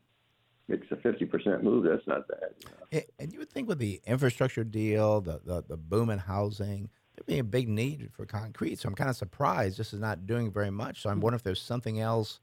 makes 0.68 0.86
a 0.92 0.96
fifty 0.98 1.26
percent 1.26 1.64
move, 1.64 1.86
that's 1.86 2.06
not 2.06 2.28
bad. 2.28 2.54
You 2.62 3.00
know? 3.00 3.02
And 3.18 3.34
you 3.34 3.40
would 3.40 3.50
think 3.50 3.68
with 3.68 3.80
the 3.80 4.00
infrastructure 4.06 4.64
deal, 4.64 5.20
the 5.20 5.42
the, 5.44 5.64
the 5.68 5.78
boom 5.78 6.12
in 6.12 6.20
housing, 6.20 6.92
there'd 7.16 7.26
be 7.26 7.40
a 7.40 7.44
big 7.44 7.68
need 7.68 8.12
for 8.14 8.28
concrete. 8.28 8.78
So 8.78 8.90
I'm 8.90 8.96
kind 8.96 9.10
of 9.10 9.16
surprised 9.16 9.80
this 9.80 9.92
is 9.92 10.00
not 10.00 10.28
doing 10.28 10.52
very 10.52 10.70
much. 10.70 11.02
So 11.02 11.10
I'm 11.10 11.20
wondering 11.20 11.40
if 11.40 11.44
there's 11.44 11.60
something 11.60 12.00
else 12.00 12.42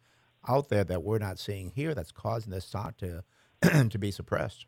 out 0.48 0.68
there 0.68 0.82
that 0.82 1.04
we're 1.04 1.18
not 1.18 1.38
seeing 1.38 1.70
here 1.70 1.94
that's 1.94 2.10
causing 2.10 2.50
this 2.50 2.64
stock 2.64 2.96
to 2.96 3.22
to 3.88 3.98
be 4.00 4.10
suppressed. 4.10 4.66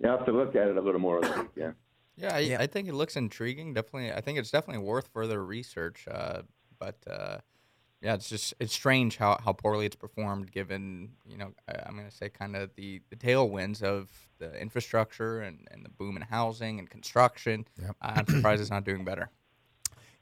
You 0.00 0.08
have 0.08 0.24
to 0.26 0.32
look 0.32 0.54
at 0.54 0.68
it 0.68 0.76
a 0.76 0.80
little 0.80 1.00
more. 1.00 1.20
Yeah. 1.56 1.72
Yeah, 2.20 2.34
I, 2.34 2.38
yeah. 2.40 2.56
I 2.60 2.66
think 2.66 2.88
it 2.88 2.94
looks 2.94 3.14
intriguing. 3.14 3.74
Definitely, 3.74 4.12
I 4.12 4.20
think 4.20 4.40
it's 4.40 4.50
definitely 4.50 4.82
worth 4.82 5.06
further 5.12 5.44
research. 5.44 6.04
Uh, 6.10 6.42
but 6.80 6.96
uh, 7.08 7.38
yeah, 8.00 8.14
it's 8.14 8.28
just 8.28 8.54
it's 8.60 8.72
strange 8.72 9.16
how, 9.16 9.38
how 9.44 9.52
poorly 9.52 9.86
it's 9.86 9.96
performed, 9.96 10.50
given 10.50 11.10
you 11.26 11.36
know 11.36 11.52
I, 11.68 11.88
am 11.88 11.96
going 11.96 12.08
to 12.08 12.14
say 12.14 12.28
kind 12.28 12.56
of 12.56 12.70
the, 12.74 13.00
the 13.10 13.16
tailwinds 13.16 13.82
of 13.82 14.08
the 14.38 14.52
infrastructure 14.60 15.40
and, 15.40 15.66
and 15.70 15.84
the 15.84 15.88
boom 15.88 16.16
in 16.16 16.22
housing 16.22 16.78
and 16.78 16.88
construction. 16.88 17.66
Yep. 17.80 17.96
Uh, 18.02 18.12
I'm 18.16 18.26
surprised 18.26 18.60
it's 18.60 18.70
not 18.70 18.84
doing 18.84 19.04
better. 19.04 19.30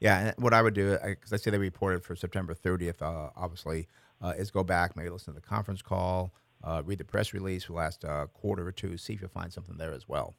Yeah, 0.00 0.32
what 0.36 0.52
I 0.52 0.60
would 0.60 0.74
do 0.74 0.98
because 1.02 1.32
I, 1.32 1.36
I 1.36 1.38
see 1.38 1.50
they 1.50 1.58
reported 1.58 2.02
for 2.02 2.14
September 2.14 2.54
30th, 2.54 3.00
uh, 3.00 3.30
obviously, 3.34 3.88
uh, 4.20 4.34
is 4.36 4.50
go 4.50 4.62
back, 4.62 4.94
maybe 4.96 5.08
listen 5.08 5.32
to 5.32 5.40
the 5.40 5.46
conference 5.46 5.80
call 5.80 6.32
uh, 6.66 6.82
read 6.84 6.98
the 6.98 7.04
press 7.04 7.32
release 7.32 7.64
for 7.64 7.72
the 7.72 7.78
last 7.78 8.04
uh, 8.04 8.26
quarter 8.34 8.66
or 8.66 8.72
two, 8.72 8.96
see 8.98 9.14
if 9.14 9.22
you 9.22 9.28
find 9.28 9.52
something 9.52 9.76
there 9.76 9.92
as 9.92 10.08
well. 10.08 10.34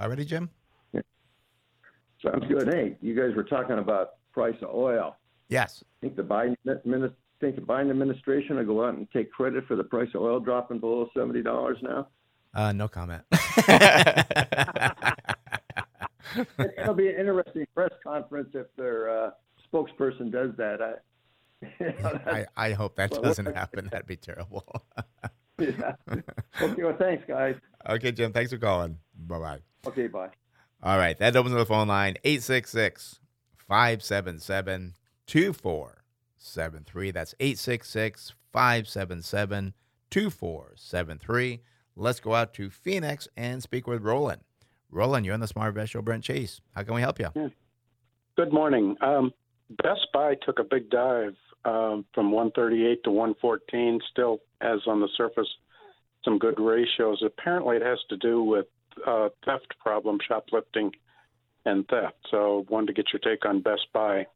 All 0.00 0.08
ready, 0.08 0.24
Jim? 0.24 0.48
Yeah. 0.92 1.00
Sounds 2.22 2.46
good. 2.48 2.72
Hey, 2.72 2.96
you 3.00 3.14
guys 3.14 3.34
were 3.34 3.44
talking 3.44 3.78
about 3.78 4.10
price 4.32 4.56
of 4.62 4.70
oil. 4.72 5.16
Yes. 5.48 5.82
Think 6.00 6.16
the 6.16 6.22
Biden 6.22 6.56
think 7.40 7.56
the 7.56 7.62
Biden 7.62 7.90
administration 7.90 8.56
will 8.56 8.64
go 8.64 8.86
out 8.86 8.94
and 8.94 9.10
take 9.10 9.30
credit 9.32 9.66
for 9.66 9.76
the 9.76 9.84
price 9.84 10.08
of 10.14 10.22
oil 10.22 10.40
dropping 10.40 10.78
below 10.78 11.08
seventy 11.14 11.42
dollars 11.42 11.78
now? 11.82 12.08
Uh, 12.54 12.72
no 12.72 12.88
comment. 12.88 13.22
It'll 16.78 16.94
be 16.94 17.08
an 17.08 17.16
interesting 17.18 17.66
press 17.74 17.90
conference 18.02 18.50
if 18.54 18.66
their 18.76 19.26
uh, 19.26 19.30
spokesperson 19.72 20.30
does 20.30 20.50
that. 20.56 20.80
I, 20.80 20.94
I, 22.30 22.68
I 22.68 22.72
hope 22.72 22.96
that 22.96 23.10
doesn't 23.10 23.46
happen. 23.54 23.88
That'd 23.90 24.06
be 24.06 24.16
terrible. 24.16 24.64
yeah. 25.58 25.92
Okay. 26.08 26.82
Well, 26.82 26.96
thanks, 26.98 27.24
guys. 27.26 27.56
Okay, 27.88 28.12
Jim. 28.12 28.32
Thanks 28.32 28.52
for 28.52 28.58
calling. 28.58 28.98
Bye 29.16 29.38
bye. 29.38 29.58
Okay. 29.86 30.08
Bye. 30.08 30.30
All 30.82 30.98
right. 30.98 31.16
That 31.18 31.36
opens 31.36 31.54
the 31.54 31.66
phone 31.66 31.88
line 31.88 32.16
866 32.24 33.20
577 33.68 34.94
2473. 35.26 37.10
That's 37.10 37.34
866 37.40 38.34
577 38.52 39.74
2473. 40.10 41.60
Let's 41.96 42.20
go 42.20 42.34
out 42.34 42.54
to 42.54 42.70
Phoenix 42.70 43.28
and 43.36 43.62
speak 43.62 43.86
with 43.86 44.02
Roland. 44.02 44.42
Roland, 44.90 45.24
you're 45.24 45.34
on 45.34 45.40
the 45.40 45.46
Smart 45.46 45.74
Best 45.74 45.92
Show, 45.92 46.02
Brent 46.02 46.24
Chase. 46.24 46.60
How 46.74 46.82
can 46.82 46.94
we 46.94 47.00
help 47.00 47.18
you? 47.18 47.28
Good 48.36 48.52
morning. 48.52 48.96
Um, 49.00 49.32
Best 49.82 50.08
Buy 50.12 50.34
took 50.44 50.58
a 50.58 50.64
big 50.64 50.90
dive 50.90 51.36
um, 51.64 52.04
from 52.14 52.30
138 52.30 53.04
to 53.04 53.10
114. 53.10 54.00
Still 54.10 54.40
has 54.60 54.80
on 54.86 55.00
the 55.00 55.08
surface 55.16 55.48
some 56.24 56.38
good 56.38 56.58
ratios. 56.58 57.22
Apparently, 57.24 57.76
it 57.76 57.82
has 57.82 57.98
to 58.08 58.16
do 58.16 58.42
with 58.42 58.66
uh, 59.06 59.28
theft 59.44 59.74
problem, 59.80 60.18
shoplifting, 60.26 60.92
and 61.64 61.86
theft. 61.88 62.16
So, 62.30 62.64
wanted 62.68 62.88
to 62.88 62.92
get 62.92 63.06
your 63.12 63.20
take 63.20 63.44
on 63.44 63.60
Best 63.60 63.86
Buy. 63.92 64.26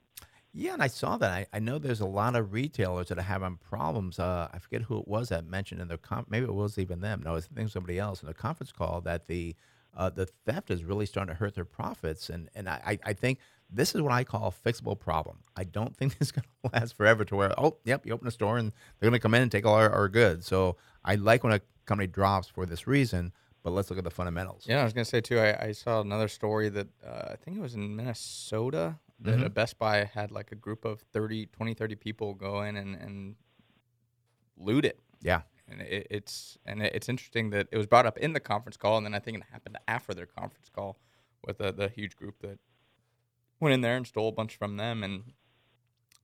Yeah, 0.55 0.73
and 0.73 0.83
I 0.83 0.87
saw 0.87 1.17
that. 1.19 1.31
I, 1.31 1.47
I 1.53 1.59
know 1.59 1.79
there's 1.79 2.01
a 2.01 2.07
lot 2.07 2.35
of 2.35 2.53
retailers 2.53 3.09
that 3.09 3.19
are 3.19 3.23
having 3.23 3.59
problems. 3.59 4.19
Uh, 4.19 4.49
I 4.53 4.59
forget 4.59 4.83
who 4.83 4.99
it 4.99 5.07
was 5.07 5.29
that 5.29 5.47
mentioned 5.47 5.81
in 5.81 5.88
their 5.88 5.99
com- 5.99 6.27
maybe 6.29 6.47
it 6.47 6.55
was 6.55 6.79
even 6.79 7.01
them. 7.01 7.23
No, 7.25 7.37
I 7.37 7.41
think 7.41 7.71
somebody 7.71 7.99
else 7.99 8.23
in 8.23 8.29
the 8.29 8.35
conference 8.35 8.73
call 8.73 9.01
that 9.03 9.27
the 9.27 9.55
uh, 9.97 10.11
the 10.11 10.27
theft 10.47 10.71
is 10.71 10.85
really 10.85 11.07
starting 11.07 11.35
to 11.35 11.38
hurt 11.38 11.55
their 11.55 11.64
profits. 11.64 12.31
And 12.31 12.49
and 12.55 12.69
I, 12.69 12.99
I 13.05 13.12
think 13.12 13.38
this 13.71 13.95
is 13.95 14.01
what 14.01 14.13
I 14.13 14.25
call 14.25 14.49
a 14.49 14.69
fixable 14.69 14.99
problem. 14.99 15.39
I 15.57 15.65
don't 15.65 15.97
think 15.97 16.19
this 16.19 16.29
is 16.29 16.33
going 16.33 16.45
to 16.65 16.71
last 16.73 16.97
forever 16.97 17.25
to 17.27 17.37
where, 17.37 17.61
oh, 17.61 17.77
yep, 17.85 18.07
you 18.07 18.13
open 18.13 18.29
a 18.29 18.31
store 18.31 18.59
and 18.59 18.73
they're 18.99 19.09
going 19.09 19.19
to 19.19 19.23
come 19.23 19.35
in 19.35 19.43
and 19.43 19.53
take 19.53 19.67
all 19.67 19.75
our, 19.75 19.91
our 19.91 20.09
goods. 20.09 20.47
So 20.47 20.77
I 21.05 21.17
like 21.17 21.45
when 21.45 21.53
a 21.53 21.61
company 21.87 22.07
drops 22.07 22.49
for 22.49 22.67
this 22.67 22.87
reason, 22.87 23.33
but 23.63 23.73
let's 23.73 23.91
look 23.91 23.99
at 23.99 24.05
the 24.05 24.11
fundamentals. 24.11 24.65
Yeah, 24.67 24.81
I 24.81 24.85
was 24.85 24.93
going 24.93 25.05
to 25.05 25.11
say 25.11 25.21
too, 25.21 25.39
I, 25.39 25.67
I, 25.67 25.73
saw 25.73 26.01
another 26.01 26.29
story 26.29 26.69
that 26.69 26.89
uh, 27.05 27.33
I 27.33 27.37
think 27.37 27.57
it 27.57 27.61
was 27.61 27.75
in 27.75 27.97
Minnesota 27.97 28.97
that 29.21 29.37
mm-hmm. 29.37 29.45
a 29.45 29.51
Best 29.51 29.79
Buy 29.79 30.05
had 30.05 30.31
like 30.31 30.53
a 30.53 30.55
group 30.55 30.85
of 30.85 31.01
30, 31.13 31.47
20, 31.47 31.75
30 31.75 31.95
people 31.97 32.35
go 32.35 32.63
in 32.63 32.77
and, 32.77 32.95
and 32.95 33.35
loot 34.57 34.85
it. 34.85 35.01
Yeah. 35.23 35.43
And 35.69 35.83
it, 35.83 36.07
it's 36.11 36.57
and 36.65 36.83
it's 36.83 37.09
interesting 37.09 37.51
that 37.51 37.69
it 37.71 37.77
was 37.77 37.87
brought 37.87 38.07
up 38.07 38.17
in 38.17 38.33
the 38.33 38.41
conference 38.41 38.79
call, 38.79 38.97
and 38.97 39.05
then 39.05 39.15
I 39.15 39.19
think 39.19 39.37
it 39.37 39.45
happened 39.53 39.77
after 39.87 40.15
their 40.15 40.25
conference 40.25 40.71
call 40.75 40.99
with 41.47 41.59
the, 41.59 41.73
the 41.73 41.89
huge 41.89 42.17
group 42.17 42.37
that 42.41 42.59
went 43.61 43.75
in 43.75 43.81
there 43.81 43.97
and 43.97 44.07
stole 44.07 44.29
a 44.29 44.33
bunch 44.33 44.57
from 44.57 44.77
them. 44.77 45.03
And 45.03 45.33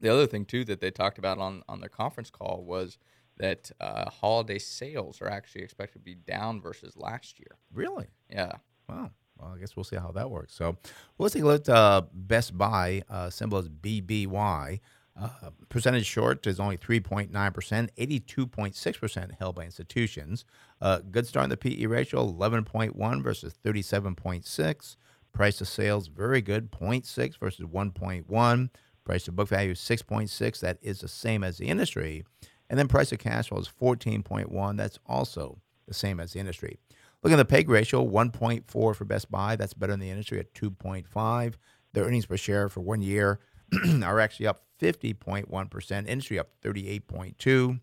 the 0.01 0.13
other 0.13 0.27
thing 0.27 0.45
too 0.45 0.65
that 0.67 0.81
they 0.81 0.91
talked 0.91 1.19
about 1.19 1.39
on 1.39 1.63
on 1.69 1.81
their 1.81 1.89
conference 1.89 2.31
call 2.31 2.65
was 2.65 2.99
that 3.39 3.71
uh, 3.81 4.09
holiday 4.11 4.59
sales 4.59 5.21
are 5.21 5.29
actually 5.29 5.63
expected 5.63 5.99
to 5.99 6.05
be 6.05 6.15
down 6.15 6.61
versus 6.61 6.97
last 6.97 7.39
year. 7.41 7.59
Really? 7.73 8.07
Yeah. 8.31 8.53
Wow. 8.89 9.11
Well, 9.39 9.53
I 9.55 9.59
guess 9.59 9.75
we'll 9.75 9.85
see 9.85 9.97
how 9.97 10.13
that 10.13 10.31
works. 10.31 10.55
So 10.55 10.71
well, 10.71 10.77
let's 11.19 11.35
take 11.35 11.43
a 11.43 11.47
look 11.47 11.69
at 11.69 11.75
uh, 11.75 12.03
Best 12.13 12.57
Buy. 12.57 13.03
Uh, 13.09 13.31
symbol 13.31 13.59
is 13.59 13.69
BBY. 13.69 14.81
Uh, 15.21 15.29
percentage 15.69 16.07
short 16.07 16.45
is 16.47 16.59
only 16.59 16.77
3.9%, 16.77 17.31
82.6% 17.33 19.31
held 19.39 19.55
by 19.55 19.65
institutions. 19.65 20.45
Uh, 20.81 20.99
good 20.99 21.27
start 21.27 21.45
in 21.45 21.51
the 21.51 21.57
PE 21.57 21.87
ratio, 21.87 22.27
11.1 22.27 23.23
versus 23.23 23.55
37.6. 23.65 24.97
Price 25.35 25.61
of 25.61 25.69
sales, 25.69 26.07
very 26.07 26.41
good, 26.41 26.71
0.6 26.71 27.39
versus 27.39 27.67
1.1. 27.67 28.71
Price 29.05 29.25
to 29.25 29.33
book 29.33 29.49
value, 29.49 29.75
6.6. 29.75 30.61
That 30.61 30.79
is 30.81 31.01
the 31.01 31.09
same 31.09 31.45
as 31.45 31.59
the 31.59 31.67
industry. 31.67 32.25
And 32.71 32.79
then 32.79 32.89
price 32.89 33.13
of 33.13 33.19
cash 33.19 33.49
flow 33.49 33.59
is 33.59 33.69
14.1. 33.69 34.77
That's 34.77 34.99
also 35.07 35.61
the 35.87 35.93
same 35.93 36.21
as 36.21 36.33
the 36.33 36.41
industry. 36.41 36.79
Look 37.23 37.33
at 37.33 37.37
the 37.37 37.45
PEG 37.45 37.69
ratio, 37.69 38.07
1.4 38.07 38.65
for 38.95 39.05
Best 39.05 39.31
Buy. 39.31 39.57
That's 39.57 39.75
better 39.75 39.93
than 39.93 40.01
the 40.01 40.11
industry 40.11 40.39
at 40.39 40.55
2.5. 40.55 41.55
Their 41.93 42.05
earnings 42.05 42.27
per 42.27 42.37
share 42.37 42.69
for 42.69 42.81
one 42.81 43.03
year 43.03 43.41
are 44.03 44.21
actually 44.21 44.47
up 44.47 44.63
50.1%. 44.81 46.09
Industry 46.09 46.39
up 46.39 46.51
38.2. 46.63 47.81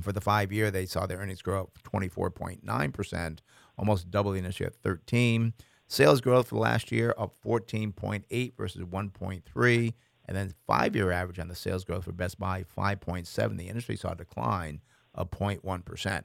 For 0.00 0.12
the 0.12 0.20
five 0.20 0.52
year, 0.52 0.70
they 0.70 0.86
saw 0.86 1.06
their 1.06 1.18
earnings 1.18 1.42
grow 1.42 1.62
up 1.62 1.78
24.9%, 1.84 3.38
almost 3.76 4.10
double 4.10 4.32
the 4.32 4.38
industry 4.38 4.66
at 4.66 4.74
13. 4.74 5.52
Sales 5.92 6.22
growth 6.22 6.48
for 6.48 6.54
the 6.54 6.60
last 6.62 6.90
year 6.90 7.14
up 7.18 7.34
14.8 7.44 8.56
versus 8.56 8.82
1.3. 8.82 9.94
And 10.24 10.34
then 10.34 10.54
five 10.66 10.96
year 10.96 11.12
average 11.12 11.38
on 11.38 11.48
the 11.48 11.54
sales 11.54 11.84
growth 11.84 12.04
for 12.04 12.12
Best 12.12 12.38
Buy, 12.38 12.64
5.7. 12.74 13.58
The 13.58 13.68
industry 13.68 13.96
saw 13.96 14.12
a 14.12 14.16
decline 14.16 14.80
of 15.14 15.30
0.1%. 15.30 16.22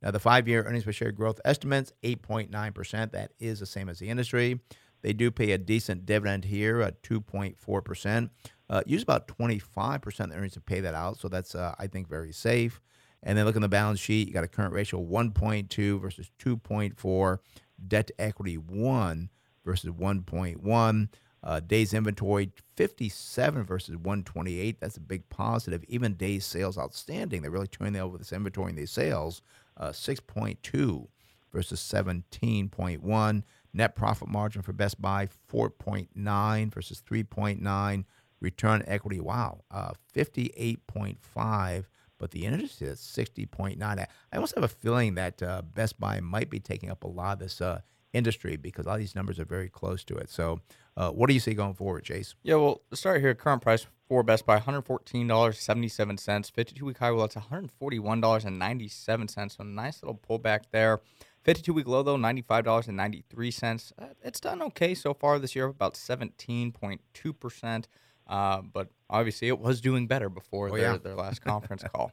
Now, 0.00 0.12
the 0.12 0.20
five 0.20 0.46
year 0.46 0.62
earnings 0.62 0.84
per 0.84 0.92
share 0.92 1.10
growth 1.10 1.40
estimates, 1.44 1.92
8.9%. 2.04 3.10
That 3.10 3.32
is 3.40 3.58
the 3.58 3.66
same 3.66 3.88
as 3.88 3.98
the 3.98 4.08
industry. 4.08 4.60
They 5.02 5.12
do 5.12 5.32
pay 5.32 5.50
a 5.50 5.58
decent 5.58 6.06
dividend 6.06 6.44
here 6.44 6.80
at 6.80 7.02
2.4%. 7.02 8.30
Uh, 8.70 8.82
use 8.86 9.02
about 9.02 9.26
25% 9.26 10.20
of 10.20 10.30
the 10.30 10.36
earnings 10.36 10.52
to 10.52 10.60
pay 10.60 10.78
that 10.78 10.94
out. 10.94 11.18
So 11.18 11.26
that's, 11.26 11.56
uh, 11.56 11.74
I 11.76 11.88
think, 11.88 12.08
very 12.08 12.32
safe. 12.32 12.80
And 13.24 13.36
then 13.36 13.46
look 13.46 13.56
in 13.56 13.62
the 13.62 13.68
balance 13.68 13.98
sheet, 13.98 14.28
you 14.28 14.32
got 14.32 14.44
a 14.44 14.48
current 14.48 14.72
ratio 14.72 15.02
1.2 15.02 16.00
versus 16.00 16.30
2.4, 16.38 17.38
debt 17.86 18.08
to 18.08 18.20
equity 18.20 18.56
1 18.56 19.30
versus 19.64 19.90
1.1. 19.90 21.08
Uh, 21.40 21.60
days 21.60 21.94
inventory 21.94 22.50
57 22.74 23.62
versus 23.64 23.96
128. 23.96 24.80
That's 24.80 24.96
a 24.96 25.00
big 25.00 25.28
positive. 25.28 25.84
Even 25.86 26.14
days 26.14 26.44
sales 26.44 26.76
outstanding, 26.76 27.42
they're 27.42 27.50
really 27.50 27.68
turning 27.68 28.00
over 28.00 28.18
this 28.18 28.32
inventory 28.32 28.70
and 28.70 28.78
these 28.78 28.90
sales. 28.90 29.40
Uh, 29.76 29.90
6.2 29.90 31.06
versus 31.52 31.80
17.1. 31.80 33.42
Net 33.72 33.94
profit 33.94 34.28
margin 34.28 34.62
for 34.62 34.72
Best 34.72 35.00
Buy 35.00 35.28
4.9 35.52 36.74
versus 36.74 37.02
3.9. 37.08 38.04
Return 38.40 38.82
equity, 38.86 39.20
wow, 39.20 39.62
uh, 39.70 39.92
58.5 40.14 41.84
but 42.18 42.32
the 42.32 42.44
industry 42.44 42.88
is 42.88 43.00
60.9. 43.00 43.82
I 43.82 44.06
almost 44.34 44.54
have 44.54 44.64
a 44.64 44.68
feeling 44.68 45.14
that 45.14 45.42
uh, 45.42 45.62
Best 45.62 45.98
Buy 45.98 46.20
might 46.20 46.50
be 46.50 46.60
taking 46.60 46.90
up 46.90 47.04
a 47.04 47.08
lot 47.08 47.34
of 47.34 47.38
this 47.38 47.60
uh, 47.60 47.80
industry 48.12 48.56
because 48.56 48.86
all 48.86 48.98
these 48.98 49.14
numbers 49.14 49.38
are 49.38 49.44
very 49.44 49.68
close 49.68 50.02
to 50.04 50.16
it. 50.16 50.30
So, 50.30 50.60
uh, 50.96 51.10
what 51.10 51.28
do 51.28 51.34
you 51.34 51.40
see 51.40 51.52
going 51.54 51.74
forward, 51.74 52.04
Chase? 52.04 52.34
Yeah, 52.42 52.56
well, 52.56 52.80
start 52.92 53.20
here. 53.20 53.34
Current 53.34 53.62
price 53.62 53.86
for 54.08 54.22
Best 54.22 54.46
Buy, 54.46 54.58
$114.77. 54.58 56.50
52 56.50 56.84
week 56.84 56.98
high, 56.98 57.12
well, 57.12 57.26
it's 57.26 57.36
$141.97. 57.36 59.56
So, 59.56 59.62
nice 59.62 60.02
little 60.02 60.18
pullback 60.18 60.62
there. 60.72 61.00
52 61.44 61.72
week 61.72 61.86
low, 61.86 62.02
though, 62.02 62.16
$95.93. 62.16 63.92
Uh, 63.98 64.06
it's 64.22 64.40
done 64.40 64.60
okay 64.62 64.94
so 64.94 65.14
far 65.14 65.38
this 65.38 65.54
year, 65.54 65.66
about 65.66 65.94
17.2%. 65.94 67.84
Uh, 68.28 68.60
but 68.60 68.88
obviously, 69.08 69.48
it 69.48 69.58
was 69.58 69.80
doing 69.80 70.06
better 70.06 70.28
before 70.28 70.68
Oh, 70.68 70.72
their, 70.76 70.92
yeah. 70.92 70.96
their 70.98 71.14
last 71.24 71.40
conference 71.42 71.82
call. 71.94 72.12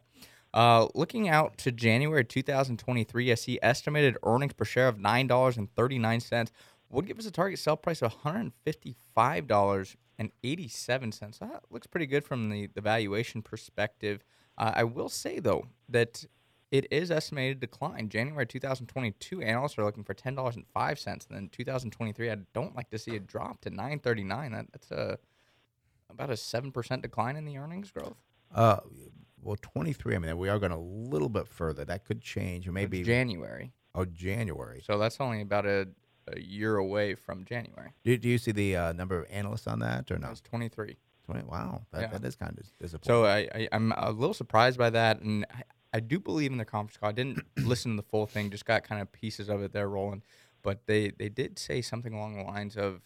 Uh, 0.54 0.88
looking 0.96 1.28
out 1.28 1.58
to 1.58 1.72
January 1.72 2.24
2023, 2.24 3.32
I 3.32 3.36
see 3.36 3.60
estimated 3.62 4.18
earnings 4.24 4.54
per 4.54 4.64
share 4.64 4.88
of 4.88 4.98
$9.39 4.98 6.50
would 6.90 7.06
give 7.08 7.20
us 7.20 7.26
a 7.26 7.32
target 7.32 7.60
sell 7.60 7.76
price 7.76 8.02
of 8.02 8.14
$155.87. 10.20 11.40
That 11.40 11.64
looks 11.70 11.88
pretty 11.88 12.06
good 12.06 12.24
from 12.24 12.50
the, 12.50 12.68
the 12.68 12.82
valuation 12.82 13.42
perspective. 13.42 14.24
Uh, 14.58 14.72
I 14.76 14.84
will 14.86 15.10
say, 15.10 15.40
though, 15.40 15.66
that 15.90 16.24
it 16.72 16.88
is 16.92 17.12
estimated 17.12 17.60
to 17.62 17.68
decline. 17.68 18.10
January 18.10 18.46
2022, 18.46 19.42
analysts 19.42 19.78
are 19.78 19.84
looking 19.84 20.04
for 20.04 20.14
$10.05. 20.14 21.06
And 21.06 21.22
then 21.30 21.50
2023, 21.52 22.32
I 22.32 22.36
don't 22.54 22.76
like 22.76 22.90
to 22.92 22.98
see 22.98 23.12
it 23.12 23.28
drop 23.28 23.62
to 23.62 23.72
9.39. 23.72 24.52
That, 24.52 24.68
that's 24.72 24.92
a 24.92 25.18
about 26.10 26.30
a 26.30 26.34
7% 26.34 27.02
decline 27.02 27.36
in 27.36 27.46
the 27.46 27.58
earnings 27.58 27.92
growth. 27.92 28.18
Uh, 28.54 28.78
well, 29.42 29.58
23. 29.62 30.16
I 30.16 30.20
mean, 30.20 30.38
we 30.38 30.50
are 30.50 30.60
going 30.60 30.72
a 30.72 30.80
little 30.80 31.30
bit 31.30 31.48
further. 31.48 31.86
That 31.86 32.06
could 32.06 32.22
change. 32.22 32.70
Maybe 32.70 33.04
January. 33.04 33.74
oh 33.94 34.06
January. 34.06 34.82
So 34.86 34.98
that's 34.98 35.20
only 35.20 35.42
about 35.42 35.66
a, 35.66 35.88
a 36.28 36.40
year 36.40 36.78
away 36.78 37.16
from 37.16 37.46
January. 37.46 37.92
Do, 38.04 38.18
do 38.18 38.28
you 38.30 38.38
see 38.38 38.52
the 38.52 38.76
uh, 38.76 38.94
number 38.94 39.20
of 39.20 39.26
analysts 39.30 39.68
on 39.68 39.80
that 39.80 40.10
or 40.12 40.18
no? 40.18 40.28
That's 40.28 40.42
23. 40.42 40.98
20? 41.26 41.44
Wow, 41.46 41.82
that, 41.92 42.02
Yeah. 42.02 42.08
that 42.18 42.24
is 42.26 42.36
kind 42.36 42.58
of 42.58 42.66
disappointing. 42.80 43.08
So 43.08 43.26
I, 43.26 43.48
I, 43.54 43.68
I'm 43.72 43.92
a 43.98 44.12
little 44.12 44.34
surprised 44.34 44.78
by 44.78 44.90
that. 44.92 45.22
And 45.22 45.46
I, 45.52 45.64
I 45.96 46.00
do 46.00 46.20
believe 46.20 46.52
in 46.52 46.58
the 46.58 46.66
conference 46.66 46.98
call. 46.98 47.10
I 47.10 47.14
didn't 47.14 47.40
listen 47.58 47.92
to 47.92 47.98
the 47.98 48.08
full 48.08 48.28
thing, 48.28 48.50
just 48.52 48.66
got 48.66 48.84
kind 48.84 49.02
of 49.02 49.12
pieces 49.12 49.50
of 49.50 49.62
it 49.64 49.74
there 49.74 49.90
rolling. 49.90 50.24
But 50.62 50.88
they, 50.88 51.10
they 51.18 51.30
did 51.30 51.60
say 51.60 51.82
something 51.82 52.14
along 52.14 52.38
the 52.38 52.44
lines 52.44 52.76
of 52.78 53.02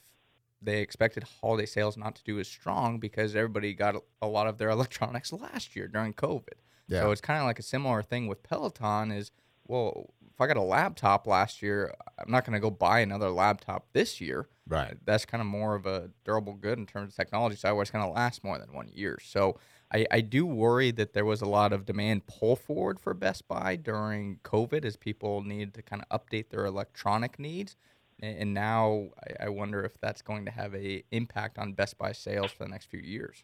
they 0.62 0.82
expected 0.82 1.24
holiday 1.42 1.66
sales 1.66 1.98
not 1.98 2.16
to 2.16 2.24
do 2.24 2.40
as 2.40 2.48
strong 2.48 3.00
because 3.00 3.36
everybody 3.36 3.74
got 3.74 3.96
a, 4.22 4.28
lot 4.28 4.48
of 4.48 4.58
their 4.58 4.70
electronics 4.78 5.32
last 5.32 5.76
year 5.76 5.88
during 5.88 6.14
COVID. 6.14 6.60
Yeah. 6.88 7.02
So 7.02 7.12
it's 7.12 7.22
kind 7.22 7.40
of 7.40 7.46
like 7.46 7.60
a 7.60 7.64
similar 7.64 8.02
thing 8.02 8.28
with 8.28 8.44
Peloton 8.44 9.12
is, 9.12 9.32
well, 9.68 10.14
if 10.34 10.42
I 10.42 10.48
got 10.48 10.58
a 10.58 10.62
laptop 10.62 11.28
last 11.28 11.62
year, 11.62 11.94
I'm 12.18 12.32
not 12.32 12.46
going 12.46 12.54
to 12.54 12.60
go 12.60 12.72
buy 12.72 13.00
another 13.02 13.30
laptop 13.30 13.88
this 13.94 14.20
year. 14.20 14.48
Right. 14.68 14.96
That's 15.06 15.26
kind 15.26 15.42
of 15.42 15.48
more 15.48 15.76
of 15.76 15.86
a 15.86 16.10
durable 16.26 16.54
good 16.54 16.78
in 16.78 16.86
terms 16.86 17.12
of 17.12 17.16
technology. 17.16 17.56
So 17.56 17.74
where 17.74 17.82
it's 17.82 17.92
going 17.92 18.06
to 18.06 18.12
last 18.12 18.44
more 18.44 18.58
than 18.58 18.74
one 18.74 18.90
year. 18.94 19.20
So 19.22 19.60
I, 19.94 20.06
I 20.12 20.22
do 20.22 20.46
worry 20.46 20.92
that 20.92 21.14
there 21.14 21.26
was 21.26 21.42
a 21.42 21.48
lot 21.48 21.74
of 21.74 21.86
demand 21.86 22.28
pull 22.28 22.56
forward 22.56 23.00
for 23.00 23.14
Best 23.14 23.48
Buy 23.48 23.76
during 23.76 24.40
COVID 24.44 24.86
as 24.86 24.96
people 24.96 25.42
needed 25.42 25.74
to 25.76 25.82
kind 25.82 26.04
of 26.08 26.22
update 26.22 26.50
their 26.50 26.66
electronic 26.66 27.40
needs. 27.40 27.76
And, 28.22 28.38
and 28.38 28.54
now 28.54 29.10
I, 29.40 29.46
I 29.46 29.50
wonder 29.50 29.84
if 29.84 30.00
that's 30.02 30.22
going 30.22 30.46
to 30.46 30.52
have 30.52 30.74
a 30.76 31.04
impact 31.12 31.58
on 31.58 31.74
Best 31.74 31.98
Buy 31.98 32.12
sales 32.12 32.52
for 32.52 32.64
the 32.64 32.70
next 32.70 32.90
few 32.90 33.00
years. 33.00 33.44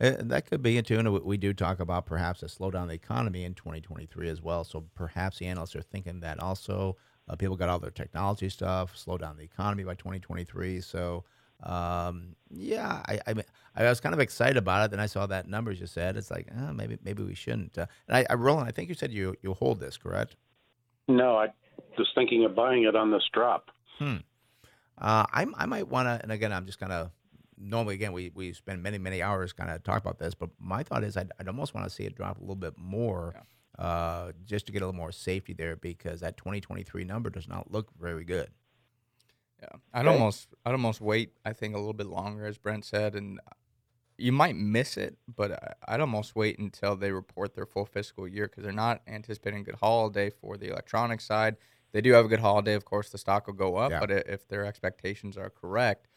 Uh, 0.00 0.14
that 0.18 0.46
could 0.46 0.62
be 0.62 0.76
it 0.78 0.86
tune 0.86 1.06
And 1.06 1.12
we- 1.12 1.20
we 1.20 1.36
do 1.36 1.52
talk 1.52 1.78
about 1.78 2.06
perhaps 2.06 2.42
a 2.42 2.46
slowdown 2.46 2.82
in 2.82 2.88
the 2.88 2.94
economy 2.94 3.44
in 3.44 3.54
2023 3.54 4.28
as 4.28 4.42
well. 4.42 4.64
So 4.64 4.84
perhaps 4.94 5.38
the 5.38 5.46
analysts 5.46 5.76
are 5.76 5.82
thinking 5.82 6.20
that 6.20 6.40
also 6.40 6.96
uh, 7.28 7.36
people 7.36 7.56
got 7.56 7.68
all 7.68 7.78
their 7.78 7.90
technology 7.90 8.48
stuff, 8.48 8.96
slow 8.96 9.16
down 9.16 9.36
the 9.36 9.44
economy 9.44 9.84
by 9.84 9.94
2023. 9.94 10.80
So 10.80 11.24
um, 11.62 12.34
yeah, 12.50 13.02
I, 13.06 13.20
I 13.26 13.34
mean, 13.34 13.44
I 13.76 13.84
was 13.84 14.00
kind 14.00 14.14
of 14.14 14.20
excited 14.20 14.56
about 14.56 14.84
it. 14.84 14.90
Then 14.90 14.98
I 14.98 15.06
saw 15.06 15.26
that 15.26 15.48
numbers 15.48 15.78
you 15.80 15.86
said. 15.86 16.16
It's 16.16 16.30
like 16.30 16.48
oh, 16.58 16.72
maybe 16.72 16.98
maybe 17.04 17.22
we 17.22 17.34
shouldn't. 17.34 17.78
Uh, 17.78 17.86
and 18.08 18.16
I, 18.16 18.26
I 18.28 18.34
Roland, 18.34 18.68
I 18.68 18.72
think 18.72 18.88
you 18.88 18.94
said 18.94 19.12
you 19.12 19.36
you 19.42 19.54
hold 19.54 19.78
this 19.78 19.96
correct? 19.96 20.36
No, 21.06 21.36
I 21.36 21.48
was 21.96 22.08
thinking 22.14 22.44
of 22.44 22.56
buying 22.56 22.84
it 22.84 22.96
on 22.96 23.10
this 23.12 23.22
drop. 23.32 23.70
Uh, 24.98 25.26
I, 25.32 25.46
I 25.56 25.66
might 25.66 25.88
want 25.88 26.06
to, 26.06 26.20
and 26.22 26.30
again, 26.30 26.52
I'm 26.52 26.66
just 26.66 26.78
kind 26.78 26.92
of 26.92 27.10
normally 27.58 27.94
again 27.94 28.12
we, 28.12 28.30
we 28.34 28.52
spend 28.52 28.82
many 28.82 28.98
many 28.98 29.22
hours 29.22 29.52
kind 29.52 29.70
of 29.70 29.82
talk 29.84 30.00
about 30.00 30.18
this, 30.18 30.34
but 30.34 30.50
my 30.58 30.82
thought 30.82 31.04
is 31.04 31.16
I'd, 31.16 31.30
I'd 31.38 31.48
almost 31.48 31.74
want 31.74 31.86
to 31.86 31.90
see 31.90 32.04
it 32.04 32.14
drop 32.14 32.38
a 32.38 32.40
little 32.40 32.56
bit 32.56 32.74
more, 32.76 33.34
uh, 33.78 34.32
just 34.44 34.66
to 34.66 34.72
get 34.72 34.82
a 34.82 34.86
little 34.86 34.96
more 34.98 35.12
safety 35.12 35.52
there 35.54 35.76
because 35.76 36.20
that 36.20 36.36
2023 36.36 37.04
number 37.04 37.30
does 37.30 37.48
not 37.48 37.70
look 37.70 37.88
very 37.98 38.24
good. 38.24 38.48
Yeah, 39.60 39.68
I'd 39.94 40.04
almost 40.12 40.48
I'd 40.66 40.72
almost 40.72 41.00
wait. 41.00 41.32
I 41.44 41.52
think 41.52 41.74
a 41.74 41.78
little 41.78 41.92
bit 41.94 42.06
longer, 42.08 42.46
as 42.46 42.58
Brent 42.58 42.84
said, 42.84 43.14
and 43.14 43.40
you 44.18 44.32
might 44.32 44.56
miss 44.56 44.96
it, 44.96 45.16
but 45.34 45.52
I- 45.52 45.94
I'd 45.94 46.00
almost 46.00 46.34
wait 46.36 46.58
until 46.58 46.96
they 46.96 47.12
report 47.12 47.54
their 47.54 47.66
full 47.66 47.86
fiscal 47.86 48.26
year 48.28 48.46
because 48.48 48.62
they're 48.64 48.72
not 48.72 49.02
anticipating 49.06 49.60
a 49.60 49.64
good 49.64 49.76
holiday 49.76 50.30
for 50.30 50.56
the 50.56 50.68
electronics 50.68 51.24
side. 51.24 51.56
They 51.92 52.00
do 52.00 52.12
have 52.12 52.24
a 52.24 52.28
good 52.28 52.40
holiday, 52.40 52.74
of 52.74 52.84
course. 52.84 53.10
The 53.10 53.18
stock 53.18 53.46
will 53.46 53.54
go 53.54 53.76
up, 53.76 53.90
Yeah. 53.90 54.00
but 54.00 54.10
if 54.10 54.48
their 54.48 54.64
expectations 54.64 55.36
are 55.36 55.50
correct, 55.50 56.08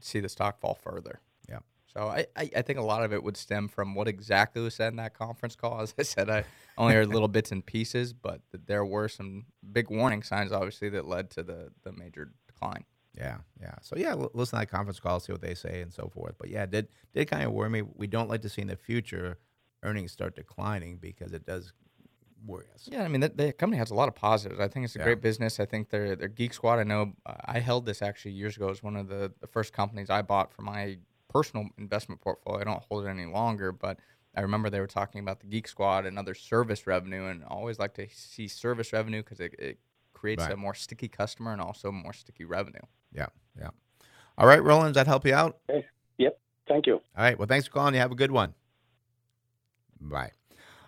see 0.00 0.20
the 0.20 0.28
stock 0.28 0.60
fall 0.60 0.74
further. 0.74 1.20
Yeah. 1.48 1.60
So 1.86 2.08
I, 2.08 2.26
I, 2.36 2.50
I 2.56 2.62
think 2.62 2.78
a 2.78 2.82
lot 2.82 3.02
of 3.04 3.12
it 3.12 3.22
would 3.22 3.36
stem 3.36 3.68
from 3.68 3.94
what 3.94 4.08
exactly 4.08 4.60
was 4.62 4.74
said 4.74 4.92
in 4.92 4.96
that 4.96 5.14
conference 5.14 5.56
call. 5.56 5.80
As 5.82 5.94
I 5.98 6.02
said, 6.02 6.28
I 6.28 6.44
only 6.76 6.94
heard 6.94 7.08
little 7.08 7.28
bits 7.28 7.52
and 7.52 7.64
pieces, 7.64 8.12
but 8.12 8.40
there 8.66 8.84
were 8.84 9.08
some 9.08 9.46
big 9.72 9.90
warning 9.90 10.22
signs, 10.22 10.52
obviously, 10.52 10.88
that 10.90 11.06
led 11.06 11.30
to 11.30 11.42
the, 11.42 11.70
the 11.84 11.92
major 11.92 12.32
decline. 12.46 12.84
Yeah, 13.16 13.38
yeah. 13.60 13.74
So 13.82 13.96
yeah, 13.96 14.14
listen 14.14 14.56
to 14.58 14.62
that 14.62 14.70
conference 14.70 15.00
call, 15.00 15.18
see 15.18 15.32
what 15.32 15.40
they 15.42 15.54
say, 15.54 15.80
and 15.80 15.92
so 15.92 16.08
forth. 16.14 16.36
But 16.38 16.48
yeah, 16.48 16.64
did 16.66 16.88
did 17.12 17.28
kind 17.28 17.42
of 17.42 17.50
worry 17.52 17.68
me. 17.68 17.82
We 17.82 18.06
don't 18.06 18.28
like 18.28 18.42
to 18.42 18.48
see 18.48 18.62
in 18.62 18.68
the 18.68 18.76
future 18.76 19.38
earnings 19.82 20.12
start 20.12 20.36
declining 20.36 20.96
because 20.98 21.32
it 21.32 21.44
does 21.44 21.72
worry 22.46 22.66
us. 22.74 22.88
Yeah, 22.90 23.02
I 23.04 23.08
mean, 23.08 23.20
the, 23.20 23.28
the 23.28 23.52
company 23.52 23.78
has 23.78 23.90
a 23.90 23.94
lot 23.94 24.08
of 24.08 24.14
positives. 24.14 24.60
I 24.60 24.68
think 24.68 24.84
it's 24.84 24.96
a 24.96 24.98
Yeah. 24.98 25.04
great 25.04 25.20
business. 25.20 25.60
I 25.60 25.66
think 25.66 25.90
their 25.90 26.16
their 26.16 26.28
Geek 26.28 26.52
Squad. 26.54 26.78
I 26.78 26.84
know 26.84 27.12
uh, 27.26 27.34
I 27.44 27.60
held 27.60 27.86
this 27.86 28.02
actually 28.02 28.32
years 28.32 28.56
ago. 28.56 28.66
It 28.66 28.70
was 28.70 28.82
one 28.82 28.96
of 28.96 29.08
the, 29.08 29.32
the 29.40 29.46
first 29.46 29.72
companies 29.72 30.10
I 30.10 30.22
bought 30.22 30.52
for 30.52 30.62
my 30.62 30.98
personal 31.28 31.68
investment 31.78 32.20
portfolio. 32.20 32.60
I 32.60 32.64
don't 32.64 32.82
hold 32.88 33.04
it 33.06 33.08
any 33.08 33.26
longer, 33.26 33.72
but 33.72 33.98
I 34.34 34.40
remember 34.42 34.70
they 34.70 34.80
were 34.80 34.86
talking 34.86 35.20
about 35.20 35.40
the 35.40 35.46
Geek 35.46 35.68
Squad 35.68 36.06
and 36.06 36.18
other 36.18 36.34
service 36.34 36.86
revenue, 36.86 37.26
and 37.26 37.42
I 37.44 37.48
always 37.48 37.78
like 37.78 37.94
to 37.94 38.06
see 38.10 38.48
service 38.48 38.92
revenue 38.92 39.22
because 39.22 39.40
it, 39.40 39.54
it 39.58 39.78
creates 40.12 40.42
Right. 40.44 40.52
a 40.52 40.56
more 40.56 40.74
sticky 40.74 41.08
customer 41.08 41.52
and 41.52 41.60
also 41.60 41.90
more 41.92 42.12
sticky 42.12 42.44
revenue. 42.44 42.82
Yeah, 43.12 43.26
yeah. 43.58 43.70
All 44.38 44.46
right, 44.46 44.62
Roland, 44.62 44.94
does 44.94 45.00
that 45.00 45.06
help 45.06 45.26
you 45.26 45.34
out? 45.34 45.58
Yep. 46.18 46.38
Thank 46.68 46.86
you. 46.86 46.94
All 46.94 47.02
right. 47.24 47.38
Well, 47.38 47.48
thanks 47.48 47.66
for 47.66 47.72
calling. 47.72 47.94
You 47.94 48.00
have 48.00 48.12
a 48.12 48.16
good 48.16 48.30
one. 48.30 48.54
Bye. 50.00 50.30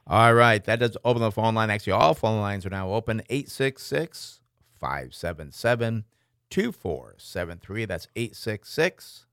All 0.06 0.34
right. 0.34 0.62
That 0.64 0.80
does 0.80 0.96
open 1.04 1.22
the 1.22 1.30
phone 1.30 1.54
line. 1.54 1.70
Actually, 1.70 1.92
all 1.92 2.14
phone 2.14 2.40
lines 2.40 2.66
are 2.66 2.70
now 2.70 2.92
open 2.92 3.22
866 3.30 4.40
577 4.78 6.04
2473. 6.50 7.84
That's 7.84 8.08
866 8.16 9.26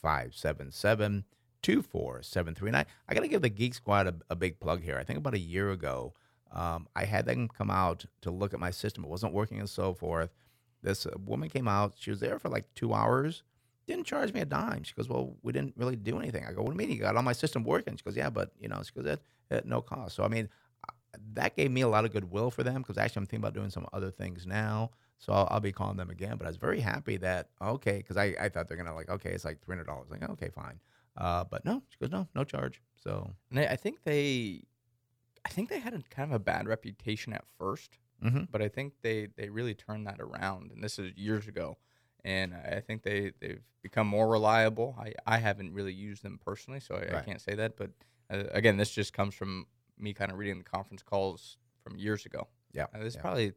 577 0.00 1.24
2473. 1.62 2.68
And 2.68 2.76
I, 2.76 2.86
I 3.08 3.14
got 3.14 3.20
to 3.20 3.28
give 3.28 3.42
the 3.42 3.48
Geek 3.48 3.74
Squad 3.74 4.06
a, 4.06 4.14
a 4.30 4.36
big 4.36 4.58
plug 4.58 4.82
here. 4.82 4.98
I 4.98 5.04
think 5.04 5.18
about 5.18 5.34
a 5.34 5.38
year 5.38 5.70
ago, 5.70 6.14
um, 6.52 6.88
I 6.96 7.04
had 7.04 7.26
them 7.26 7.48
come 7.48 7.70
out 7.70 8.06
to 8.22 8.30
look 8.30 8.54
at 8.54 8.60
my 8.60 8.70
system. 8.70 9.04
It 9.04 9.10
wasn't 9.10 9.34
working 9.34 9.58
and 9.58 9.68
so 9.68 9.92
forth. 9.94 10.30
this 10.82 11.04
uh, 11.06 11.10
woman 11.24 11.50
came 11.50 11.68
out. 11.68 11.94
She 11.98 12.10
was 12.10 12.20
there 12.20 12.38
for 12.38 12.48
like 12.48 12.72
two 12.74 12.94
hours. 12.94 13.42
Didn't 13.86 14.04
charge 14.04 14.32
me 14.32 14.40
a 14.40 14.44
dime. 14.44 14.82
She 14.82 14.94
goes, 14.94 15.08
"Well, 15.08 15.36
we 15.42 15.52
didn't 15.52 15.74
really 15.76 15.96
do 15.96 16.18
anything." 16.18 16.44
I 16.44 16.52
go, 16.52 16.62
"What 16.62 16.72
do 16.76 16.82
you 16.82 16.88
mean? 16.88 16.90
You 16.96 17.00
got 17.02 17.16
all 17.16 17.22
my 17.22 17.32
system 17.32 17.62
working?" 17.64 17.96
She 17.96 18.02
goes, 18.02 18.16
"Yeah, 18.16 18.30
but 18.30 18.50
you 18.58 18.68
know," 18.68 18.82
she 18.82 18.92
goes, 18.92 19.06
"At, 19.06 19.20
at 19.50 19.66
no 19.66 19.80
cost." 19.80 20.16
So 20.16 20.24
I 20.24 20.28
mean, 20.28 20.48
that 21.34 21.56
gave 21.56 21.70
me 21.70 21.80
a 21.82 21.88
lot 21.88 22.04
of 22.04 22.12
goodwill 22.12 22.50
for 22.50 22.62
them 22.62 22.82
because 22.82 22.98
actually 22.98 23.20
I'm 23.20 23.26
thinking 23.26 23.40
about 23.44 23.54
doing 23.54 23.70
some 23.70 23.86
other 23.92 24.10
things 24.10 24.46
now. 24.46 24.90
So 25.18 25.32
I'll, 25.32 25.48
I'll 25.50 25.60
be 25.60 25.72
calling 25.72 25.96
them 25.96 26.10
again. 26.10 26.36
But 26.36 26.46
I 26.46 26.50
was 26.50 26.56
very 26.58 26.80
happy 26.80 27.16
that 27.18 27.50
okay, 27.62 27.98
because 27.98 28.16
I, 28.16 28.34
I 28.40 28.48
thought 28.48 28.68
they're 28.68 28.76
gonna 28.76 28.94
like 28.94 29.08
okay, 29.08 29.30
it's 29.30 29.44
like 29.44 29.62
three 29.62 29.74
hundred 29.74 29.86
dollars. 29.86 30.08
Like 30.10 30.28
okay, 30.30 30.50
fine. 30.50 30.80
Uh, 31.16 31.44
but 31.44 31.64
no, 31.64 31.82
she 31.88 31.96
goes, 31.98 32.10
no, 32.10 32.28
no 32.34 32.44
charge. 32.44 32.82
So 33.02 33.30
And 33.50 33.60
I, 33.60 33.76
think 33.76 34.02
they, 34.04 34.64
I 35.46 35.48
think 35.48 35.70
they 35.70 35.78
had 35.78 35.94
a 35.94 36.02
kind 36.10 36.30
of 36.30 36.36
a 36.36 36.38
bad 36.38 36.68
reputation 36.68 37.32
at 37.32 37.44
1st 37.58 37.98
Mhm. 38.22 38.48
but 38.50 38.62
I 38.62 38.68
think 38.68 38.94
they 39.02 39.28
they 39.36 39.50
really 39.50 39.74
turned 39.74 40.06
that 40.06 40.20
around, 40.20 40.72
and 40.72 40.82
this 40.82 40.98
is 40.98 41.12
years 41.16 41.46
ago. 41.48 41.76
And 42.26 42.54
I 42.54 42.80
think 42.80 43.02
they 43.04 43.30
they've 43.40 43.62
become 43.82 44.08
more 44.08 44.26
reliable. 44.28 44.96
I 44.98 45.12
I 45.26 45.38
haven't 45.38 45.72
really 45.72 45.92
used 45.92 46.22
them 46.24 46.40
personally, 46.44 46.80
so 46.80 46.96
I, 46.96 47.18
I 47.18 47.22
can't 47.22 47.40
say 47.40 47.54
that. 47.54 47.76
But 47.76 47.90
uh, 48.28 48.44
again, 48.50 48.76
this 48.76 48.90
just 48.90 49.12
comes 49.12 49.32
from 49.34 49.66
me 49.96 50.12
kind 50.12 50.32
of 50.32 50.36
reading 50.38 50.58
the 50.58 50.64
conference 50.64 51.02
calls 51.02 51.56
from 51.84 51.96
years 51.96 52.26
ago. 52.26 52.48
yeah, 52.72 52.86
Uh, 52.92 52.98
this 52.98 53.14
yeah. 53.14 53.20
probably 53.20 53.52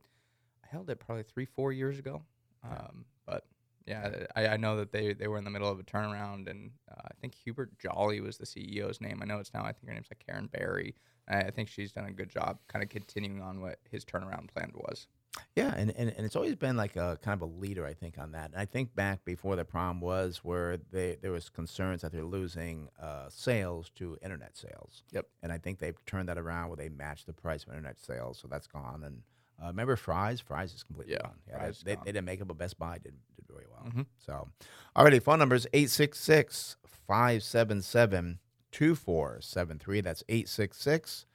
I 0.63 0.67
held 0.67 0.89
it 0.91 0.99
probably 0.99 1.24
three 1.24 1.45
four 1.45 1.72
years 1.72 1.97
ago. 1.97 2.22
Um, 2.63 3.05
but 3.26 3.45
yeah, 3.88 4.26
I, 4.36 4.49
I 4.49 4.57
know 4.57 4.78
that 4.78 4.91
they, 4.91 5.13
they 5.13 5.28
were 5.28 5.39
in 5.39 5.45
the 5.45 5.49
middle 5.49 5.70
of 5.72 5.80
a 5.80 5.84
turnaround, 5.84 6.47
and 6.47 6.70
uh, 6.91 7.01
I 7.05 7.13
think 7.20 7.34
Hubert 7.34 7.72
Joly 7.80 8.22
was 8.22 8.38
the 8.38 8.45
CEO's 8.45 9.01
name. 9.01 9.20
I 9.22 9.26
know 9.26 9.39
it's 9.39 9.53
now. 9.53 9.63
I 9.63 9.72
think 9.72 9.88
her 9.88 9.93
name's 9.93 10.09
like 10.11 10.24
Karen 10.24 10.47
Barry. 10.47 10.93
I, 11.28 11.38
I 11.38 11.49
think 11.51 11.70
she's 11.70 11.91
done 11.91 12.05
a 12.05 12.11
good 12.11 12.30
job, 12.30 12.59
kind 12.67 12.84
of 12.84 12.89
continuing 12.89 13.41
on 13.41 13.61
what 13.61 13.80
his 13.89 14.05
turnaround 14.05 14.49
plan 14.53 14.72
was. 14.76 15.07
Yeah, 15.55 15.73
and, 15.75 15.91
and, 15.95 16.09
and 16.09 16.25
it's 16.25 16.36
always 16.36 16.55
been 16.55 16.75
like 16.75 16.95
a 16.95 17.17
kind 17.21 17.39
of 17.39 17.41
a 17.41 17.51
leader, 17.59 17.86
I 17.86 17.93
think, 17.93 18.17
on 18.17 18.32
that. 18.32 18.51
And 18.51 18.59
I 18.59 18.65
think 18.65 18.95
back 18.95 19.23
before 19.25 19.55
the 19.55 19.63
problem 19.65 20.01
was 20.01 20.38
where 20.43 20.77
they 20.91 21.17
there 21.21 21.32
was 21.32 21.49
concerns 21.49 22.01
that 22.01 22.11
they're 22.11 22.23
losing 22.25 22.89
uh, 23.01 23.27
sales 23.30 23.89
to 23.95 24.17
internet 24.23 24.57
sales. 24.57 25.03
Yep. 25.11 25.27
And 25.43 25.51
I 25.51 25.57
think 25.57 25.80
they've 25.80 26.03
turned 26.05 26.30
that 26.30 26.38
around 26.38 26.69
where 26.69 26.77
they 26.77 26.89
match 26.89 27.25
the 27.25 27.34
price 27.34 27.63
of 27.63 27.69
internet 27.69 27.99
sales, 27.99 28.39
so 28.41 28.47
that's 28.47 28.67
gone. 28.67 29.03
And 29.05 29.21
uh, 29.61 29.67
remember 29.67 29.95
Fry's? 29.95 30.39
Fry's 30.39 30.73
is 30.73 30.84
completely 30.84 31.13
Yeah, 31.13 31.21
gone. 31.21 31.36
Yeah, 31.47 31.71
they, 31.84 31.95
gone. 31.95 32.03
they 32.05 32.11
didn't 32.11 32.25
make 32.25 32.41
it, 32.41 32.45
but 32.45 32.57
Best 32.57 32.80
Buy 32.80 32.93
did, 32.97 33.13
did 33.36 33.45
very 33.47 33.65
well. 33.71 33.91
Mhm. 33.91 34.05
So, 34.25 34.47
alrighty, 34.95 35.21
phone 35.21 35.39
number 35.39 35.55
is 35.55 35.67
866 35.73 36.77
577 37.07 38.39
2473. 38.71 40.01
That's 40.01 40.23
866 40.30 41.25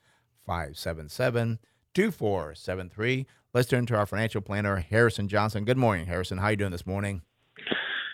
577 0.47 1.59
2473. 1.95 3.27
Let's 3.53 3.69
turn 3.69 3.87
to 3.87 3.97
our 3.97 4.07
financial 4.07 4.41
planner, 4.41 4.77
Harrison 4.77 5.29
Johnson. 5.29 5.65
Good 5.65 5.79
morning, 5.79 6.07
Harrison. 6.07 6.39
How 6.39 6.47
are 6.47 6.51
you 6.51 6.57
doing 6.57 6.73
this 6.73 6.87
morning? 6.87 7.23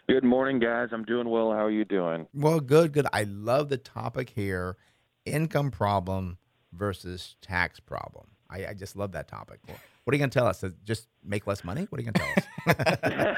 Good 0.06 0.24
morning, 0.24 0.58
guys. 0.58 0.88
I'm 0.92 1.04
doing 1.04 1.28
well. 1.28 1.50
How 1.52 1.64
are 1.64 1.70
you 1.70 1.84
doing? 1.84 2.26
Well, 2.34 2.60
good, 2.60 2.92
good. 2.92 3.06
I 3.12 3.24
love 3.24 3.68
the 3.68 3.78
topic 3.78 4.30
here 4.30 4.76
income 5.24 5.70
problem 5.70 6.38
versus 6.72 7.36
tax 7.40 7.80
problem. 7.80 8.26
I, 8.50 8.66
I 8.66 8.74
just 8.74 8.96
love 8.96 9.12
that 9.12 9.28
topic. 9.28 9.60
What 9.66 10.12
are 10.12 10.16
you 10.16 10.18
going 10.18 10.30
to 10.30 10.38
tell 10.38 10.46
us? 10.46 10.64
Just 10.84 11.08
make 11.24 11.46
less 11.46 11.64
money? 11.64 11.86
What 11.88 12.00
are 12.00 12.02
you 12.02 12.10
going 12.10 12.34
to 12.66 12.74
tell 12.74 13.34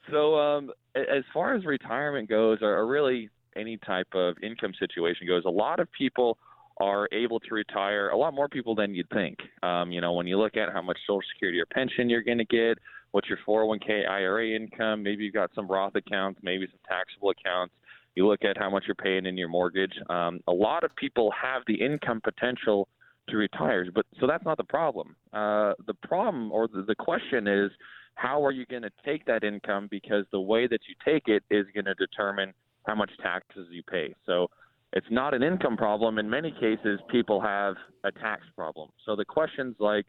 so, 0.10 0.38
um, 0.38 0.70
as 0.94 1.24
far 1.32 1.54
as 1.54 1.64
retirement 1.64 2.28
goes, 2.28 2.58
or, 2.62 2.76
or 2.76 2.86
really 2.86 3.28
any 3.56 3.76
type 3.78 4.08
of 4.14 4.36
income 4.42 4.72
situation 4.78 5.26
goes, 5.26 5.42
a 5.44 5.50
lot 5.50 5.80
of 5.80 5.90
people 5.92 6.38
are 6.78 7.08
able 7.12 7.40
to 7.40 7.54
retire. 7.54 8.08
A 8.10 8.16
lot 8.16 8.34
more 8.34 8.48
people 8.48 8.74
than 8.74 8.94
you'd 8.94 9.08
think. 9.10 9.38
Um, 9.62 9.92
you 9.92 10.00
know, 10.00 10.12
when 10.12 10.26
you 10.26 10.38
look 10.38 10.56
at 10.56 10.72
how 10.72 10.82
much 10.82 10.98
Social 11.06 11.22
Security 11.34 11.60
or 11.60 11.66
pension 11.66 12.10
you're 12.10 12.22
going 12.22 12.38
to 12.38 12.44
get, 12.44 12.78
what's 13.12 13.28
your 13.28 13.38
401k, 13.46 14.08
IRA 14.08 14.50
income, 14.50 15.02
maybe 15.02 15.24
you've 15.24 15.34
got 15.34 15.50
some 15.54 15.68
Roth 15.68 15.94
accounts, 15.94 16.40
maybe 16.42 16.66
some 16.66 16.80
taxable 16.88 17.30
accounts. 17.30 17.74
You 18.16 18.26
look 18.26 18.44
at 18.44 18.56
how 18.56 18.70
much 18.70 18.84
you're 18.86 18.94
paying 18.96 19.26
in 19.26 19.36
your 19.36 19.48
mortgage. 19.48 19.92
Um, 20.08 20.40
a 20.48 20.52
lot 20.52 20.84
of 20.84 20.94
people 20.96 21.32
have 21.40 21.62
the 21.66 21.74
income 21.74 22.20
potential 22.22 22.88
to 23.28 23.36
retire, 23.36 23.86
but 23.94 24.06
so 24.20 24.26
that's 24.26 24.44
not 24.44 24.56
the 24.56 24.64
problem. 24.64 25.16
Uh, 25.32 25.72
the 25.86 25.94
problem 26.02 26.52
or 26.52 26.68
the, 26.68 26.82
the 26.82 26.94
question 26.94 27.46
is, 27.46 27.70
how 28.16 28.44
are 28.44 28.52
you 28.52 28.66
going 28.66 28.82
to 28.82 28.90
take 29.04 29.24
that 29.26 29.42
income? 29.42 29.88
Because 29.90 30.24
the 30.30 30.40
way 30.40 30.66
that 30.66 30.80
you 30.88 30.94
take 31.04 31.26
it 31.26 31.42
is 31.50 31.66
going 31.74 31.86
to 31.86 31.94
determine 31.94 32.52
how 32.86 32.94
much 32.94 33.10
taxes 33.22 33.66
you 33.70 33.82
pay. 33.82 34.14
So 34.26 34.48
it's 34.94 35.06
not 35.10 35.34
an 35.34 35.42
income 35.42 35.76
problem. 35.76 36.18
In 36.18 36.30
many 36.30 36.52
cases, 36.52 37.00
people 37.10 37.40
have 37.40 37.74
a 38.04 38.12
tax 38.12 38.42
problem. 38.56 38.90
So 39.04 39.16
the 39.16 39.24
questions 39.24 39.74
like, 39.80 40.06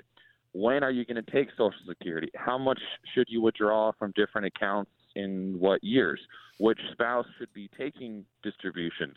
when 0.53 0.83
are 0.83 0.91
you 0.91 1.03
going 1.05 1.21
to 1.21 1.31
take 1.31 1.49
Social 1.51 1.73
Security? 1.89 2.29
How 2.35 2.57
much 2.57 2.79
should 3.13 3.25
you 3.27 3.41
withdraw 3.41 3.91
from 3.97 4.13
different 4.15 4.47
accounts 4.47 4.91
in 5.15 5.55
what 5.59 5.83
years? 5.83 6.19
Which 6.59 6.79
spouse 6.93 7.25
should 7.37 7.51
be 7.51 7.69
taking 7.77 8.23
distributions? 8.43 9.15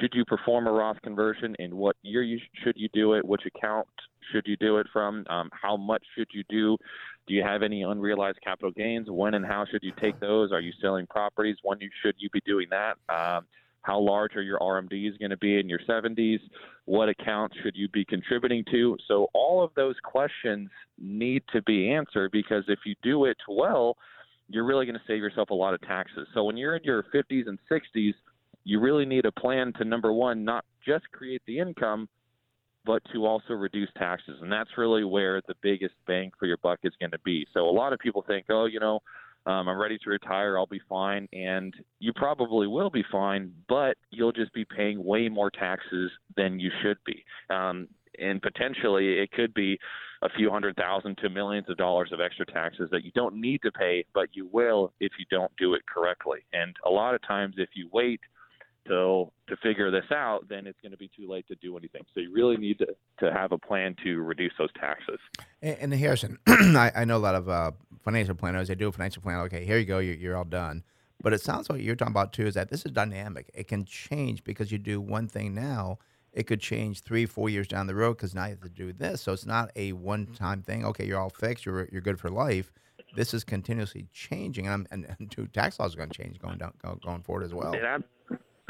Should 0.00 0.12
you 0.14 0.24
perform 0.24 0.66
a 0.66 0.72
Roth 0.72 1.00
conversion? 1.02 1.54
In 1.58 1.76
what 1.76 1.96
year 2.02 2.22
you, 2.22 2.40
should 2.64 2.74
you 2.76 2.88
do 2.92 3.12
it? 3.12 3.24
Which 3.24 3.42
account 3.46 3.86
should 4.32 4.46
you 4.46 4.56
do 4.56 4.78
it 4.78 4.86
from? 4.92 5.24
Um, 5.28 5.50
how 5.52 5.76
much 5.76 6.02
should 6.16 6.28
you 6.32 6.42
do? 6.48 6.78
Do 7.28 7.34
you 7.34 7.42
have 7.44 7.62
any 7.62 7.82
unrealized 7.82 8.38
capital 8.42 8.72
gains? 8.72 9.08
When 9.10 9.34
and 9.34 9.44
how 9.44 9.66
should 9.70 9.82
you 9.82 9.92
take 10.00 10.18
those? 10.18 10.50
Are 10.50 10.60
you 10.60 10.72
selling 10.80 11.06
properties? 11.06 11.56
When 11.62 11.78
you, 11.80 11.90
should 12.02 12.14
you 12.18 12.30
be 12.30 12.40
doing 12.44 12.66
that? 12.70 12.96
Um, 13.14 13.46
how 13.82 13.98
large 13.98 14.36
are 14.36 14.42
your 14.42 14.58
RMDs 14.58 15.18
going 15.18 15.30
to 15.30 15.36
be 15.36 15.58
in 15.58 15.68
your 15.68 15.80
70s? 15.88 16.40
What 16.84 17.08
accounts 17.08 17.56
should 17.62 17.76
you 17.76 17.88
be 17.88 18.04
contributing 18.04 18.64
to? 18.70 18.96
So, 19.08 19.28
all 19.32 19.62
of 19.62 19.70
those 19.74 19.94
questions 20.02 20.70
need 20.98 21.42
to 21.52 21.62
be 21.62 21.90
answered 21.90 22.30
because 22.32 22.64
if 22.68 22.80
you 22.84 22.94
do 23.02 23.24
it 23.24 23.38
well, 23.48 23.96
you're 24.48 24.64
really 24.64 24.84
going 24.84 24.98
to 24.98 25.04
save 25.06 25.18
yourself 25.18 25.50
a 25.50 25.54
lot 25.54 25.74
of 25.74 25.80
taxes. 25.82 26.26
So, 26.34 26.44
when 26.44 26.56
you're 26.56 26.76
in 26.76 26.84
your 26.84 27.04
50s 27.14 27.48
and 27.48 27.58
60s, 27.70 28.14
you 28.64 28.80
really 28.80 29.06
need 29.06 29.24
a 29.24 29.32
plan 29.32 29.72
to 29.78 29.84
number 29.84 30.12
one, 30.12 30.44
not 30.44 30.64
just 30.86 31.10
create 31.12 31.42
the 31.46 31.58
income, 31.58 32.08
but 32.84 33.02
to 33.12 33.24
also 33.24 33.54
reduce 33.54 33.88
taxes. 33.96 34.36
And 34.42 34.52
that's 34.52 34.70
really 34.76 35.04
where 35.04 35.40
the 35.48 35.54
biggest 35.62 35.94
bang 36.06 36.30
for 36.38 36.46
your 36.46 36.56
buck 36.58 36.80
is 36.82 36.92
going 37.00 37.12
to 37.12 37.18
be. 37.20 37.46
So, 37.54 37.68
a 37.68 37.70
lot 37.70 37.92
of 37.92 37.98
people 37.98 38.24
think, 38.26 38.46
oh, 38.50 38.66
you 38.66 38.80
know, 38.80 39.00
um, 39.46 39.68
I'm 39.68 39.80
ready 39.80 39.98
to 39.98 40.10
retire. 40.10 40.58
I'll 40.58 40.66
be 40.66 40.80
fine. 40.88 41.28
And 41.32 41.74
you 41.98 42.12
probably 42.12 42.66
will 42.66 42.90
be 42.90 43.04
fine, 43.10 43.52
but 43.68 43.96
you'll 44.10 44.32
just 44.32 44.52
be 44.52 44.64
paying 44.64 45.02
way 45.02 45.28
more 45.28 45.50
taxes 45.50 46.10
than 46.36 46.60
you 46.60 46.70
should 46.82 46.98
be. 47.04 47.24
Um, 47.48 47.88
and 48.18 48.42
potentially 48.42 49.18
it 49.18 49.30
could 49.32 49.54
be 49.54 49.78
a 50.22 50.28
few 50.36 50.50
hundred 50.50 50.76
thousand 50.76 51.16
to 51.18 51.30
millions 51.30 51.68
of 51.70 51.76
dollars 51.76 52.10
of 52.12 52.20
extra 52.20 52.44
taxes 52.44 52.88
that 52.90 53.04
you 53.04 53.10
don't 53.12 53.40
need 53.40 53.62
to 53.62 53.72
pay, 53.72 54.04
but 54.12 54.28
you 54.32 54.46
will 54.52 54.92
if 55.00 55.12
you 55.18 55.24
don't 55.30 55.52
do 55.56 55.74
it 55.74 55.82
correctly. 55.86 56.40
And 56.52 56.76
a 56.84 56.90
lot 56.90 57.14
of 57.14 57.22
times, 57.26 57.54
if 57.56 57.70
you 57.74 57.88
wait 57.92 58.20
till 58.86 59.32
to 59.48 59.56
figure 59.56 59.90
this 59.90 60.10
out, 60.12 60.48
then 60.48 60.66
it's 60.66 60.80
going 60.80 60.92
to 60.92 60.98
be 60.98 61.10
too 61.16 61.28
late 61.28 61.46
to 61.48 61.54
do 61.56 61.76
anything. 61.76 62.02
So 62.14 62.20
you 62.20 62.32
really 62.32 62.56
need 62.56 62.78
to, 62.78 62.86
to 63.20 63.32
have 63.32 63.52
a 63.52 63.58
plan 63.58 63.94
to 64.04 64.20
reduce 64.22 64.52
those 64.58 64.72
taxes. 64.78 65.18
And, 65.62 65.76
and 65.80 65.94
Harrison, 65.94 66.38
I, 66.46 66.92
I 66.94 67.04
know 67.04 67.16
a 67.16 67.18
lot 67.18 67.34
of 67.34 67.48
uh, 67.48 67.72
financial 68.04 68.34
planners. 68.34 68.68
They 68.68 68.74
do 68.74 68.88
a 68.88 68.92
financial 68.92 69.22
plan. 69.22 69.38
Okay, 69.40 69.64
here 69.64 69.78
you 69.78 69.86
go. 69.86 69.98
You're, 69.98 70.16
you're 70.16 70.36
all 70.36 70.44
done. 70.44 70.84
But 71.22 71.34
it 71.34 71.40
sounds 71.40 71.68
like 71.68 71.76
what 71.76 71.84
you're 71.84 71.96
talking 71.96 72.12
about 72.12 72.32
too 72.32 72.46
is 72.46 72.54
that 72.54 72.70
this 72.70 72.84
is 72.86 72.92
dynamic. 72.92 73.50
It 73.52 73.68
can 73.68 73.84
change 73.84 74.42
because 74.42 74.72
you 74.72 74.78
do 74.78 75.00
one 75.00 75.28
thing 75.28 75.54
now. 75.54 75.98
It 76.32 76.46
could 76.46 76.60
change 76.60 77.00
three, 77.02 77.26
four 77.26 77.50
years 77.50 77.66
down 77.66 77.86
the 77.88 77.94
road 77.94 78.16
because 78.16 78.34
now 78.34 78.44
you 78.44 78.50
have 78.50 78.60
to 78.60 78.68
do 78.68 78.92
this. 78.92 79.20
So 79.20 79.32
it's 79.32 79.46
not 79.46 79.70
a 79.74 79.92
one-time 79.92 80.62
thing. 80.62 80.84
Okay, 80.86 81.04
you're 81.04 81.20
all 81.20 81.30
fixed. 81.30 81.66
You're 81.66 81.88
you're 81.90 82.00
good 82.00 82.20
for 82.20 82.30
life. 82.30 82.72
This 83.16 83.34
is 83.34 83.42
continuously 83.42 84.06
changing, 84.12 84.66
and, 84.66 84.74
I'm, 84.74 84.86
and, 84.92 85.16
and 85.18 85.30
two, 85.30 85.48
tax 85.48 85.80
laws 85.80 85.94
are 85.94 85.96
going 85.96 86.10
to 86.10 86.22
change 86.22 86.38
going 86.38 86.58
down 86.58 86.72
going 87.02 87.22
forward 87.22 87.44
as 87.44 87.52
well. 87.52 87.72
It, 87.72 87.82
ab- 87.82 88.04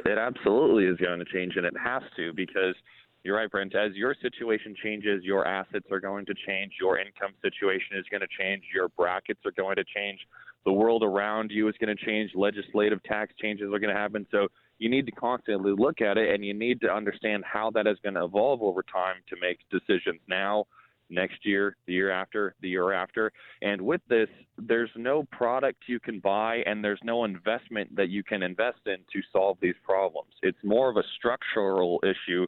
it 0.07 0.19
absolutely 0.19 0.85
is 0.85 0.97
going 0.99 1.19
to 1.19 1.25
change, 1.25 1.57
and 1.57 1.67
it 1.67 1.75
has 1.83 2.03
to 2.17 2.33
because 2.33 2.75
you're 3.23 3.37
right, 3.37 3.51
Brent. 3.51 3.75
As 3.75 3.95
your 3.95 4.15
situation 4.23 4.75
changes, 4.83 5.23
your 5.25 5.47
assets 5.47 5.87
are 5.91 6.01
going 6.01 6.25
to 6.27 6.35
change. 6.47 6.73
Your 6.81 6.99
income 6.99 7.33
situation 7.43 7.99
is 7.99 8.07
going 8.11 8.23
to 8.23 8.29
change. 8.39 8.63
Your 8.75 8.89
brackets 8.89 9.41
are 9.45 9.53
going 9.53 9.77
to 9.77 9.85
change. 9.95 10.21
The 10.65 10.73
world 10.73 11.03
around 11.03 11.51
you 11.51 11.69
is 11.69 11.75
going 11.81 11.95
to 11.95 12.05
change. 12.05 12.31
Legislative 12.35 13.03
tax 13.05 13.35
changes 13.41 13.67
are 13.73 13.79
going 13.79 13.95
to 13.95 14.01
happen. 14.01 14.27
So 14.31 14.49
you 14.79 14.89
need 14.89 15.05
to 15.07 15.13
constantly 15.13 15.73
look 15.77 16.01
at 16.01 16.17
it, 16.17 16.35
and 16.35 16.45
you 16.45 16.55
need 16.55 16.81
to 16.81 16.91
understand 16.91 17.45
how 17.45 17.71
that 17.73 17.87
is 17.87 17.99
going 18.03 18.15
to 18.15 18.25
evolve 18.25 18.63
over 18.63 18.83
time 18.83 19.17
to 19.29 19.37
make 19.41 19.59
decisions 19.71 20.21
now 20.27 20.65
next 21.11 21.45
year, 21.45 21.77
the 21.87 21.93
year 21.93 22.11
after, 22.11 22.55
the 22.61 22.69
year 22.69 22.93
after. 22.93 23.33
And 23.63 23.81
with 23.83 24.01
this, 24.09 24.29
there's 24.59 24.91
no 24.97 25.25
product 25.33 25.85
you 25.87 26.01
can 26.01 26.21
buy 26.21 26.63
and 26.67 26.83
there's 26.85 27.01
no 27.03 27.25
investment 27.25 27.95
that 27.97 28.09
you 28.09 28.23
can 28.23 28.43
invest 28.43 28.81
in 28.87 28.97
to 29.13 29.21
solve 29.33 29.59
these 29.61 29.75
problems. 29.85 30.31
It's 30.43 30.59
more 30.63 30.91
of 30.91 30.97
a 30.97 31.05
structural 31.17 32.03
issue 32.03 32.47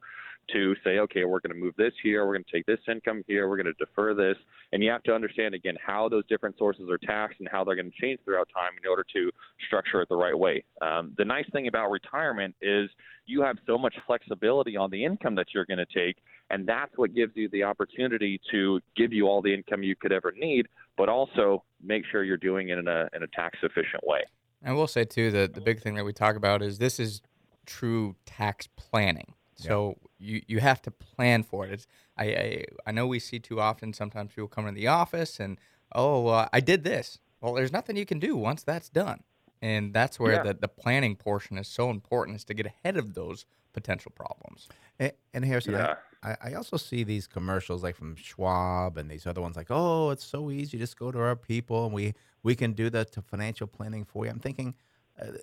to 0.52 0.74
say, 0.84 0.98
okay, 0.98 1.24
we're 1.24 1.40
going 1.40 1.54
to 1.54 1.60
move 1.60 1.74
this 1.76 1.92
here, 2.02 2.26
we're 2.26 2.34
going 2.34 2.44
to 2.44 2.52
take 2.52 2.66
this 2.66 2.78
income 2.88 3.22
here, 3.26 3.48
we're 3.48 3.56
going 3.56 3.66
to 3.66 3.84
defer 3.84 4.14
this, 4.14 4.36
and 4.72 4.82
you 4.82 4.90
have 4.90 5.02
to 5.04 5.14
understand 5.14 5.54
again 5.54 5.76
how 5.84 6.08
those 6.08 6.26
different 6.28 6.56
sources 6.58 6.88
are 6.90 6.98
taxed 6.98 7.40
and 7.40 7.48
how 7.50 7.64
they're 7.64 7.76
going 7.76 7.90
to 7.90 8.00
change 8.00 8.18
throughout 8.24 8.48
time 8.54 8.72
in 8.82 8.88
order 8.88 9.04
to 9.14 9.30
structure 9.66 10.00
it 10.02 10.08
the 10.08 10.16
right 10.16 10.38
way. 10.38 10.64
Um, 10.80 11.14
the 11.16 11.24
nice 11.24 11.46
thing 11.52 11.68
about 11.68 11.90
retirement 11.90 12.54
is 12.60 12.90
you 13.26 13.42
have 13.42 13.56
so 13.66 13.78
much 13.78 13.94
flexibility 14.06 14.76
on 14.76 14.90
the 14.90 15.04
income 15.04 15.34
that 15.36 15.46
you're 15.54 15.66
going 15.66 15.78
to 15.78 15.86
take, 15.86 16.16
and 16.50 16.66
that's 16.66 16.92
what 16.96 17.14
gives 17.14 17.32
you 17.36 17.48
the 17.50 17.62
opportunity 17.62 18.40
to 18.50 18.80
give 18.96 19.12
you 19.12 19.26
all 19.26 19.42
the 19.42 19.52
income 19.52 19.82
you 19.82 19.96
could 19.96 20.12
ever 20.12 20.32
need, 20.36 20.66
but 20.96 21.08
also 21.08 21.62
make 21.82 22.04
sure 22.10 22.24
you're 22.24 22.36
doing 22.36 22.70
it 22.70 22.78
in 22.78 22.88
a 22.88 23.08
in 23.14 23.22
a 23.22 23.28
tax 23.28 23.58
efficient 23.62 24.04
way. 24.04 24.20
I 24.64 24.72
will 24.72 24.86
say 24.86 25.04
too 25.04 25.30
that 25.32 25.54
the 25.54 25.60
big 25.60 25.80
thing 25.80 25.94
that 25.94 26.04
we 26.04 26.12
talk 26.12 26.36
about 26.36 26.62
is 26.62 26.78
this 26.78 27.00
is 27.00 27.20
true 27.66 28.16
tax 28.26 28.66
planning. 28.76 29.34
So 29.62 29.96
you, 30.18 30.42
you 30.48 30.60
have 30.60 30.82
to 30.82 30.90
plan 30.90 31.42
for 31.42 31.66
it. 31.66 31.72
It's, 31.72 31.86
I, 32.16 32.24
I 32.24 32.64
I 32.88 32.92
know 32.92 33.06
we 33.06 33.18
see 33.18 33.38
too 33.38 33.60
often. 33.60 33.92
Sometimes 33.92 34.32
people 34.34 34.48
come 34.48 34.66
in 34.66 34.74
the 34.74 34.88
office 34.88 35.40
and 35.40 35.58
oh 35.94 36.26
uh, 36.28 36.48
I 36.52 36.60
did 36.60 36.84
this. 36.84 37.18
Well, 37.40 37.54
there's 37.54 37.72
nothing 37.72 37.96
you 37.96 38.06
can 38.06 38.20
do 38.20 38.36
once 38.36 38.62
that's 38.62 38.88
done, 38.88 39.24
and 39.60 39.92
that's 39.94 40.20
where 40.20 40.34
Yeah. 40.36 40.42
the, 40.42 40.54
the 40.54 40.68
planning 40.68 41.16
portion 41.16 41.58
is 41.58 41.68
so 41.68 41.90
important 41.90 42.36
is 42.36 42.44
to 42.44 42.54
get 42.54 42.66
ahead 42.66 42.96
of 42.96 43.14
those 43.14 43.46
potential 43.72 44.12
problems. 44.14 44.68
And, 44.98 45.12
and 45.34 45.44
Harrison, 45.44 45.74
Yeah. 45.74 45.94
I, 46.22 46.30
I 46.30 46.36
I 46.50 46.54
also 46.54 46.76
see 46.76 47.02
these 47.04 47.26
commercials 47.26 47.82
like 47.82 47.96
from 47.96 48.14
Schwab 48.16 48.96
and 48.98 49.10
these 49.10 49.26
other 49.26 49.40
ones 49.40 49.56
like, 49.56 49.70
oh, 49.70 50.10
it's 50.10 50.24
so 50.24 50.50
easy. 50.50 50.78
Just 50.78 50.98
go 50.98 51.10
to 51.10 51.18
our 51.18 51.36
people 51.36 51.84
and 51.86 51.94
we 51.94 52.14
we 52.42 52.54
can 52.54 52.72
do 52.74 52.90
the 52.90 53.04
financial 53.32 53.66
planning 53.66 54.04
for 54.04 54.24
you. 54.24 54.30
I'm 54.30 54.38
thinking, 54.40 54.74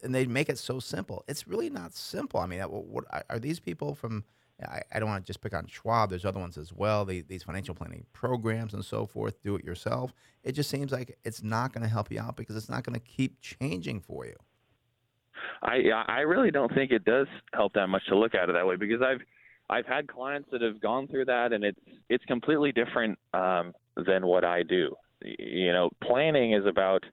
and 0.03 0.13
they 0.13 0.25
make 0.25 0.49
it 0.49 0.57
so 0.57 0.79
simple. 0.79 1.23
It's 1.27 1.47
really 1.47 1.69
not 1.69 1.93
simple. 1.93 2.39
I 2.39 2.45
mean, 2.45 2.61
what 2.61 3.05
are- 3.29 3.39
these 3.39 3.59
people 3.59 3.95
from? 3.95 4.23
I, 4.61 4.81
I 4.93 4.99
don't 4.99 5.07
want 5.07 5.23
to 5.23 5.27
just 5.27 5.39
pick 5.39 5.53
on 5.53 5.67
Schwab. 5.67 6.09
There's 6.09 6.25
other 6.25 6.39
ones 6.39 6.57
as 6.57 6.73
well. 6.73 7.05
The, 7.05 7.21
these 7.21 7.43
financial 7.43 7.73
planning 7.73 8.05
programs 8.11 8.73
and 8.73 8.83
so 8.83 9.05
forth. 9.05 9.41
Do 9.41 9.55
it 9.55 9.63
yourself. 9.63 10.11
It 10.43 10.51
just 10.51 10.69
seems 10.69 10.91
like 10.91 11.17
it's 11.23 11.41
not 11.41 11.71
going 11.71 11.83
to 11.83 11.87
help 11.87 12.11
you 12.11 12.19
out 12.19 12.35
because 12.35 12.57
it's 12.57 12.67
not 12.67 12.83
going 12.83 12.95
to 12.95 12.99
keep 12.99 13.39
changing 13.39 14.01
for 14.01 14.25
you. 14.25 14.35
I 15.61 15.89
I 16.07 16.19
really 16.21 16.51
don't 16.51 16.73
think 16.73 16.91
it 16.91 17.05
does 17.05 17.27
help 17.53 17.73
that 17.73 17.87
much 17.87 18.05
to 18.07 18.17
look 18.17 18.35
at 18.35 18.49
it 18.49 18.53
that 18.53 18.67
way 18.67 18.75
because 18.75 19.01
I've 19.01 19.21
I've 19.69 19.85
had 19.85 20.07
clients 20.07 20.49
that 20.51 20.61
have 20.61 20.81
gone 20.81 21.07
through 21.07 21.25
that 21.25 21.53
and 21.53 21.63
it's 21.63 21.79
it's 22.09 22.25
completely 22.25 22.71
different 22.71 23.17
um, 23.33 23.73
than 23.95 24.25
what 24.25 24.43
I 24.43 24.63
do. 24.63 24.95
You 25.21 25.71
know, 25.71 25.89
planning 26.03 26.53
is 26.53 26.65
about 26.65 27.03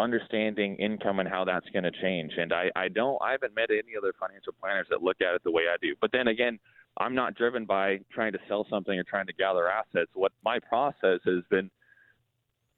understanding 0.00 0.76
income 0.76 1.20
and 1.20 1.28
how 1.28 1.44
that's 1.44 1.68
going 1.70 1.84
to 1.84 1.90
change. 1.90 2.32
And 2.36 2.52
I 2.52 2.70
I 2.74 2.88
don't 2.88 3.18
I 3.22 3.32
haven't 3.32 3.54
met 3.54 3.70
any 3.70 3.96
other 3.96 4.12
financial 4.18 4.52
planners 4.60 4.86
that 4.90 5.02
look 5.02 5.20
at 5.20 5.34
it 5.34 5.44
the 5.44 5.50
way 5.50 5.64
I 5.72 5.76
do. 5.80 5.94
But 6.00 6.12
then 6.12 6.28
again, 6.28 6.58
I'm 6.98 7.14
not 7.14 7.34
driven 7.34 7.64
by 7.64 8.00
trying 8.12 8.32
to 8.32 8.38
sell 8.48 8.66
something 8.68 8.98
or 8.98 9.04
trying 9.04 9.26
to 9.26 9.32
gather 9.32 9.68
assets. 9.68 10.10
What 10.14 10.32
my 10.44 10.58
process 10.58 11.20
has 11.24 11.42
been 11.50 11.70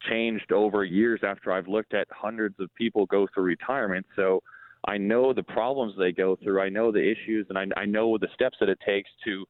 changed 0.08 0.52
over 0.52 0.84
years 0.84 1.20
after 1.22 1.52
I've 1.52 1.68
looked 1.68 1.94
at 1.94 2.06
hundreds 2.10 2.58
of 2.60 2.74
people 2.74 3.06
go 3.06 3.28
through 3.32 3.44
retirement. 3.44 4.06
So 4.16 4.42
I 4.86 4.98
know 4.98 5.32
the 5.32 5.44
problems 5.44 5.94
they 5.96 6.12
go 6.12 6.36
through. 6.42 6.60
I 6.60 6.68
know 6.68 6.90
the 6.90 6.98
issues, 7.00 7.46
and 7.48 7.58
I, 7.58 7.66
I 7.80 7.84
know 7.84 8.18
the 8.18 8.28
steps 8.34 8.56
that 8.60 8.68
it 8.68 8.78
takes 8.84 9.10
to 9.24 9.46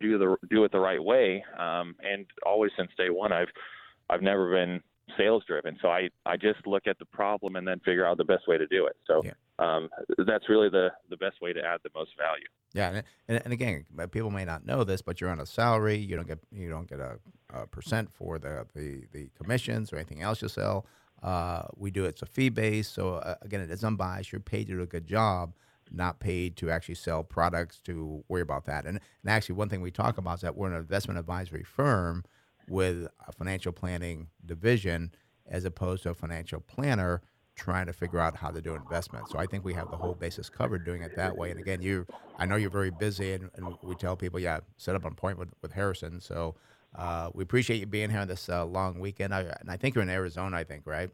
do 0.00 0.18
the 0.18 0.36
do 0.48 0.64
it 0.64 0.72
the 0.72 0.80
right 0.80 1.02
way. 1.02 1.44
Um, 1.58 1.94
and 2.02 2.26
always 2.46 2.72
since 2.76 2.90
day 2.96 3.10
one, 3.10 3.32
I've 3.32 3.48
I've 4.08 4.22
never 4.22 4.50
been 4.50 4.82
sales 5.16 5.44
driven. 5.46 5.78
So 5.80 5.88
I 5.88 6.08
I 6.26 6.36
just 6.36 6.66
look 6.66 6.86
at 6.86 6.98
the 6.98 7.04
problem 7.04 7.56
and 7.56 7.66
then 7.66 7.80
figure 7.80 8.06
out 8.06 8.18
the 8.18 8.24
best 8.24 8.48
way 8.48 8.58
to 8.58 8.66
do 8.66 8.86
it. 8.86 8.96
So 9.06 9.22
Yeah. 9.24 9.32
um, 9.58 9.88
that's 10.26 10.48
really 10.48 10.68
the 10.68 10.90
the 11.08 11.16
best 11.16 11.40
way 11.40 11.52
to 11.52 11.60
add 11.60 11.80
the 11.82 11.90
most 11.94 12.12
value. 12.16 12.46
Yeah, 12.72 13.02
and, 13.28 13.40
and, 13.44 13.52
again, 13.52 13.84
people 14.10 14.32
may 14.32 14.44
not 14.44 14.66
know 14.66 14.82
this, 14.82 15.00
but 15.00 15.20
you're 15.20 15.30
on 15.30 15.38
a 15.38 15.46
salary. 15.46 15.96
You 15.96 16.16
don't 16.16 16.26
get 16.26 16.40
you 16.50 16.68
don't 16.68 16.88
get 16.88 16.98
a, 16.98 17.18
a 17.52 17.66
percent 17.66 18.12
for 18.12 18.38
the, 18.38 18.66
the 18.74 19.04
the 19.12 19.30
commissions 19.40 19.92
or 19.92 19.96
anything 19.96 20.22
else 20.22 20.42
you 20.42 20.48
sell. 20.48 20.86
Uh, 21.22 21.62
we 21.76 21.90
do 21.90 22.04
it's 22.04 22.22
a 22.22 22.26
fee 22.26 22.48
base, 22.48 22.88
so 22.88 23.14
uh, 23.14 23.36
again, 23.42 23.60
it 23.60 23.70
is 23.70 23.84
unbiased. 23.84 24.32
You're 24.32 24.40
paid 24.40 24.66
to 24.66 24.74
do 24.74 24.82
a 24.82 24.86
good 24.86 25.06
job, 25.06 25.54
not 25.90 26.18
paid 26.18 26.56
to 26.56 26.70
actually 26.70 26.96
sell 26.96 27.22
products 27.22 27.78
to 27.84 28.24
worry 28.28 28.42
about 28.42 28.64
that. 28.66 28.84
And, 28.84 28.98
and 29.22 29.30
actually, 29.30 29.54
one 29.54 29.68
thing 29.68 29.80
we 29.80 29.90
talk 29.90 30.18
about 30.18 30.34
is 30.36 30.40
that 30.42 30.56
we're 30.56 30.70
an 30.70 30.76
investment 30.76 31.18
advisory 31.18 31.62
firm 31.62 32.24
with 32.68 33.08
a 33.26 33.32
financial 33.32 33.72
planning 33.72 34.28
division, 34.44 35.12
as 35.46 35.64
opposed 35.64 36.02
to 36.04 36.10
a 36.10 36.14
financial 36.14 36.60
planner 36.60 37.22
trying 37.56 37.86
to 37.86 37.92
figure 37.92 38.18
out 38.18 38.36
how 38.36 38.50
to 38.50 38.60
do 38.60 38.74
investment. 38.74 39.28
So 39.28 39.38
I 39.38 39.46
think 39.46 39.64
we 39.64 39.74
have 39.74 39.90
the 39.90 39.96
whole 39.96 40.14
basis 40.14 40.48
covered 40.50 40.84
doing 40.84 41.02
it 41.02 41.14
that 41.16 41.36
way. 41.36 41.50
And 41.50 41.60
again, 41.60 41.80
you, 41.80 42.06
I 42.38 42.46
know 42.46 42.56
you're 42.56 42.70
very 42.70 42.90
busy, 42.90 43.32
and, 43.32 43.50
and 43.54 43.76
we 43.82 43.94
tell 43.94 44.16
people, 44.16 44.40
yeah, 44.40 44.60
set 44.76 44.96
up 44.96 45.04
an 45.04 45.12
appointment 45.12 45.50
with, 45.50 45.62
with 45.62 45.72
Harrison. 45.72 46.20
So 46.20 46.56
uh, 46.96 47.30
we 47.32 47.42
appreciate 47.42 47.78
you 47.78 47.86
being 47.86 48.10
here 48.10 48.20
on 48.20 48.28
this 48.28 48.48
uh, 48.48 48.64
long 48.64 48.98
weekend. 48.98 49.34
I, 49.34 49.42
and 49.60 49.70
I 49.70 49.76
think 49.76 49.94
you're 49.94 50.02
in 50.02 50.10
Arizona, 50.10 50.56
I 50.56 50.64
think, 50.64 50.86
right? 50.86 51.10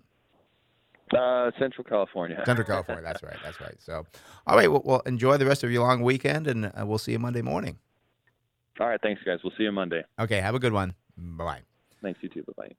Uh, 1.13 1.51
Central 1.59 1.85
California. 1.85 2.43
Central 2.47 2.67
California. 2.67 3.03
That's 3.03 3.23
right. 3.23 3.37
That's 3.43 3.61
right. 3.61 3.75
So, 3.79 4.07
all 4.47 4.57
right. 4.57 4.71
Well, 4.71 4.83
well, 4.85 5.01
enjoy 5.01 5.37
the 5.37 5.47
rest 5.47 5.65
of 5.65 5.71
your 5.71 5.87
long 5.87 6.03
weekend, 6.03 6.47
and 6.47 6.67
uh, 6.67 6.87
we'll 6.87 6.99
see 6.99 7.13
you 7.13 7.19
Monday 7.19 7.43
morning. 7.43 7.79
All 8.79 8.89
right, 8.89 9.01
thanks 9.03 9.21
guys. 9.27 9.41
We'll 9.45 9.53
see 9.59 9.65
you 9.65 9.73
Monday. 9.73 10.05
Okay. 10.19 10.41
Have 10.41 10.55
a 10.55 10.59
good 10.59 10.73
one. 10.73 10.95
Bye 11.21 11.45
bye. 11.45 11.61
Thanks 12.03 12.21
you 12.23 12.29
too. 12.29 12.43
Bye 12.43 12.53
bye. 12.57 12.75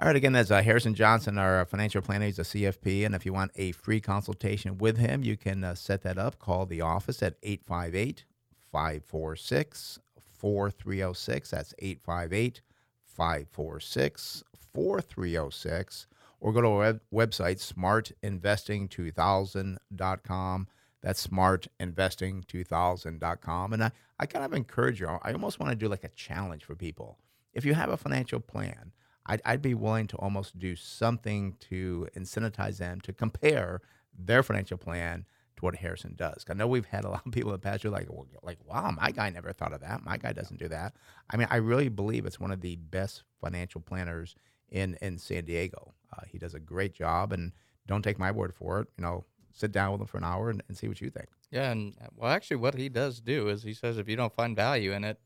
All 0.00 0.06
right, 0.08 0.16
again, 0.16 0.32
that's 0.32 0.50
uh, 0.50 0.62
Harrison 0.62 0.94
Johnson, 0.94 1.38
our 1.38 1.64
financial 1.64 2.02
planner. 2.02 2.26
He's 2.26 2.40
a 2.40 2.42
CFP. 2.42 3.06
And 3.06 3.14
if 3.14 3.24
you 3.24 3.32
want 3.32 3.52
a 3.54 3.70
free 3.70 4.00
consultation 4.00 4.78
with 4.78 4.98
him, 4.98 5.22
you 5.22 5.36
can 5.36 5.62
uh, 5.62 5.76
set 5.76 6.02
that 6.02 6.18
up. 6.18 6.40
Call 6.40 6.66
the 6.66 6.80
office 6.80 7.22
at 7.22 7.36
858 7.44 8.24
546 8.72 10.00
4306. 10.18 11.50
That's 11.50 11.74
858 11.78 12.62
546 13.04 14.42
4306. 14.74 16.06
Or 16.40 16.52
go 16.52 16.60
to 16.62 16.68
our 16.68 16.78
web- 16.78 17.00
website, 17.14 17.72
smartinvesting2000.com. 17.72 20.66
That's 21.00 21.26
smartinvesting2000.com. 21.26 23.72
And 23.72 23.84
I, 23.84 23.92
I 24.18 24.26
kind 24.26 24.44
of 24.44 24.52
encourage 24.52 25.00
you, 25.00 25.06
I 25.06 25.32
almost 25.32 25.60
want 25.60 25.70
to 25.70 25.76
do 25.76 25.88
like 25.88 26.02
a 26.02 26.08
challenge 26.08 26.64
for 26.64 26.74
people. 26.74 27.18
If 27.52 27.64
you 27.64 27.74
have 27.74 27.90
a 27.90 27.96
financial 27.96 28.40
plan, 28.40 28.92
I'd, 29.26 29.42
I'd 29.44 29.62
be 29.62 29.74
willing 29.74 30.06
to 30.08 30.16
almost 30.16 30.58
do 30.58 30.74
something 30.74 31.56
to 31.70 32.08
incentivize 32.16 32.78
them 32.78 33.00
to 33.02 33.12
compare 33.12 33.80
their 34.18 34.42
financial 34.42 34.78
plan 34.78 35.26
to 35.56 35.64
what 35.64 35.76
Harrison 35.76 36.14
does. 36.16 36.44
I 36.48 36.54
know 36.54 36.66
we've 36.66 36.86
had 36.86 37.04
a 37.04 37.08
lot 37.10 37.26
of 37.26 37.32
people 37.32 37.50
in 37.50 37.54
the 37.54 37.58
past 37.58 37.82
who 37.82 37.88
are 37.88 37.92
like, 37.92 38.08
well, 38.10 38.26
like, 38.42 38.58
wow, 38.66 38.90
my 38.90 39.10
guy 39.10 39.30
never 39.30 39.52
thought 39.52 39.72
of 39.72 39.80
that. 39.80 40.04
My 40.04 40.16
guy 40.16 40.32
doesn't 40.32 40.58
do 40.58 40.68
that. 40.68 40.94
I 41.30 41.36
mean, 41.36 41.48
I 41.50 41.56
really 41.56 41.88
believe 41.88 42.26
it's 42.26 42.40
one 42.40 42.50
of 42.50 42.60
the 42.60 42.76
best 42.76 43.22
financial 43.40 43.80
planners 43.80 44.34
in 44.70 44.96
in 45.02 45.18
San 45.18 45.44
Diego. 45.44 45.94
Uh, 46.12 46.22
he 46.26 46.38
does 46.38 46.54
a 46.54 46.60
great 46.60 46.94
job, 46.94 47.32
and 47.32 47.52
don't 47.86 48.02
take 48.02 48.18
my 48.18 48.30
word 48.30 48.54
for 48.54 48.80
it. 48.80 48.88
You 48.96 49.02
know, 49.02 49.24
sit 49.52 49.72
down 49.72 49.92
with 49.92 50.00
him 50.00 50.06
for 50.06 50.18
an 50.18 50.24
hour 50.24 50.50
and, 50.50 50.62
and 50.68 50.76
see 50.76 50.88
what 50.88 51.00
you 51.00 51.10
think. 51.10 51.28
Yeah, 51.50 51.70
and 51.70 51.94
uh, 52.02 52.08
well, 52.16 52.30
actually, 52.30 52.56
what 52.56 52.74
he 52.74 52.88
does 52.88 53.20
do 53.20 53.48
is 53.48 53.62
he 53.62 53.74
says 53.74 53.98
if 53.98 54.08
you 54.08 54.16
don't 54.16 54.34
find 54.34 54.56
value 54.56 54.92
in 54.92 55.04
it, 55.04 55.18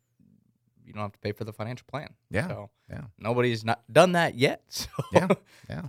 you 0.86 0.92
don't 0.92 1.02
have 1.02 1.12
to 1.12 1.18
pay 1.18 1.32
for 1.32 1.44
the 1.44 1.52
financial 1.52 1.86
plan. 1.90 2.10
Yeah, 2.30 2.48
So 2.48 2.70
yeah. 2.88 3.02
nobody's 3.18 3.64
not 3.64 3.82
done 3.92 4.12
that 4.12 4.36
yet. 4.36 4.62
So 4.70 4.88
Yeah, 5.12 5.28
yeah. 5.68 5.82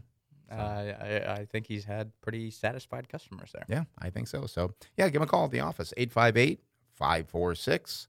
uh, 0.51 0.55
I, 0.55 1.35
I 1.39 1.45
think 1.45 1.67
he's 1.67 1.85
had 1.85 2.11
pretty 2.21 2.51
satisfied 2.51 3.09
customers 3.09 3.51
there. 3.53 3.65
Yeah, 3.67 3.83
I 3.99 4.09
think 4.09 4.27
so. 4.27 4.45
So, 4.45 4.73
yeah, 4.95 5.09
give 5.09 5.21
him 5.21 5.23
a 5.23 5.27
call 5.27 5.45
at 5.45 5.51
the 5.51 5.59
office, 5.59 5.93
858 5.97 6.61
546 6.93 8.07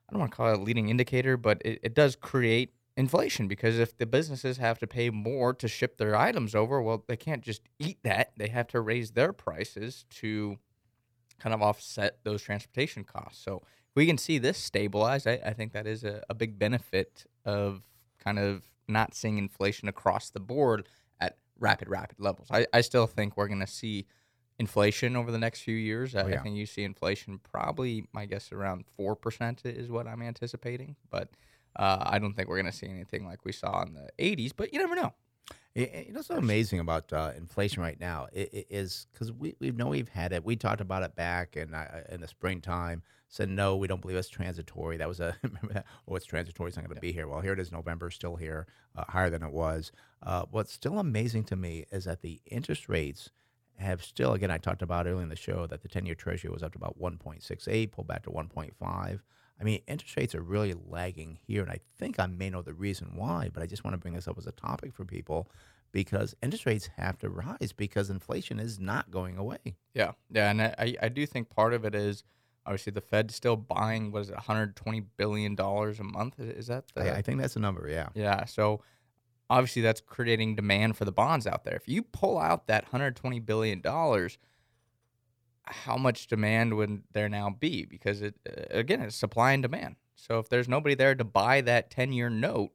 I 0.10 0.14
don't 0.14 0.20
want 0.22 0.32
to 0.32 0.38
call 0.38 0.54
it 0.54 0.60
a 0.60 0.62
leading 0.62 0.88
indicator, 0.88 1.36
but 1.36 1.62
it, 1.66 1.80
it 1.84 1.94
does 1.94 2.16
create 2.16 2.72
inflation 2.98 3.48
because 3.48 3.78
if 3.78 3.96
the 3.96 4.08
businesses 4.08 4.58
have 4.58 4.80
to 4.80 4.88
pay 4.88 5.10
more 5.12 5.54
to 5.54 5.68
ship 5.68 5.98
their 5.98 6.16
items 6.16 6.56
over, 6.56 6.82
well, 6.82 7.04
they 7.08 7.16
can't 7.16 7.44
just 7.44 7.62
eat 7.80 8.00
that. 8.04 8.32
They 8.36 8.50
have 8.50 8.68
to 8.70 8.82
raise 8.82 9.12
their 9.12 9.32
prices 9.32 10.04
to 10.16 10.58
kind 11.40 11.54
of 11.54 11.62
offset 11.62 12.18
those 12.24 12.42
transportation 12.42 13.04
costs. 13.04 13.42
So 13.44 13.58
if 13.64 13.96
we 13.96 14.08
can 14.08 14.18
see 14.18 14.40
this 14.40 14.58
stabilize, 14.58 15.28
I, 15.28 15.40
I 15.46 15.54
think 15.54 15.74
that 15.74 15.86
is 15.86 16.04
a, 16.04 16.24
a 16.28 16.34
big 16.34 16.58
benefit 16.58 17.26
of 17.46 17.84
kind 18.18 18.40
of 18.40 18.64
not 18.88 19.14
seeing 19.14 19.38
inflation 19.38 19.88
across 19.88 20.32
the 20.32 20.40
board 20.40 20.90
at 21.22 21.38
rapid, 21.60 21.90
rapid 21.90 22.20
levels. 22.20 22.48
I, 22.50 22.66
I 22.74 22.82
still 22.82 23.06
think 23.06 23.38
we're 23.38 23.48
going 23.48 23.60
to 23.60 23.68
see 23.68 24.08
inflation 24.58 25.16
over 25.16 25.32
the 25.32 25.38
next 25.38 25.62
few 25.62 25.76
years. 25.76 26.16
I, 26.16 26.24
Oh, 26.24 26.28
yeah. 26.28 26.40
I 26.40 26.40
think 26.40 26.56
you 26.56 26.66
see 26.66 26.84
inflation 26.84 27.40
probably, 27.44 28.06
my 28.12 28.26
guess, 28.26 28.52
around 28.52 28.86
4% 29.00 29.66
is 29.66 29.92
what 29.92 30.08
I'm 30.08 30.24
anticipating. 30.24 30.96
But 31.12 31.30
uh, 31.78 32.04
I 32.06 32.20
don't 32.20 32.34
think 32.34 32.50
we're 32.50 32.62
going 32.62 32.72
to 32.72 32.78
see 32.78 32.88
anything 32.88 33.26
like 33.26 33.46
we 33.46 33.52
saw 33.52 33.84
in 33.84 33.94
the 33.94 34.10
80s, 34.20 34.52
but 34.56 34.74
you 34.74 34.80
never 34.80 34.96
know. 34.96 35.14
You 35.76 35.84
know, 35.86 36.04
what's 36.12 36.28
so 36.28 36.36
amazing 36.38 36.80
about 36.80 37.14
uh, 37.14 37.32
inflation 37.38 37.84
right 37.84 38.00
now 38.00 38.28
i- 38.36 38.50
i- 38.54 38.66
is 38.70 39.06
because 39.14 39.32
we, 39.32 39.56
we 39.60 39.72
know 39.72 39.88
we've 39.88 40.10
had 40.10 40.34
it. 40.34 40.44
We 40.44 40.56
talked 40.56 40.82
about 40.82 41.04
it 41.04 41.16
back 41.16 41.56
in, 41.56 41.74
uh, 41.74 42.02
in 42.10 42.20
the 42.20 42.28
springtime, 42.28 43.04
said, 43.30 43.50
no, 43.50 43.76
we 43.76 43.88
don't 43.88 44.02
believe 44.02 44.18
it's 44.18 44.28
transitory. 44.28 44.98
That 44.98 45.08
was 45.08 45.20
a, 45.20 45.36
remember 45.44 45.74
that? 45.74 45.86
Oh, 46.08 46.16
it's 46.16 46.26
transitory. 46.26 46.70
It's 46.70 46.78
not 46.78 46.86
going 46.86 46.96
to 46.96 47.02
be 47.02 47.12
here. 47.12 47.28
Well, 47.28 47.42
here 47.42 47.54
it 47.54 47.60
is, 47.60 47.72
November, 47.72 48.10
still 48.10 48.36
here, 48.36 48.66
uh, 48.96 49.04
higher 49.08 49.30
than 49.30 49.44
it 49.44 49.52
was. 49.52 49.92
Uh, 50.24 50.46
what's 50.50 50.74
still 50.74 50.98
amazing 50.98 51.44
to 51.46 51.56
me 51.56 51.86
is 51.92 52.06
that 52.06 52.22
the 52.22 52.42
interest 52.48 52.90
rates 52.90 53.30
have 53.78 54.04
still, 54.04 54.34
again, 54.34 54.50
I 54.50 54.58
talked 54.58 54.82
about 54.82 55.06
earlier 55.06 55.22
in 55.22 55.30
the 55.30 55.36
show 55.36 55.68
that 55.68 55.84
the 55.84 55.88
10 55.88 56.06
year 56.08 56.16
treasury 56.16 56.50
was 56.50 56.64
up 56.64 56.72
to 56.74 56.78
about 56.80 57.00
1.68, 57.00 57.92
pulled 57.92 58.08
back 58.08 58.24
to 58.24 58.32
1.5. 58.32 59.20
I 59.60 59.64
mean, 59.64 59.82
interest 59.88 60.16
rates 60.16 60.36
are 60.36 60.42
really 60.42 60.74
lagging 60.88 61.40
here, 61.48 61.62
and 61.64 61.72
I 61.72 61.80
think 61.98 62.20
I 62.20 62.28
may 62.28 62.50
know 62.50 62.62
the 62.62 62.74
reason 62.74 63.14
why, 63.16 63.50
but 63.54 63.64
I 63.64 63.66
just 63.66 63.84
want 63.84 63.94
to 63.96 63.98
bring 63.98 64.14
this 64.14 64.28
up 64.28 64.38
as 64.38 64.46
a 64.48 64.52
topic 64.52 64.94
for 64.94 65.04
people 65.06 65.50
because 65.92 66.36
interest 66.44 66.66
rates 66.66 66.90
have 66.98 67.18
to 67.20 67.30
rise 67.30 67.74
because 67.76 68.10
inflation 68.10 68.60
is 68.60 68.80
not 68.80 69.10
going 69.10 69.38
away. 69.38 69.78
Yeah, 69.94 70.12
yeah, 70.30 70.52
and 70.52 70.62
I, 70.62 70.96
I- 71.02 71.10
do 71.10 71.26
think 71.26 71.50
part 71.50 71.74
of 71.74 71.86
it 71.86 71.96
is 71.96 72.24
obviously 72.66 72.92
the 72.92 73.02
Fed's 73.02 73.34
still 73.34 73.56
buying 73.56 74.12
what 74.12 74.22
is 74.24 74.30
it, 74.30 74.36
120 74.36 75.00
billion 75.18 75.56
dollars 75.56 76.00
a 76.00 76.04
month? 76.04 76.40
Is 76.40 76.68
that 76.68 76.84
the? 76.94 77.14
I, 77.14 77.18
I 77.18 77.22
think 77.22 77.40
that's 77.40 77.54
the 77.56 77.60
number, 77.62 77.88
yeah. 77.90 78.10
yeah, 78.14 78.46
so 78.46 78.82
obviously 79.50 79.82
that's 79.82 80.02
creating 80.02 80.56
demand 80.56 80.98
for 80.98 81.06
the 81.06 81.12
bonds 81.12 81.48
out 81.48 81.64
there. 81.64 81.76
If 81.76 81.88
you 81.88 82.04
pull 82.04 82.38
out 82.38 82.68
that 82.68 82.84
120 82.84 83.40
billion 83.40 83.82
dollars, 83.82 84.38
how 85.68 85.98
much 85.98 86.28
demand 86.28 86.76
would 86.76 87.04
there 87.12 87.30
now 87.30 87.50
be? 87.50 87.86
Because 87.86 88.22
it 88.22 88.36
uh, 88.48 88.64
again, 88.70 89.02
it's 89.02 89.16
supply 89.16 89.54
and 89.54 89.64
demand. 89.64 89.96
So 90.16 90.40
if 90.40 90.50
there's 90.50 90.68
nobody 90.68 90.96
there 90.96 91.16
to 91.16 91.24
buy 91.24 91.62
that 91.62 91.92
10 91.92 92.14
year 92.14 92.30
note, 92.30 92.72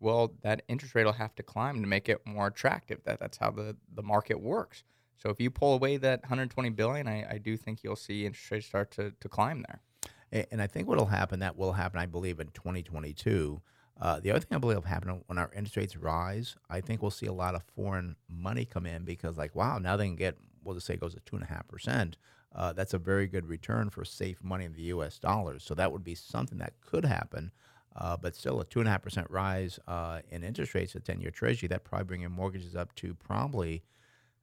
well, 0.00 0.32
that 0.42 0.62
interest 0.68 0.94
rate 0.94 1.04
will 1.04 1.12
have 1.12 1.34
to 1.36 1.42
climb 1.42 1.80
to 1.80 1.88
make 1.88 2.08
it 2.08 2.20
more 2.26 2.46
attractive. 2.48 3.00
That 3.04 3.20
that's 3.20 3.38
how 3.38 3.50
the 3.50 3.76
the 3.94 4.02
market 4.02 4.40
works. 4.40 4.84
So 5.16 5.30
if 5.30 5.40
you 5.40 5.50
pull 5.50 5.74
away 5.74 5.96
that 5.96 6.22
120 6.22 6.70
billion, 6.70 7.08
I, 7.08 7.34
I 7.34 7.38
do 7.38 7.56
think 7.56 7.82
you'll 7.82 7.96
see 7.96 8.26
interest 8.26 8.50
rates 8.50 8.66
start 8.66 8.90
to, 8.92 9.12
to 9.18 9.28
climb 9.28 9.64
there. 9.66 10.46
And 10.50 10.60
I 10.60 10.66
think 10.66 10.88
what 10.88 10.98
will 10.98 11.06
happen, 11.06 11.40
that 11.40 11.56
will 11.56 11.72
happen, 11.72 12.00
I 12.00 12.06
believe, 12.06 12.40
in 12.40 12.48
2022. 12.48 13.62
Uh, 14.00 14.18
the 14.18 14.32
other 14.32 14.40
thing 14.40 14.56
I 14.56 14.58
believe 14.58 14.78
will 14.78 14.82
happen 14.82 15.22
when 15.26 15.38
our 15.38 15.50
interest 15.54 15.76
rates 15.76 15.96
rise, 15.96 16.56
I 16.68 16.80
think 16.80 17.00
we'll 17.00 17.12
see 17.12 17.26
a 17.26 17.32
lot 17.32 17.54
of 17.54 17.62
foreign 17.76 18.16
money 18.28 18.64
come 18.64 18.84
in 18.84 19.04
because, 19.04 19.38
like, 19.38 19.54
wow, 19.54 19.78
now 19.78 19.96
they 19.96 20.06
can 20.06 20.16
get, 20.16 20.36
we'll 20.64 20.74
just 20.74 20.86
say 20.86 20.94
it 20.94 21.00
goes 21.00 21.14
to 21.14 21.20
2.5%. 21.20 22.14
Uh, 22.54 22.72
that's 22.72 22.94
a 22.94 22.98
very 22.98 23.26
good 23.26 23.46
return 23.46 23.90
for 23.90 24.04
safe 24.04 24.42
money 24.42 24.64
in 24.64 24.72
the 24.72 24.82
U.S. 24.82 25.18
dollars. 25.18 25.64
So 25.64 25.74
that 25.74 25.90
would 25.92 26.04
be 26.04 26.14
something 26.14 26.58
that 26.58 26.74
could 26.80 27.04
happen. 27.04 27.50
Uh, 27.96 28.16
but 28.16 28.34
still, 28.36 28.60
a 28.60 28.64
2.5% 28.64 29.26
rise 29.28 29.78
uh, 29.88 30.20
in 30.30 30.42
interest 30.44 30.74
rates, 30.74 30.94
at 30.96 31.04
10 31.04 31.20
year 31.20 31.30
treasury, 31.30 31.68
that 31.68 31.84
probably 31.84 32.04
bring 32.04 32.20
your 32.22 32.30
mortgages 32.30 32.74
up 32.76 32.94
to 32.96 33.14
probably. 33.14 33.82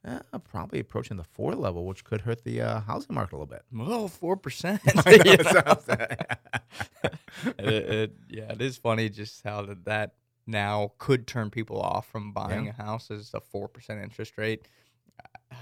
Uh, 0.04 0.18
probably 0.40 0.80
approaching 0.80 1.16
the 1.18 1.24
four 1.24 1.54
level, 1.54 1.86
which 1.86 2.04
could 2.04 2.22
hurt 2.22 2.44
the 2.44 2.60
uh, 2.60 2.80
housing 2.82 3.14
market 3.14 3.34
a 3.34 3.38
little 3.38 3.46
bit. 3.46 3.62
Well, 3.72 4.08
four 4.08 4.36
percent. 4.36 4.82
I 5.06 5.18
know, 5.18 5.32
it 5.32 5.46
sounds- 5.46 5.86
it, 7.60 7.60
it, 7.60 8.14
yeah, 8.28 8.52
it 8.52 8.62
is 8.62 8.78
funny 8.78 9.10
just 9.10 9.44
how 9.44 9.62
that, 9.64 9.86
that 9.86 10.16
now 10.48 10.94
could 10.98 11.28
turn 11.28 11.52
people 11.52 11.80
off 11.80 12.08
from 12.08 12.32
buying 12.34 12.66
Yeah. 12.66 12.72
a 12.72 12.82
house 12.82 13.12
as 13.12 13.32
a 13.36 13.40
four 13.42 13.68
percent 13.68 14.02
interest 14.02 14.40
rate. 14.40 14.68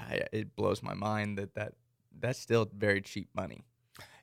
I, 0.09 0.21
it 0.31 0.55
blows 0.55 0.81
my 0.83 0.93
mind 0.93 1.37
that, 1.37 1.55
that 1.55 1.73
that's 2.19 2.39
still 2.39 2.69
very 2.73 3.01
cheap 3.01 3.29
money. 3.33 3.63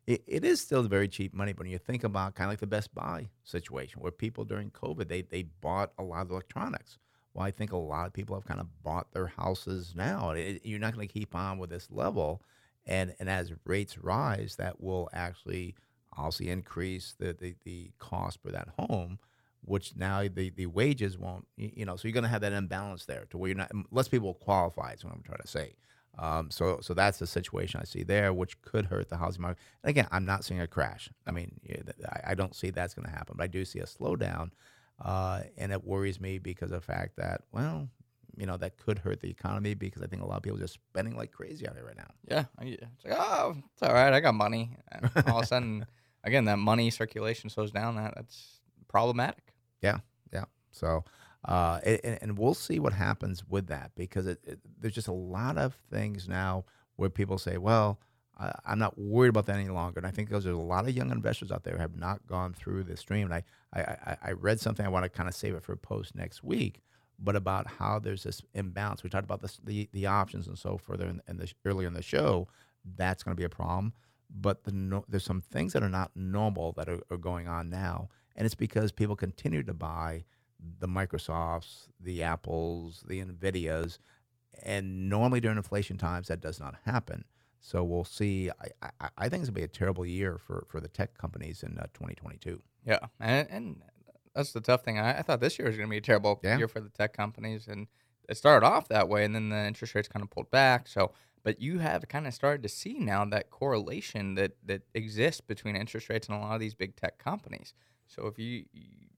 it, 0.07 0.23
it 0.27 0.45
is 0.45 0.61
still 0.61 0.83
very 0.85 1.09
cheap 1.09 1.35
money, 1.35 1.53
but 1.53 1.61
when 1.61 1.71
you 1.73 1.79
think 1.79 2.05
about 2.05 2.35
kind 2.35 2.49
of 2.49 2.53
like 2.53 2.61
the 2.61 2.67
Best 2.67 2.95
Buy 2.95 3.29
situation, 3.45 4.01
where 4.01 4.13
people 4.13 4.45
during 4.45 4.71
COVID 4.71 5.09
they 5.09 5.23
they 5.23 5.43
bought 5.61 5.93
a 5.99 6.03
lot 6.03 6.23
of 6.23 6.31
electronics. 6.31 6.99
Well, 7.35 7.45
I 7.45 7.51
think 7.51 7.73
a 7.73 7.77
lot 7.77 8.07
of 8.07 8.13
people 8.15 8.35
have 8.37 8.47
kind 8.47 8.61
of 8.61 8.83
bought 8.83 9.13
their 9.13 9.27
houses 9.27 9.93
now. 9.95 10.31
It, 10.31 10.63
you're 10.65 10.79
not 10.79 10.95
going 10.95 11.07
to 11.07 11.13
keep 11.13 11.35
on 11.35 11.59
with 11.59 11.71
this 11.71 11.89
level, 11.91 12.43
and 12.87 13.15
and 13.19 13.29
as 13.29 13.53
rates 13.65 13.99
rise, 13.99 14.57
that 14.57 14.81
will 14.81 15.11
actually 15.13 15.75
obviously 16.17 16.49
increase 16.51 17.15
the 17.19 17.33
the, 17.35 17.55
the 17.65 17.91
cost 17.99 18.39
for 18.43 18.51
that 18.53 18.69
home. 18.79 19.19
Which 19.63 19.97
now 19.97 20.23
the, 20.23 20.51
the 20.51 20.67
wages 20.67 21.19
won't, 21.19 21.47
you 21.57 21.85
know, 21.85 21.97
so 21.97 22.07
you're 22.07 22.13
going 22.13 22.23
to 22.25 22.31
have 22.31 22.43
that 22.43 22.53
imbalance 22.53 23.05
there 23.05 23.25
to 23.31 23.39
where 23.39 23.49
you're 23.49 23.57
not, 23.57 23.73
less 23.91 24.07
people 24.07 24.35
qualify, 24.35 24.93
is 24.93 25.05
what 25.05 25.13
I'm 25.13 25.23
trying 25.23 25.41
to 25.41 25.49
say. 25.49 25.75
Um, 26.19 26.51
so, 26.51 26.79
so 26.81 26.95
that's 26.95 27.19
the 27.19 27.27
situation 27.27 27.81
I 27.81 27.85
see 27.85 28.03
there, 28.03 28.33
which 28.33 28.61
could 28.63 28.87
hurt 28.87 29.09
the 29.09 29.17
housing 29.17 29.43
market. 29.43 29.61
And 29.83 29.91
again, 29.91 30.07
I'm 30.13 30.25
not 30.25 30.45
seeing 30.45 30.61
a 30.61 30.67
crash. 30.67 31.11
I 31.27 31.33
mean, 31.33 31.61
I, 32.09 32.31
I 32.31 32.35
don't 32.35 32.55
see 32.55 32.71
that's 32.71 32.95
going 32.95 33.07
to 33.07 33.13
happen, 33.13 33.35
but 33.37 33.45
I 33.45 33.49
do 33.49 33.65
see 33.65 33.81
a 33.81 33.87
slowdown, 33.87 34.51
uh, 35.05 35.43
and 35.59 35.73
it 35.73 35.85
worries 35.85 36.21
me 36.21 36.39
because 36.39 36.71
of 36.71 36.81
the 36.81 36.87
fact 36.87 37.17
that, 37.17 37.43
well, 37.53 37.89
you 38.37 38.47
know, 38.47 38.57
that 38.59 38.77
could 38.77 38.99
hurt 38.99 39.21
the 39.21 39.31
economy 39.31 39.75
because 39.75 40.03
I 40.03 40.07
think 40.07 40.23
a 40.23 40.27
lot 40.27 40.37
of 40.37 40.43
people 40.43 40.59
are 40.59 40.63
just 40.63 40.79
spending 40.91 41.17
like 41.17 41.33
crazy 41.33 41.67
out 41.67 41.75
there 41.75 41.85
right 41.85 41.97
now. 41.97 42.11
Yeah, 42.29 42.45
it's 42.61 43.05
like 43.05 43.15
oh, 43.17 43.57
it's 43.73 43.83
all 43.83 43.95
right. 43.95 44.13
I 44.13 44.21
got 44.21 44.35
money. 44.35 44.77
And 44.93 45.11
all 45.27 45.39
of 45.39 45.45
a 45.45 45.47
sudden, 45.47 45.87
again, 46.25 46.45
that 46.45 46.59
money 46.59 46.91
circulation 46.91 47.49
slows 47.49 47.71
down. 47.71 47.97
That 47.97 48.15
that's 48.15 48.56
problematic. 48.97 49.53
Yeah, 49.83 49.99
yeah. 50.33 50.47
So, 50.73 51.05
uh, 51.47 51.81
and, 51.85 52.01
and- 52.23 52.39
we'll 52.39 52.55
see 52.55 52.79
what 52.81 52.95
happens 52.95 53.45
with 53.55 53.67
that 53.69 53.93
because 53.97 54.27
it, 54.27 54.41
it, 54.45 54.59
there's 54.81 54.95
just 54.95 55.09
a 55.09 55.13
lot 55.37 55.59
of 55.59 55.75
things 55.91 56.29
now 56.29 56.65
where 56.97 57.11
people 57.11 57.39
say, 57.39 57.59
"Well, 57.59 58.01
I, 58.39 58.53
I'm 58.65 58.79
not 58.79 58.99
worried 58.99 59.29
about 59.35 59.47
that 59.47 59.57
any 59.57 59.69
longer." 59.69 59.99
And 60.01 60.07
I 60.07 60.13
think 60.13 60.31
there's 60.31 60.47
a 60.47 60.53
lot 60.75 60.89
of 60.89 60.97
young 60.97 61.11
investors 61.11 61.53
out 61.53 61.63
there 61.65 61.75
who 61.77 61.83
have 61.83 61.97
not 61.97 62.27
gone 62.27 62.55
through 62.55 62.85
this 62.85 63.01
stream. 63.01 63.31
And 63.31 63.35
I, 63.35 63.43
I, 63.75 63.81
I, 64.13 64.17
I 64.29 64.33
read 64.33 64.61
something. 64.61 64.87
I 64.87 64.91
want 64.91 65.05
to 65.05 65.11
kind 65.11 65.29
of 65.29 65.35
save 65.35 65.55
it 65.55 65.63
for 65.65 65.75
a 65.75 65.77
post 65.77 66.15
next 66.15 66.43
week, 66.43 66.81
but 67.19 67.37
about 67.37 67.67
how 67.79 67.99
there's 67.99 68.23
this 68.25 68.43
imbalance. 68.55 69.03
We 69.05 69.11
talked 69.11 69.25
about 69.25 69.43
this, 69.43 69.61
the 69.65 69.89
the 69.93 70.07
options 70.07 70.49
and 70.49 70.59
so 70.59 70.79
further 70.79 71.07
in, 71.07 71.21
in 71.29 71.37
the 71.37 71.53
earlier 71.67 71.89
in 71.89 71.95
the 71.95 72.03
show. 72.03 72.49
That's 72.97 73.23
going 73.23 73.37
to 73.37 73.41
be 73.41 73.45
a 73.45 73.51
problem. 73.51 73.93
But 74.31 74.65
the 74.65 74.73
no, 74.73 75.05
there's 75.09 75.25
some 75.25 75.43
things 75.43 75.73
that 75.75 75.83
are 75.85 75.91
not 76.01 76.11
normal 76.17 76.73
that 76.79 76.89
are, 76.89 77.01
are 77.11 77.19
going 77.19 77.47
on 77.49 77.71
now, 77.71 78.09
and 78.37 78.47
it's 78.47 78.55
because 78.55 78.93
people 78.93 79.17
continue 79.17 79.63
to 79.65 79.75
buy 79.75 80.25
the 80.79 80.87
Microsofts, 80.89 81.89
the 82.01 82.23
Apples, 82.23 83.05
the 83.09 83.21
Nvidias, 83.25 83.99
and 84.63 85.09
normally 85.09 85.41
during 85.41 85.57
inflation 85.57 85.99
times 85.99 86.29
that 86.29 86.41
does 86.41 86.59
not 86.61 86.77
happen. 86.85 87.25
So 87.61 87.83
we'll 87.83 88.05
see. 88.05 88.51
I, 88.83 88.91
I, 89.01 89.09
I 89.19 89.29
think 89.29 89.41
it's 89.43 89.49
gonna 89.51 89.57
be 89.57 89.63
a 89.65 89.69
terrible 89.69 90.07
year 90.07 90.39
for, 90.39 90.67
for 90.69 90.81
the 90.81 90.89
tech 90.89 91.17
companies 91.19 91.63
in 91.63 91.79
uh, 91.79 91.87
2022. 91.95 92.63
Yeah, 92.85 92.99
and, 93.19 93.49
and 93.51 93.83
that's 94.35 94.53
the 94.53 94.61
tough 94.61 94.85
thing. 94.85 94.99
I, 94.99 95.19
I 95.19 95.23
thought 95.23 95.41
this 95.41 95.59
year 95.59 95.67
was 95.67 95.77
going 95.77 95.89
to 95.89 95.91
be 95.91 95.97
a 95.97 96.01
terrible 96.03 96.39
Yeah. 96.45 96.57
year 96.59 96.69
for 96.69 96.81
the 96.81 96.91
tech 96.91 97.17
companies, 97.17 97.67
and 97.67 97.89
it 98.29 98.37
started 98.37 98.65
off 98.67 98.89
that 98.89 99.09
way, 99.09 99.25
and 99.25 99.35
then 99.35 99.49
the 99.49 99.67
interest 99.67 99.95
rates 99.95 100.09
kind 100.09 100.23
of 100.23 100.31
pulled 100.31 100.51
back. 100.51 100.87
So, 100.87 101.13
but 101.43 101.61
you 101.61 101.79
have 101.79 102.07
kind 102.09 102.27
of 102.27 102.35
started 102.35 102.63
to 102.63 102.69
see 102.69 102.99
now 102.99 103.25
that 103.25 103.51
correlation 103.51 104.35
that 104.37 104.53
that 104.65 104.83
exists 104.95 105.41
between 105.41 105.75
interest 105.75 106.09
rates 106.09 106.29
and 106.29 106.37
a 106.37 106.41
lot 106.41 106.55
of 106.55 106.61
these 106.61 106.75
big 106.75 106.95
tech 106.97 107.19
companies. 107.19 107.75
So, 108.07 108.27
if 108.27 108.39
you, 108.39 108.65
you 108.73 109.09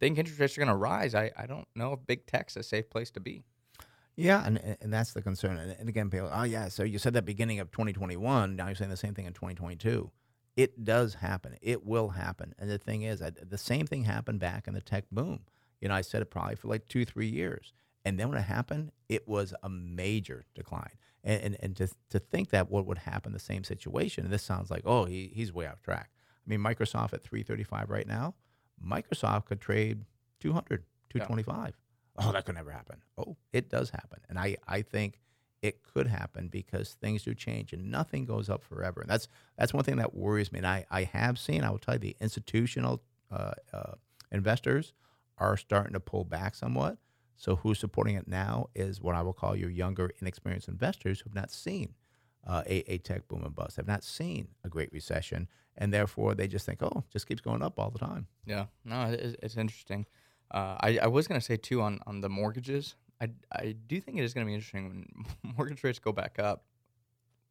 think 0.00 0.18
interest 0.18 0.40
rates 0.40 0.56
are 0.56 0.60
going 0.60 0.68
to 0.68 0.76
rise, 0.76 1.14
I, 1.14 1.30
I 1.36 1.46
don't 1.46 1.66
know 1.74 1.92
if 1.92 2.06
big 2.06 2.26
tech's 2.26 2.56
a 2.56 2.62
safe 2.62 2.88
place 2.90 3.10
to 3.12 3.20
be. 3.20 3.44
Yeah, 4.16 4.44
and 4.46 4.58
and- 4.80 4.92
that's 4.92 5.12
the 5.12 5.22
concern. 5.22 5.58
And, 5.58 5.76
and 5.78 5.88
again, 5.88 6.10
people, 6.10 6.30
oh 6.32 6.44
yeah, 6.44 6.68
so 6.68 6.82
you 6.82 6.98
said 6.98 7.12
that 7.14 7.24
beginning 7.24 7.60
of 7.60 7.70
2021. 7.70 8.56
Now 8.56 8.66
you're 8.66 8.74
saying 8.74 8.90
the 8.90 8.96
same 8.96 9.14
thing 9.14 9.26
in 9.26 9.34
2022. 9.34 10.10
It 10.56 10.84
does 10.84 11.14
happen. 11.14 11.56
It 11.60 11.84
will 11.84 12.08
happen. 12.08 12.54
And 12.58 12.70
the 12.70 12.78
thing 12.78 13.02
is, 13.02 13.20
I, 13.20 13.30
the 13.30 13.58
same 13.58 13.86
thing 13.86 14.04
happened 14.04 14.40
back 14.40 14.66
in 14.66 14.72
the 14.72 14.80
tech 14.80 15.04
boom. 15.12 15.40
You 15.82 15.88
know, 15.88 15.94
I 15.94 16.00
said 16.00 16.22
it 16.22 16.30
probably 16.30 16.56
for 16.56 16.68
like 16.68 16.88
two, 16.88 17.04
three 17.04 17.28
years, 17.28 17.74
and 18.06 18.18
then 18.18 18.30
when 18.30 18.38
it 18.38 18.42
happened, 18.42 18.92
it 19.10 19.28
was 19.28 19.52
a 19.62 19.68
major 19.68 20.46
decline. 20.54 20.96
And 21.22 21.42
and, 21.42 21.56
and 21.60 21.76
to 21.76 21.88
to 22.10 22.18
think 22.18 22.50
that 22.50 22.70
what 22.70 22.86
would 22.86 22.98
happen 22.98 23.32
the 23.34 23.38
same 23.38 23.64
situation, 23.64 24.24
and 24.24 24.32
this 24.32 24.42
sounds 24.42 24.70
like 24.70 24.82
oh 24.86 25.04
he, 25.04 25.30
he's 25.34 25.52
way 25.52 25.66
off 25.66 25.82
track. 25.82 26.10
I 26.46 26.50
mean, 26.50 26.60
Microsoft 26.60 27.12
at 27.12 27.22
335 27.22 27.90
right 27.90 28.06
now, 28.06 28.34
Microsoft 28.84 29.46
could 29.46 29.60
trade 29.60 30.04
200, 30.40 30.84
225. 31.10 31.74
Oh, 32.18 32.32
that 32.32 32.46
could 32.46 32.54
never 32.54 32.70
happen. 32.70 33.02
Oh, 33.18 33.36
it 33.52 33.68
does 33.68 33.90
happen. 33.90 34.20
And 34.28 34.38
I, 34.38 34.56
I 34.66 34.82
think 34.82 35.20
it 35.62 35.82
could 35.82 36.06
happen 36.06 36.48
because 36.48 36.96
things 37.00 37.24
do 37.24 37.34
change 37.34 37.72
and 37.72 37.90
nothing 37.90 38.24
goes 38.24 38.48
up 38.48 38.62
forever. 38.62 39.00
And 39.00 39.10
that's 39.10 39.28
that's 39.58 39.74
one 39.74 39.84
thing 39.84 39.96
that 39.96 40.14
worries 40.14 40.52
me. 40.52 40.58
And 40.58 40.66
I, 40.66 40.86
I 40.90 41.04
have 41.04 41.38
seen, 41.38 41.64
I 41.64 41.70
will 41.70 41.78
tell 41.78 41.94
you, 41.94 42.00
the 42.00 42.16
institutional 42.20 43.02
uh, 43.30 43.52
uh, 43.72 43.92
investors 44.30 44.92
are 45.38 45.56
starting 45.56 45.92
to 45.94 46.00
pull 46.00 46.24
back 46.24 46.54
somewhat. 46.54 46.98
So 47.36 47.56
who's 47.56 47.78
supporting 47.78 48.16
it 48.16 48.28
now 48.28 48.68
is 48.74 49.00
what 49.00 49.14
I 49.14 49.22
will 49.22 49.34
call 49.34 49.54
your 49.56 49.68
younger, 49.68 50.10
inexperienced 50.20 50.68
investors 50.68 51.20
who 51.20 51.30
have 51.30 51.34
not 51.34 51.50
seen 51.50 51.94
uh, 52.46 52.62
a, 52.66 52.92
a 52.92 52.98
tech 52.98 53.26
boom 53.28 53.42
and 53.44 53.54
bust, 53.54 53.76
have 53.76 53.86
not 53.86 54.04
seen 54.04 54.48
a 54.64 54.68
great 54.68 54.92
recession, 54.92 55.48
and 55.76 55.92
therefore 55.92 56.34
they 56.34 56.46
just 56.48 56.64
think, 56.66 56.82
oh, 56.82 57.04
just 57.12 57.26
keeps 57.26 57.40
going 57.40 57.62
up 57.62 57.78
all 57.78 57.90
the 57.90 57.98
time. 57.98 58.26
Yeah, 58.46 58.66
no, 58.84 59.04
it's, 59.10 59.36
it's 59.42 59.56
interesting. 59.56 60.06
Uh, 60.50 60.76
I, 60.80 60.98
I 61.02 61.06
was 61.08 61.26
going 61.26 61.40
to 61.40 61.44
say 61.44 61.56
too 61.56 61.82
on, 61.82 61.98
on 62.06 62.20
the 62.20 62.28
mortgages. 62.28 62.94
I, 63.20 63.30
I 63.52 63.74
do 63.86 64.00
think 64.00 64.18
it 64.18 64.24
is 64.24 64.32
going 64.32 64.46
to 64.46 64.48
be 64.48 64.54
interesting 64.54 64.88
when 65.42 65.54
mortgage 65.56 65.82
rates 65.82 65.98
go 65.98 66.12
back 66.12 66.38
up. 66.38 66.64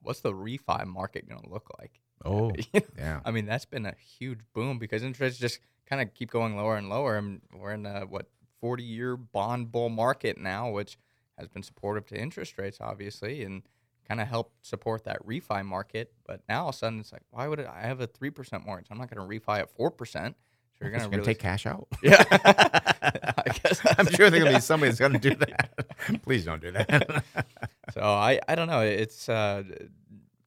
What's 0.01 0.21
the 0.21 0.31
refi 0.31 0.85
market 0.85 1.27
going 1.27 1.41
to 1.41 1.49
look 1.49 1.69
like? 1.79 1.99
Oh, 2.23 2.51
You 2.55 2.63
know, 2.73 2.81
yeah. 2.97 3.19
I 3.25 3.31
mean, 3.31 3.45
that's 3.45 3.65
been 3.65 3.85
a 3.85 3.93
huge 4.17 4.39
boom 4.53 4.79
because 4.79 5.03
interest 5.03 5.39
just 5.41 5.59
kind 5.85 6.01
of 6.01 6.13
keep 6.13 6.31
going 6.31 6.55
lower 6.55 6.77
and 6.77 6.89
lower. 6.89 7.17
And 7.17 7.41
we're 7.53 7.73
in 7.73 7.85
a, 7.85 8.05
what, 8.05 8.29
40 8.61 8.83
year 8.83 9.17
bond 9.17 9.71
bull 9.71 9.89
market 9.89 10.37
now, 10.37 10.71
which 10.71 10.97
has 11.37 11.49
been 11.49 11.61
supportive 11.61 12.05
to 12.07 12.17
interest 12.17 12.57
rates, 12.57 12.77
obviously, 12.79 13.43
and 13.43 13.63
kind 14.07 14.21
of 14.21 14.27
helped 14.27 14.65
support 14.65 15.03
that 15.05 15.25
refi 15.25 15.65
market. 15.65 16.13
But 16.25 16.41
now 16.47 16.63
all 16.63 16.69
of 16.69 16.75
a 16.75 16.77
sudden, 16.77 16.99
it's 16.99 17.11
like, 17.11 17.23
why 17.31 17.47
would 17.47 17.59
it, 17.59 17.67
I 17.67 17.81
have 17.81 18.01
a 18.01 18.07
3% 18.07 18.65
mortgage? 18.65 18.87
I'm 18.91 18.97
not 18.97 19.13
going 19.13 19.27
to 19.27 19.39
refi 19.39 19.59
at 19.59 19.75
4%. 19.75 20.35
So 20.77 20.81
you're 20.81 20.91
going 20.91 21.03
to 21.03 21.09
really 21.09 21.23
take 21.23 21.39
cash 21.39 21.65
out. 21.65 21.87
Yeah. 22.03 22.23
I 22.31 23.49
guess 23.63 23.81
I'm 23.97 24.07
sure 24.07 24.29
there's 24.29 24.43
gonna 24.43 24.57
be 24.57 24.61
somebody 24.61 24.89
that's 24.89 24.99
gonna 24.99 25.19
do 25.19 25.35
that. 25.35 26.21
Please 26.23 26.43
don't 26.43 26.61
do 26.61 26.71
that. 26.71 27.23
so 27.93 28.01
I, 28.01 28.39
I 28.47 28.55
don't 28.55 28.67
know. 28.67 28.81
It's 28.81 29.29
uh, 29.29 29.63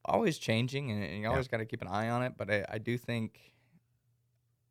always 0.04 0.38
changing, 0.38 0.90
and, 0.90 1.20
you 1.20 1.28
always 1.28 1.48
got 1.48 1.58
to 1.58 1.64
keep 1.64 1.80
an 1.80 1.88
eye 1.88 2.10
on 2.10 2.24
it. 2.24 2.34
But 2.36 2.50
I, 2.50 2.64
I 2.68 2.78
do 2.78 2.98
think 2.98 3.38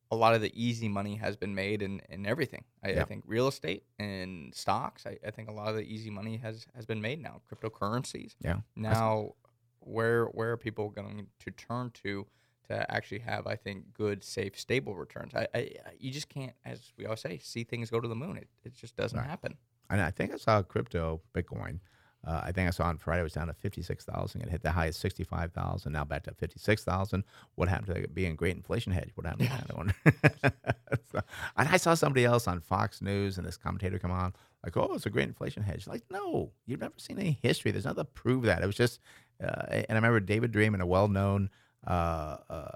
a 0.10 0.16
lot 0.16 0.34
of 0.34 0.42
the 0.42 0.52
easy 0.56 0.88
money 0.88 1.16
has 1.16 1.36
been 1.36 1.54
made 1.54 1.82
in, 1.82 2.02
in 2.10 2.26
everything. 2.26 2.64
I, 2.84 2.92
I 2.92 3.04
think 3.04 3.24
real 3.28 3.48
estate 3.48 3.84
and 4.00 4.56
stocks. 4.56 5.06
I, 5.06 5.18
I 5.26 5.32
think 5.32 5.50
a 5.50 5.52
lot 5.52 5.68
of 5.70 5.76
the 5.76 5.82
easy 5.84 6.10
money 6.10 6.38
has, 6.38 6.66
has 6.76 6.86
been 6.86 7.02
made 7.02 7.22
now. 7.22 7.42
Cryptocurrencies. 7.52 8.36
yeah. 8.42 8.58
Now, 8.76 9.34
where 9.80 10.26
where 10.26 10.52
are 10.52 10.58
people 10.58 10.90
going 10.90 11.28
to 11.40 11.52
turn 11.52 11.92
to 12.04 12.26
to 12.70 12.92
actually 12.92 13.20
have? 13.20 13.48
I 13.48 13.56
think 13.56 13.94
good, 13.94 14.24
safe, 14.24 14.60
stable 14.60 14.96
returns. 14.96 15.34
I, 15.36 15.48
I 15.54 15.72
you 16.00 16.12
just 16.12 16.30
can't, 16.30 16.54
as 16.66 16.92
we 16.98 17.06
always 17.06 17.22
say, 17.22 17.40
see 17.42 17.64
things 17.64 17.90
go 17.90 18.00
to 18.00 18.08
the 18.08 18.16
moon. 18.16 18.38
It 18.38 18.48
it 18.66 18.74
just 18.74 18.96
doesn't 18.96 19.18
Right. 19.18 19.28
happen. 19.30 19.56
And 19.90 20.02
I 20.02 20.12
think 20.12 20.34
I 20.34 20.38
saw 20.38 20.62
crypto 20.64 21.22
Bitcoin. 21.34 21.80
Uh, 22.28 22.42
I 22.44 22.52
think 22.52 22.68
I 22.68 22.72
saw 22.72 22.86
on 22.86 22.98
Friday 22.98 23.22
it 23.22 23.24
was 23.24 23.34
down 23.34 23.48
to 23.48 23.54
fifty 23.54 23.82
six 23.82 24.04
thousand. 24.04 24.42
It 24.42 24.50
hit 24.50 24.62
the 24.62 24.72
highest 24.72 24.98
of 24.98 25.02
sixty 25.02 25.24
five 25.24 25.54
thousand. 25.54 25.94
Now 25.94 26.04
back 26.04 26.24
to 26.24 26.34
fifty 26.34 26.60
six 26.60 26.84
thousand. 26.84 27.24
What 27.56 27.70
happened 27.70 27.96
to 27.96 28.08
being 28.10 28.34
a 28.34 28.36
great 28.36 28.56
inflation 28.56 28.92
hedge? 28.92 29.12
What 29.16 29.26
happened 29.26 29.50
to 29.50 29.68
that 29.68 29.78
one? 29.78 29.94
so, 31.12 31.22
and 31.56 31.70
I 31.70 31.78
saw 31.78 31.94
somebody 31.94 32.26
else 32.26 32.48
on 32.48 32.60
Fox 32.60 33.02
News 33.02 33.38
and 33.38 33.48
this 33.48 33.56
commentator 33.56 33.98
come 33.98 34.12
on 34.12 34.34
like, 34.64 34.76
"Oh, 34.76 34.94
it's 34.94 35.06
a 35.06 35.10
great 35.10 35.28
inflation 35.28 35.64
hedge." 35.64 35.88
Like, 35.88 36.04
no, 36.12 36.52
you've 36.66 36.82
never 36.82 36.96
seen 36.98 37.18
any 37.18 37.40
history. 37.42 37.72
There's 37.72 37.86
nothing 37.86 38.04
to 38.04 38.06
prove 38.06 38.44
that. 38.44 38.62
It 38.62 38.68
was 38.68 38.76
just. 38.76 39.00
Uh, 39.42 39.66
and 39.70 39.86
I 39.92 39.96
remember 39.96 40.20
David 40.20 40.52
Dreman, 40.52 40.82
a 40.82 40.86
well 40.86 41.08
known 41.08 41.50
uh, 41.86 42.38
uh, 42.50 42.72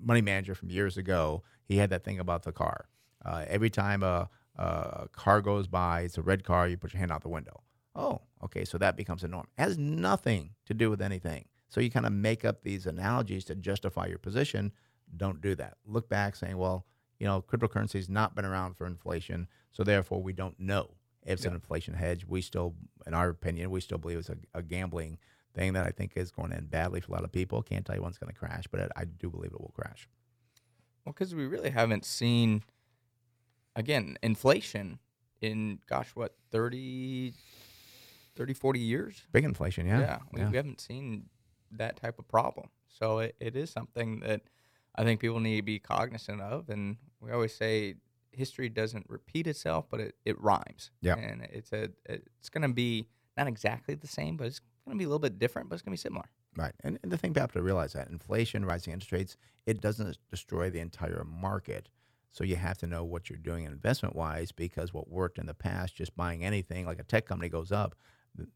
money 0.00 0.22
manager 0.22 0.54
from 0.54 0.70
years 0.70 0.96
ago, 0.96 1.42
he 1.64 1.76
had 1.76 1.90
that 1.90 2.02
thing 2.02 2.18
about 2.18 2.42
the 2.42 2.52
car. 2.52 2.86
Uh, 3.24 3.44
every 3.46 3.70
time 3.70 4.02
a, 4.02 4.28
a 4.56 5.08
car 5.12 5.40
goes 5.40 5.66
by, 5.66 6.00
it's 6.00 6.18
a 6.18 6.22
red 6.22 6.44
car, 6.44 6.66
you 6.66 6.76
put 6.76 6.92
your 6.92 6.98
hand 6.98 7.12
out 7.12 7.22
the 7.22 7.28
window. 7.28 7.62
Oh, 7.94 8.22
okay, 8.44 8.64
so 8.64 8.78
that 8.78 8.96
becomes 8.96 9.24
a 9.24 9.28
norm. 9.28 9.46
It 9.56 9.62
has 9.62 9.78
nothing 9.78 10.50
to 10.66 10.74
do 10.74 10.90
with 10.90 11.02
anything. 11.02 11.46
So 11.68 11.80
you 11.80 11.90
kind 11.90 12.06
of 12.06 12.12
make 12.12 12.44
up 12.44 12.62
these 12.62 12.86
analogies 12.86 13.44
to 13.46 13.54
justify 13.54 14.06
your 14.06 14.18
position. 14.18 14.72
Don't 15.16 15.40
do 15.40 15.54
that. 15.54 15.78
Look 15.86 16.08
back 16.08 16.36
saying, 16.36 16.58
well, 16.58 16.86
you 17.18 17.26
know, 17.26 17.40
cryptocurrency 17.40 17.94
has 17.94 18.08
not 18.08 18.34
been 18.34 18.44
around 18.44 18.76
for 18.76 18.86
inflation, 18.86 19.48
so 19.70 19.84
therefore 19.84 20.22
we 20.22 20.32
don't 20.32 20.58
know 20.58 20.90
if 21.24 21.34
it's 21.34 21.44
an 21.44 21.54
inflation 21.54 21.94
hedge. 21.94 22.26
We 22.26 22.42
still, 22.42 22.74
in 23.06 23.14
our 23.14 23.28
opinion, 23.28 23.70
we 23.70 23.80
still 23.80 23.98
believe 23.98 24.18
it's 24.18 24.28
a, 24.28 24.36
a 24.54 24.62
gambling 24.62 25.18
thing 25.54 25.74
that 25.74 25.86
I 25.86 25.90
think 25.90 26.12
is 26.16 26.30
going 26.30 26.50
to 26.50 26.56
end 26.56 26.70
badly 26.70 27.00
for 27.00 27.12
a 27.12 27.14
lot 27.14 27.24
of 27.24 27.32
people. 27.32 27.62
Can't 27.62 27.84
tell 27.84 27.94
you 27.94 28.02
when 28.02 28.10
it's 28.10 28.18
going 28.18 28.32
to 28.32 28.38
crash, 28.38 28.64
but 28.70 28.80
I, 28.80 29.02
I 29.02 29.04
do 29.04 29.30
believe 29.30 29.52
it 29.52 29.60
will 29.60 29.72
crash. 29.74 30.08
Well, 31.04 31.12
because 31.12 31.34
we 31.34 31.46
really 31.46 31.70
haven't 31.70 32.04
seen, 32.04 32.62
again, 33.76 34.16
inflation 34.22 34.98
in, 35.40 35.80
gosh, 35.88 36.10
what, 36.14 36.34
30, 36.50 37.34
30 38.36 38.54
40 38.54 38.80
years? 38.80 39.22
Big 39.32 39.44
inflation, 39.44 39.86
yeah. 39.86 40.18
we, 40.32 40.44
we 40.44 40.56
haven't 40.56 40.80
seen 40.80 41.26
that 41.70 41.96
type 41.96 42.18
of 42.18 42.28
problem. 42.28 42.68
So 42.88 43.18
it, 43.20 43.36
it 43.40 43.56
is 43.56 43.70
something 43.70 44.20
that 44.20 44.42
I 44.94 45.04
think 45.04 45.20
people 45.20 45.40
need 45.40 45.56
to 45.56 45.62
be 45.62 45.78
cognizant 45.78 46.40
of. 46.40 46.68
And 46.68 46.96
we 47.20 47.30
always 47.30 47.54
say 47.54 47.94
history 48.30 48.68
doesn't 48.68 49.06
repeat 49.08 49.46
itself, 49.46 49.86
but 49.90 50.00
it, 50.00 50.14
it 50.24 50.40
rhymes. 50.40 50.90
Yeah. 51.00 51.16
And 51.16 51.42
it's 51.50 51.72
a 51.72 51.88
it's 52.06 52.48
going 52.48 52.62
to 52.62 52.74
be 52.74 53.08
not 53.36 53.46
exactly 53.46 53.94
the 53.94 54.06
same, 54.06 54.36
but 54.36 54.46
it's 54.46 54.60
going 54.84 54.96
to 54.96 54.98
be 54.98 55.04
a 55.04 55.08
little 55.08 55.18
bit 55.18 55.38
different, 55.38 55.68
but 55.68 55.74
it's 55.74 55.82
going 55.82 55.96
to 55.96 56.00
be 56.00 56.08
similar. 56.08 56.26
Right. 56.56 56.74
And, 56.84 56.98
and 57.02 57.10
the 57.10 57.16
thing 57.16 57.30
people 57.30 57.42
have 57.42 57.52
to 57.52 57.62
realize 57.62 57.94
that 57.94 58.08
inflation, 58.08 58.64
rising 58.64 58.92
interest 58.92 59.12
rates, 59.12 59.36
it 59.64 59.80
doesn't 59.80 60.18
destroy 60.30 60.68
the 60.68 60.80
entire 60.80 61.24
market. 61.24 61.88
So 62.30 62.44
you 62.44 62.56
have 62.56 62.78
to 62.78 62.86
know 62.86 63.04
what 63.04 63.30
you're 63.30 63.38
doing 63.38 63.64
investment 63.64 64.16
wise 64.16 64.52
because 64.52 64.92
what 64.92 65.08
worked 65.08 65.38
in 65.38 65.46
the 65.46 65.54
past, 65.54 65.94
just 65.94 66.16
buying 66.16 66.44
anything 66.44 66.86
like 66.86 66.98
a 66.98 67.04
tech 67.04 67.26
company 67.26 67.48
goes 67.48 67.72
up, 67.72 67.94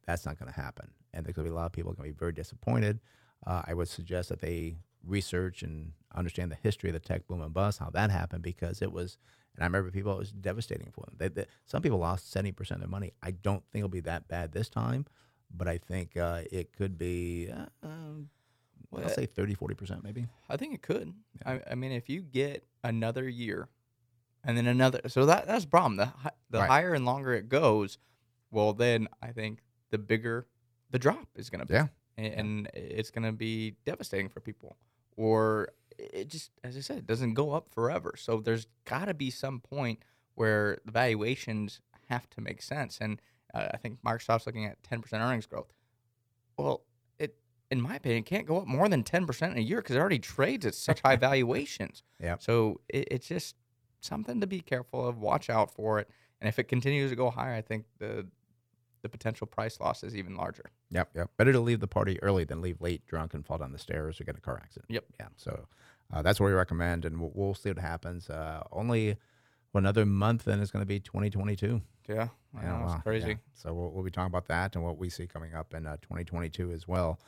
that's 0.07 0.25
not 0.27 0.39
going 0.39 0.53
to 0.53 0.59
happen. 0.61 0.91
And 1.13 1.25
there's 1.25 1.35
going 1.35 1.45
to 1.47 1.51
be 1.51 1.55
a 1.55 1.57
lot 1.59 1.67
of 1.67 1.73
people 1.73 1.93
going 1.93 2.09
to 2.09 2.15
be 2.15 2.19
very 2.19 2.33
disappointed. 2.33 3.01
Uh, 3.47 3.63
I 3.67 3.75
would 3.75 3.89
suggest 3.89 4.29
that 4.31 4.41
they 4.41 4.77
research 5.05 5.63
and 5.63 5.93
understand 6.15 6.51
the 6.51 6.57
history 6.57 6.91
of 6.91 6.95
the 6.95 7.01
tech 7.01 7.27
boom 7.27 7.41
and 7.43 7.53
bust, 7.55 7.79
how 7.79 7.91
that 7.91 8.11
happened, 8.11 8.43
because 8.43 8.83
it 8.83 8.93
was, 8.93 9.19
and 9.55 9.63
I 9.63 9.67
remember 9.67 9.91
people, 9.91 10.13
it 10.13 10.19
was 10.19 10.33
devastating 10.33 10.91
for 10.93 11.05
them. 11.07 11.15
They, 11.19 11.29
they, 11.29 11.47
some 11.65 11.83
people 11.83 11.99
lost 11.99 12.35
70% 12.35 12.71
of 12.73 12.79
their 12.81 12.89
money. 12.89 13.13
I 13.23 13.31
don't 13.31 13.63
think 13.71 13.81
it'll 13.83 13.89
be 13.89 14.01
that 14.01 14.27
bad 14.29 14.53
this 14.53 14.69
time, 14.69 15.07
but 15.55 15.69
I 15.69 15.79
think 15.79 16.17
uh, 16.17 16.43
it 16.51 16.73
could 16.73 16.99
be, 16.99 17.51
uh, 17.53 17.67
um, 17.87 18.31
well, 18.91 19.05
I'll 19.05 19.11
say 19.11 19.27
30, 19.27 19.55
40% 19.55 20.03
maybe. 20.03 20.27
I 20.49 20.57
think 20.57 20.75
it 20.75 20.83
could. 20.83 21.13
I, 21.45 21.61
I 21.71 21.75
mean, 21.75 21.93
if 21.93 22.09
you 22.09 22.23
get 22.23 22.65
another 22.83 23.29
year, 23.29 23.69
and 24.45 24.57
then 24.57 24.67
another, 24.67 25.01
so 25.09 25.27
that 25.27 25.47
that's 25.49 25.65
the 25.65 25.71
problem. 25.71 25.97
The 25.97 26.13
the 26.51 26.61
Right. 26.61 26.71
higher 26.71 26.95
and 26.95 27.05
longer 27.05 27.35
it 27.35 27.49
goes, 27.49 27.99
well, 28.53 28.73
then 28.75 29.09
I 29.21 29.33
think 29.33 29.59
the 29.91 29.99
bigger 29.99 30.47
the 30.91 30.99
drop 30.99 31.29
is 31.35 31.51
going 31.51 31.61
to 31.61 31.67
be. 31.67 31.75
Yeah. 31.75 31.87
And, 32.17 32.69
it's 32.73 33.11
going 33.11 33.25
to 33.25 33.33
be 33.33 33.77
devastating 33.85 34.29
for 34.29 34.41
people. 34.41 34.77
Or 35.17 35.69
it 35.99 36.29
just, 36.29 36.51
as 36.65 36.77
I 36.77 36.81
said, 36.81 36.99
it 36.99 37.07
doesn't 37.07 37.35
go 37.35 37.53
up 37.53 37.69
forever. 37.69 38.15
So 38.17 38.41
there's 38.41 38.67
got 38.85 39.07
to 39.07 39.15
be 39.15 39.31
some 39.31 39.61
point 39.61 40.01
where 40.35 40.79
the 40.85 40.93
valuations 40.93 41.81
have 42.09 42.29
to 42.31 42.41
make 42.41 42.63
sense. 42.63 42.99
And 43.01 43.21
uh, 43.53 43.69
I 43.73 43.77
think 43.77 43.99
Microsoft's 44.03 44.47
looking 44.47 44.67
at 44.67 44.83
10% 44.83 45.13
earnings 45.21 45.47
growth. 45.47 45.73
Well, 46.57 46.85
it, 47.19 47.37
in 47.71 47.81
my 47.81 47.97
opinion, 47.97 48.23
can't 48.23 48.47
go 48.47 48.59
up 48.59 48.67
more 48.67 48.89
than 48.89 49.03
10% 49.03 49.51
in 49.53 49.59
a 49.59 49.61
year 49.61 49.79
because 49.79 49.97
it 49.97 49.99
already 49.99 50.19
trades 50.19 50.65
at 50.65 50.75
such 50.75 51.01
high 51.01 51.17
valuations. 51.29 52.03
Yep. 52.21 52.43
So 52.43 52.81
it, 52.89 53.09
it's 53.11 53.29
just 53.29 53.57
something 54.01 54.41
to 54.41 54.47
be 54.47 54.61
careful 54.61 55.07
of, 55.07 55.19
watch 55.19 55.51
out 55.51 55.75
for 55.75 55.99
it. 55.99 56.09
And 56.41 56.49
if 56.49 56.59
it 56.59 56.65
continues 56.65 57.11
to 57.11 57.17
go 57.17 57.31
higher, 57.31 57.55
I 57.55 57.63
think 57.63 57.87
the 57.99 58.27
the 59.07 59.11
potential 59.19 59.47
price 59.47 59.79
loss 59.81 60.03
is 60.03 60.17
even 60.17 60.37
larger. 60.37 60.65
Yep, 60.91 61.11
yep. 61.15 61.31
Better 61.37 61.53
to 61.53 61.61
leave 61.61 61.81
the 61.81 61.87
party 61.87 62.21
early 62.23 62.45
than 62.45 62.61
leave 62.61 62.81
late, 62.81 63.07
drunk, 63.07 63.35
and 63.35 63.47
fall 63.47 63.59
down 63.59 63.73
the 63.73 63.79
stairs 63.79 64.21
or 64.21 64.25
get 64.25 64.37
a 64.37 64.41
car 64.41 64.59
accident. 64.63 64.87
Yep. 64.91 65.05
Yeah. 65.21 65.27
So 65.37 65.67
uh, 66.13 66.23
that's 66.23 66.41
what 66.41 66.47
we 66.47 66.53
recommend, 66.53 67.05
and 67.05 67.21
we'll, 67.21 67.31
we'll 67.35 67.55
see 67.55 67.71
what 67.71 67.79
happens. 67.79 68.29
Uh, 68.29 68.63
only 68.73 69.17
another 69.75 70.05
month, 70.07 70.45
then 70.45 70.61
it's 70.61 70.71
going 70.71 70.83
to 70.83 70.87
be 70.87 70.99
2022. 70.99 71.81
Yeah, 72.09 72.15
Yeah, 72.15 72.29
that's 72.55 72.65
wow, 72.65 73.01
crazy. 73.03 73.29
yeah. 73.29 73.35
So 73.55 73.75
we'll, 73.75 73.91
we'll 73.91 74.05
be 74.05 74.11
talking 74.11 74.29
about 74.33 74.47
that 74.49 74.75
and 74.75 74.85
what 74.85 74.97
we 74.99 75.11
see 75.11 75.27
coming 75.27 75.55
up 75.55 75.75
in 75.75 75.87
uh, 75.87 75.97
2022 76.03 76.73
as 76.73 76.89
well. 76.89 77.19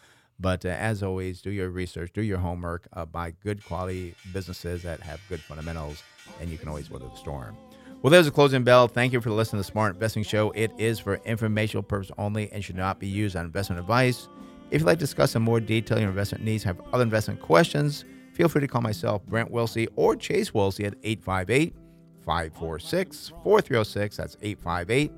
But 0.41 0.65
uh, 0.65 0.69
as 0.69 1.03
always, 1.03 1.43
do 1.43 1.51
your 1.51 1.69
research, 1.69 2.13
do 2.13 2.23
your 2.23 2.39
homework, 2.39 2.87
uh, 2.93 3.05
buy 3.05 3.33
good 3.43 3.65
quality 3.65 4.15
businesses 4.33 4.83
that 4.85 5.01
have 5.01 5.21
good 5.29 5.41
fundamentals, 5.41 6.03
and 6.41 6.49
you 6.49 6.59
can 6.59 6.69
always 6.69 6.91
weather 6.91 7.09
the 7.09 7.17
storm. 7.17 7.57
Well, 8.01 8.13
there's 8.13 8.29
a 8.29 8.31
closing 8.31 8.63
bell. 8.63 8.87
Thank 8.87 9.13
you 9.13 9.21
for 9.21 9.31
listening 9.31 9.61
to 9.61 9.67
the 9.67 9.73
Smart 9.73 9.95
Investing 9.95 10.23
Show. 10.23 10.53
It 10.53 10.71
is 10.79 11.01
for 11.01 11.17
informational 11.25 11.83
purpose 11.83 12.13
only 12.17 12.49
and 12.53 12.65
should 12.65 12.77
not 12.77 13.01
be 13.01 13.09
used 13.09 13.35
on 13.35 13.45
investment 13.45 13.81
advice. 13.81 14.29
If 14.71 14.83
you'd 14.83 14.87
like 14.87 14.99
to 14.99 15.05
discuss 15.05 15.35
in 15.35 15.43
more 15.43 15.59
detail 15.59 15.99
your 15.99 16.11
investment 16.11 16.45
needs, 16.45 16.63
have 16.63 16.81
other 16.93 17.03
investment 17.03 17.41
questions, 17.41 18.05
feel 18.35 18.49
free 18.49 18.61
to 18.61 18.69
call 18.69 18.83
myself, 18.83 19.27
Brent 19.27 19.51
Wilsey, 19.51 19.89
or 19.97 20.15
Chase 20.15 20.53
Wilsey 20.53 20.87
at 20.87 20.95
858 21.03 21.75
546 22.25 23.33
4306. 23.43 24.17
That's 24.17 24.37
858 24.43 25.11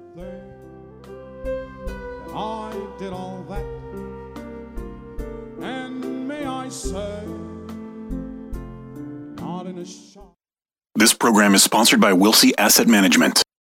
I 2.35 2.71
did 2.97 3.13
all 3.13 3.45
that. 3.49 3.63
And 5.61 6.27
may 6.27 6.45
I 6.45 6.67
say, 6.69 7.23
not 9.37 9.67
in 9.67 9.77
a 9.77 9.85
shop. 9.85 10.33
This 10.95 11.13
program 11.13 11.53
is 11.53 11.61
sponsored 11.63 12.01
by 12.01 12.13
Wilsey 12.13 12.53
Asset 12.57 12.87
Management. 12.87 13.42